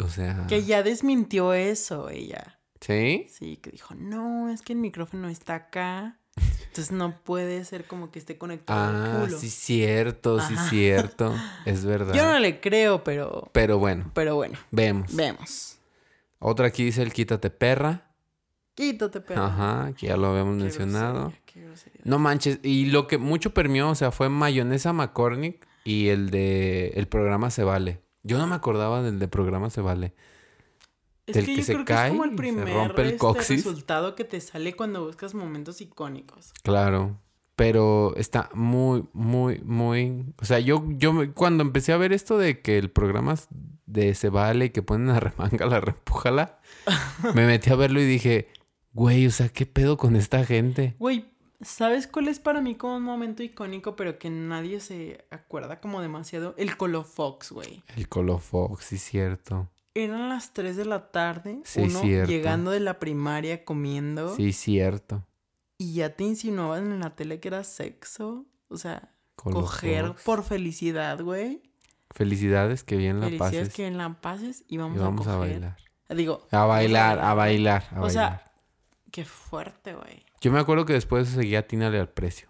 [0.00, 2.60] O sea, Que ya desmintió eso, ella.
[2.80, 3.26] ¿sí?
[3.30, 6.20] Sí, que dijo, no, es que el micrófono está acá.
[6.36, 9.38] Entonces no puede ser como que esté conectado al Ah, culo.
[9.38, 10.68] sí cierto, sí Ajá.
[10.70, 11.34] cierto,
[11.64, 12.14] es verdad.
[12.14, 15.14] Yo no le creo, pero, Pero bueno, pero bueno, vemos.
[15.14, 15.78] vemos.
[16.40, 18.10] Otra aquí dice el quítate perra.
[18.74, 19.44] Quítate, perro.
[19.44, 21.20] Ajá, que ya lo habíamos Qué mencionado.
[21.20, 22.00] grosería, qué grosería.
[22.04, 26.88] No manches, y lo que mucho permió, o sea, fue mayonesa McCormick y el de
[26.96, 28.00] el programa Se Vale.
[28.24, 30.12] Yo no me acordaba del de programa Se Vale.
[31.26, 33.02] Es del que, que yo se creo que cae es como el se primer rompe
[33.02, 33.64] el este, coxis.
[33.64, 36.52] resultado que te sale cuando buscas momentos icónicos.
[36.62, 37.18] Claro.
[37.56, 40.26] Pero está muy, muy, muy.
[40.40, 43.36] O sea, yo, yo cuando empecé a ver esto de que el programa
[43.86, 46.58] de Se Vale y que ponen a remanga la repújala,
[47.34, 48.48] me metí a verlo y dije,
[48.92, 50.96] güey, o sea, ¿qué pedo con esta gente?
[50.98, 51.26] Güey,
[51.60, 56.00] ¿sabes cuál es para mí como un momento icónico, pero que nadie se acuerda como
[56.00, 56.54] demasiado?
[56.58, 57.82] El Colofox, güey.
[57.96, 59.68] El Colofox, sí, cierto.
[59.94, 62.30] Eran las 3 de la tarde, Sí, uno cierto.
[62.30, 65.24] llegando de la primaria comiendo Sí, cierto.
[65.78, 68.44] y ya te insinuaban en la tele que era sexo.
[68.68, 71.62] O sea, coger por felicidad, güey.
[72.10, 73.74] Felicidades, que bien la Felicidades pases.
[73.74, 75.76] que en la pases y vamos, Y vamos a bailar.
[76.10, 78.52] Digo, A bailar, a bailar, a O sea,
[79.10, 80.24] qué fuerte, güey.
[80.40, 82.48] Yo me acuerdo que después seguía Tínale al precio.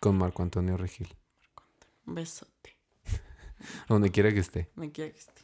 [0.00, 1.14] Con Marco Antonio Regil.
[2.06, 2.76] Un besote.
[3.88, 4.70] Donde quiera que esté.
[4.76, 5.35] Me quiero que esté.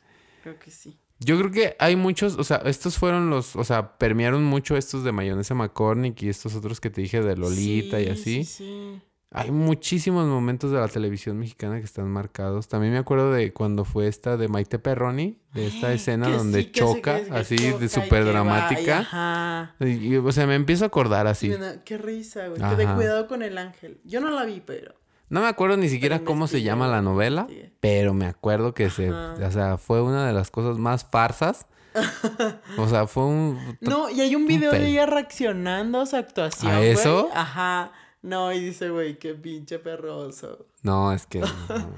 [0.42, 0.98] Creo que sí.
[1.20, 5.04] Yo creo que hay muchos, o sea, estos fueron los, o sea, permearon mucho estos
[5.04, 8.44] de mayonesa McCormick y estos otros que te dije de Lolita y Sí, así.
[8.44, 9.00] Sí, sí.
[9.34, 12.68] Hay muchísimos momentos de la televisión mexicana que están marcados.
[12.68, 16.62] También me acuerdo de cuando fue esta de Maite Perroni, de esta escena Que donde
[16.64, 18.98] sí, choca, que- que así choca de súper dramática.
[18.98, 19.74] y Ajá.
[19.80, 21.50] Y, o sea, me empiezo a acordar así.
[21.86, 22.60] Qué risa, güey.
[22.60, 24.00] Que de cuidado con el ángel.
[24.04, 24.92] Yo no la vi, pero.
[25.32, 27.46] No me acuerdo ni siquiera Pero cómo se llama la novela,
[27.80, 29.34] pero me acuerdo que se, Ajá.
[29.42, 31.66] o sea, fue una de las cosas más farsas.
[32.76, 33.78] o sea, fue un...
[33.80, 36.70] No, y hay un video de ella reaccionando a su actuación.
[36.70, 36.90] ¿A güey.
[36.90, 37.30] eso?
[37.32, 37.92] Ajá.
[38.20, 40.66] No, y dice, güey, qué pinche perroso.
[40.82, 41.48] No, es que, no,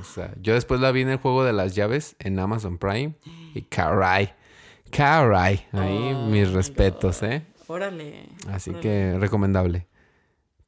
[0.01, 3.15] o sea, yo después la vi en el juego de las llaves en Amazon Prime
[3.53, 4.33] y caray,
[4.93, 7.31] caray, ahí Oh mis respetos, God.
[7.31, 7.47] ¿eh?
[7.67, 8.29] Órale.
[8.49, 8.83] Así órale.
[8.83, 9.89] que recomendable.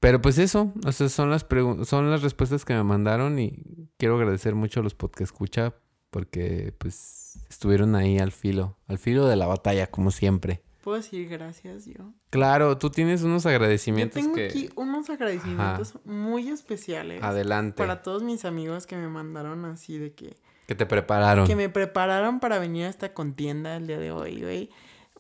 [0.07, 1.45] Pero pues eso, o sea, son las
[1.85, 5.75] son las respuestas que me mandaron y quiero agradecer mucho a los podcast escucha
[6.11, 10.63] porque pues estuvieron ahí al filo, al filo de la batalla como siempre.
[10.85, 12.13] ¿Puedo decir gracias yo?
[12.31, 17.21] Claro, tú tienes unos Yo agradecimientos tengo que aquí unos agradecimientos muy especiales.
[17.25, 20.37] adelante Para todos mis amigos que me mandaron así de que...
[20.69, 21.49] que te prepararon.
[21.49, 24.71] que me prepararon para venir a esta contienda el día de hoy, güey.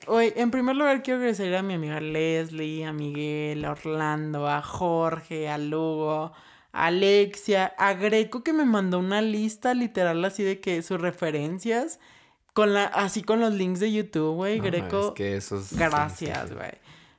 [0.09, 4.63] Hoy, en primer lugar, quiero agradecer a mi amiga Leslie, a Miguel, a Orlando, a
[4.63, 6.33] Jorge, a Lugo,
[6.73, 11.99] a Alexia, a Greco, que me mandó una lista literal así de que sus referencias,
[12.53, 14.59] con la, así con los links de YouTube, güey.
[14.59, 16.71] No, Greco, es que esos gracias, güey.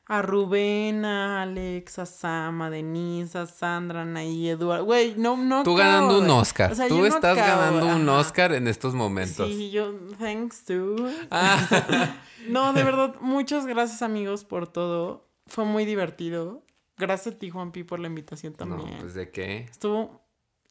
[0.10, 4.86] A Rubén, a Alex, a Sam, a Denise, a Sandra, a Anaí, Eduardo.
[4.86, 5.64] Güey, no, no.
[5.64, 6.30] Tú acabo, ganando un.
[6.30, 6.72] Oscar.
[6.72, 8.08] O sea, Tú no estás acabo, ganando un.
[8.10, 9.48] Oscar en estos momentos.
[9.48, 10.96] Sí, yo, thanks to.
[11.32, 12.16] Ah.
[12.48, 15.28] No, de verdad, muchas gracias amigos por todo.
[15.48, 16.64] Fue muy divertido.
[16.98, 18.98] Gracias a ti, Juanpi, por la invitación no, también.
[19.00, 19.68] pues de qué.
[19.70, 20.22] Estuvo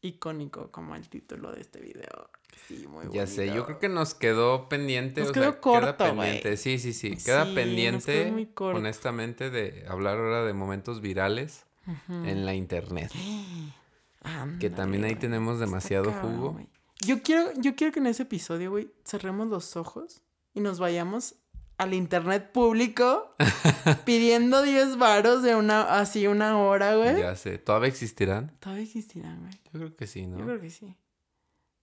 [0.00, 2.30] icónico como el título de este video.
[2.66, 3.66] Sí, muy Ya sé, yo bonito.
[3.66, 5.20] creo que nos quedó pendiente.
[5.20, 6.42] Nos o quedó sea, queda corto, pendiente.
[6.48, 6.56] güey.
[6.56, 7.10] Sí, sí, sí.
[7.16, 8.78] Queda Sí, nos pendiente, quedó muy corto.
[8.78, 11.64] honestamente, de hablar ahora de momentos virales
[12.08, 13.12] en la internet.
[14.58, 16.60] Que también ahí tenemos demasiado cabrón, jugo.
[17.00, 20.22] Yo quiero, yo quiero que en ese episodio, güey, cerremos los ojos
[20.54, 21.36] y nos vayamos
[21.78, 23.34] al internet público
[24.04, 27.18] pidiendo 10 varos de una, así una hora, güey.
[27.20, 27.58] Ya sé.
[27.58, 28.50] ¿Todavía existirán?
[28.60, 29.52] Todavía existirán, güey.
[29.52, 30.38] Yo creo que sí, ¿no?
[30.38, 30.96] Yo creo que sí.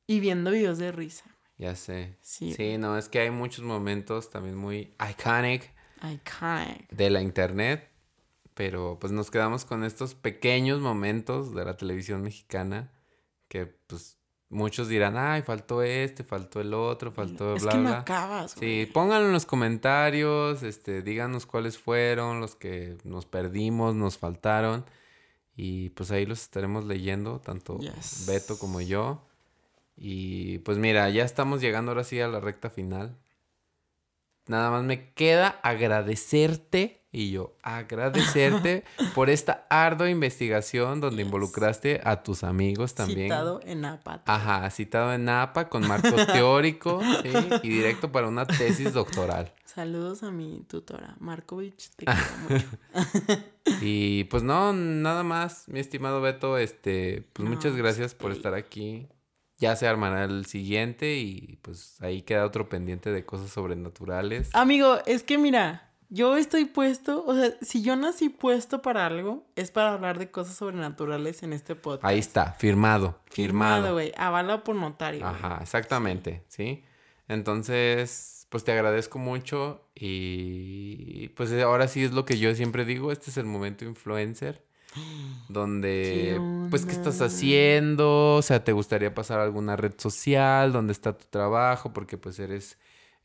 [0.07, 1.25] Y viendo videos de risa.
[1.57, 2.17] Ya sé.
[2.21, 2.53] Sí.
[2.53, 5.71] Sí, no, es que hay muchos momentos también muy iconic
[6.01, 6.89] Iconic.
[6.91, 7.89] de la internet.
[8.53, 12.91] Pero pues nos quedamos con estos pequeños momentos de la televisión mexicana
[13.47, 14.17] que pues
[14.49, 17.99] muchos dirán, ay, faltó este, faltó el otro, faltó es bla, que bla.
[17.99, 24.17] acabas, Sí, pónganlo en los comentarios, este, díganos cuáles fueron los que nos perdimos, nos
[24.19, 24.85] faltaron.
[25.55, 28.25] Y pues ahí los estaremos leyendo, tanto Yes.
[28.27, 29.25] Beto como yo.
[29.95, 33.15] Y pues mira, ya estamos llegando ahora sí a la recta final.
[34.47, 38.83] Nada más me queda agradecerte y yo agradecerte
[39.15, 41.27] por esta ardua investigación donde Yes.
[41.27, 43.27] involucraste a tus amigos también.
[43.27, 44.33] Citado en Apata.
[44.33, 47.31] Ajá, citado en APA con marco teórico, ¿sí?
[47.61, 49.53] Y directo para una tesis doctoral.
[49.63, 51.91] Saludos a mi tutora, Markovich.
[51.95, 52.67] Te quiero mucho.
[53.81, 58.55] Y pues no, nada más, mi estimado Beto, este, pues No, muchas gracias por estar
[58.55, 59.07] aquí.
[59.63, 64.53] Ya se armará el siguiente y pues ahí queda otro pendiente de cosas sobrenaturales.
[64.53, 69.45] Amigo, es que mira, yo estoy puesto, o sea, si yo nací puesto para algo,
[69.55, 72.03] es para hablar de cosas sobrenaturales en este podcast.
[72.03, 74.11] Ahí está, firmado, Firmado, güey.
[74.17, 75.25] Avala por notario.
[75.25, 76.83] Ajá, exactamente, ¿sí?
[77.29, 83.13] Entonces, pues te agradezco mucho y pues ahora sí es lo que yo siempre digo,
[83.13, 84.61] este es el momento influencer
[85.49, 90.71] donde ¿Qué pues qué estás haciendo, o sea, te gustaría pasar a alguna red social,
[90.71, 92.77] donde está tu trabajo, porque pues eres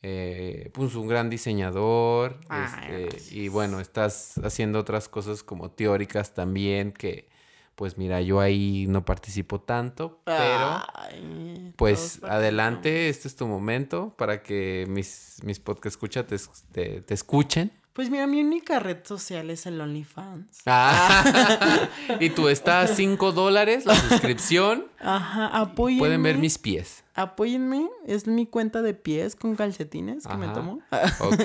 [0.03, 6.35] eh, pues un gran diseñador, Ay, este, y bueno, estás haciendo otras cosas como teóricas
[6.35, 7.29] también que
[7.75, 14.15] pues mira, yo ahí no participo tanto, pero Ay, pues adelante, este es tu momento
[14.19, 16.37] para que mis, mis podcast escucha te,
[16.73, 17.71] te, te escuchen.
[17.99, 20.61] Pues mira, mi única red social es el OnlyFans.
[20.67, 21.89] Ah.
[22.21, 24.87] y tú está a 5 dólares la suscripción.
[25.01, 25.99] Ajá, apóyenme.
[25.99, 27.03] Pueden ver mis pies.
[27.17, 30.81] Apóyenme, es mi cuenta de pies con calcetines que me tomo.
[31.19, 31.35] Ok.
[31.41, 31.43] Tu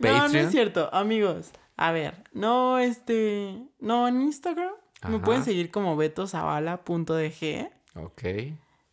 [0.00, 0.36] No, no Patreon.
[0.46, 1.50] es cierto, amigos.
[1.76, 4.72] A ver, no, este, no, en Instagram
[5.08, 7.70] me pueden seguir como betozavala.dg.
[7.94, 8.22] ok.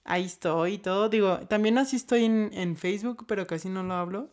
[0.03, 1.09] Ahí estoy y todo.
[1.09, 4.29] Digo, también así estoy en, en Facebook, pero casi no lo hablo.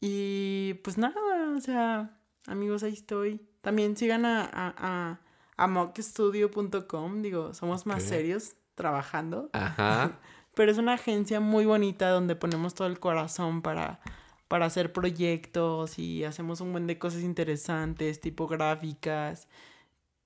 [0.00, 1.14] Y pues nada,
[1.52, 3.40] o sea, amigos, ahí estoy.
[3.60, 5.20] También sigan a, a, a,
[5.56, 7.22] a mockstudio.com.
[7.22, 9.50] Digo, somos más serios trabajando.
[9.52, 10.18] Ajá.
[10.54, 14.00] Pero es una agencia muy bonita donde ponemos todo el corazón para,
[14.48, 19.48] para hacer proyectos y hacemos un buen de cosas interesantes, tipográficas.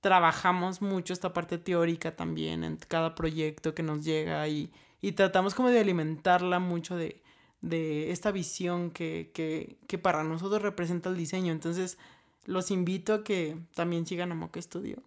[0.01, 4.71] Trabajamos mucho esta parte teórica también en cada proyecto que nos llega y,
[5.01, 7.23] y tratamos como de alimentarla mucho de,
[7.61, 11.51] de esta visión que, que, que para nosotros representa el diseño.
[11.51, 11.97] Entonces,
[12.45, 14.97] los invito a que también sigan a Moca Studio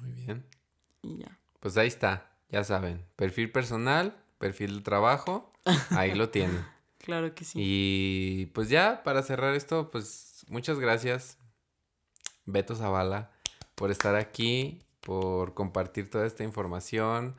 [0.00, 0.44] Muy bien.
[1.02, 1.38] y ya.
[1.60, 2.30] Pues ahí está.
[2.50, 3.04] Ya saben.
[3.16, 5.50] Perfil personal, perfil de trabajo.
[5.90, 6.64] Ahí lo tienen.
[7.02, 7.58] Claro que sí.
[7.60, 11.36] Y pues ya, para cerrar esto, pues muchas gracias,
[12.46, 13.32] Beto Zavala,
[13.74, 17.34] por estar aquí, por compartir toda esta información,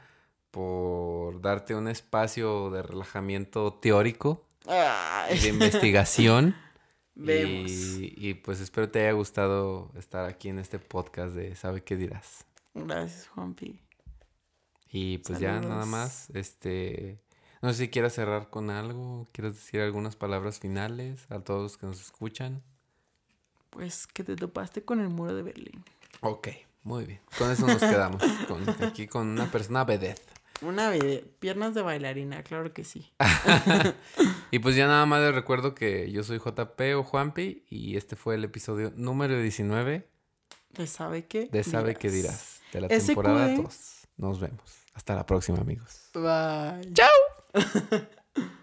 [0.52, 5.40] por darte un espacio de relajamiento teórico Ay.
[5.40, 6.56] de investigación.
[7.16, 7.72] Vemos.
[7.72, 11.96] Y, y, pues espero te haya gustado estar aquí en este podcast de Sabe qué
[11.96, 12.46] dirás.
[12.74, 13.80] Gracias, Juanpi.
[14.92, 17.20] Y pues ya nada más, este,
[17.62, 21.78] no sé si quieras cerrar con algo, quieres decir algunas palabras finales a todos los
[21.78, 22.64] que nos escuchan.
[23.70, 25.84] Pues que te topaste con el muro de Berlín.
[26.22, 26.50] Ok,
[26.84, 27.22] muy bien.
[27.38, 30.22] Con eso nos quedamos, con- aquí con una persona vedette.
[30.62, 33.12] Una vide- piernas de bailarina, claro que sí.
[34.52, 38.16] Y pues ya nada más les recuerdo que yo soy JP o Juanpi y este
[38.16, 40.08] fue el episodio número 19
[40.70, 41.50] ¿De sabe qué?
[41.52, 43.06] de Sabe qué dirás, de la SQD.
[43.08, 44.08] temporada 2.
[44.18, 44.62] Nos vemos.
[44.94, 46.10] Hasta la próxima, amigos.
[46.14, 46.94] Bye.
[46.94, 47.10] ¡Chao!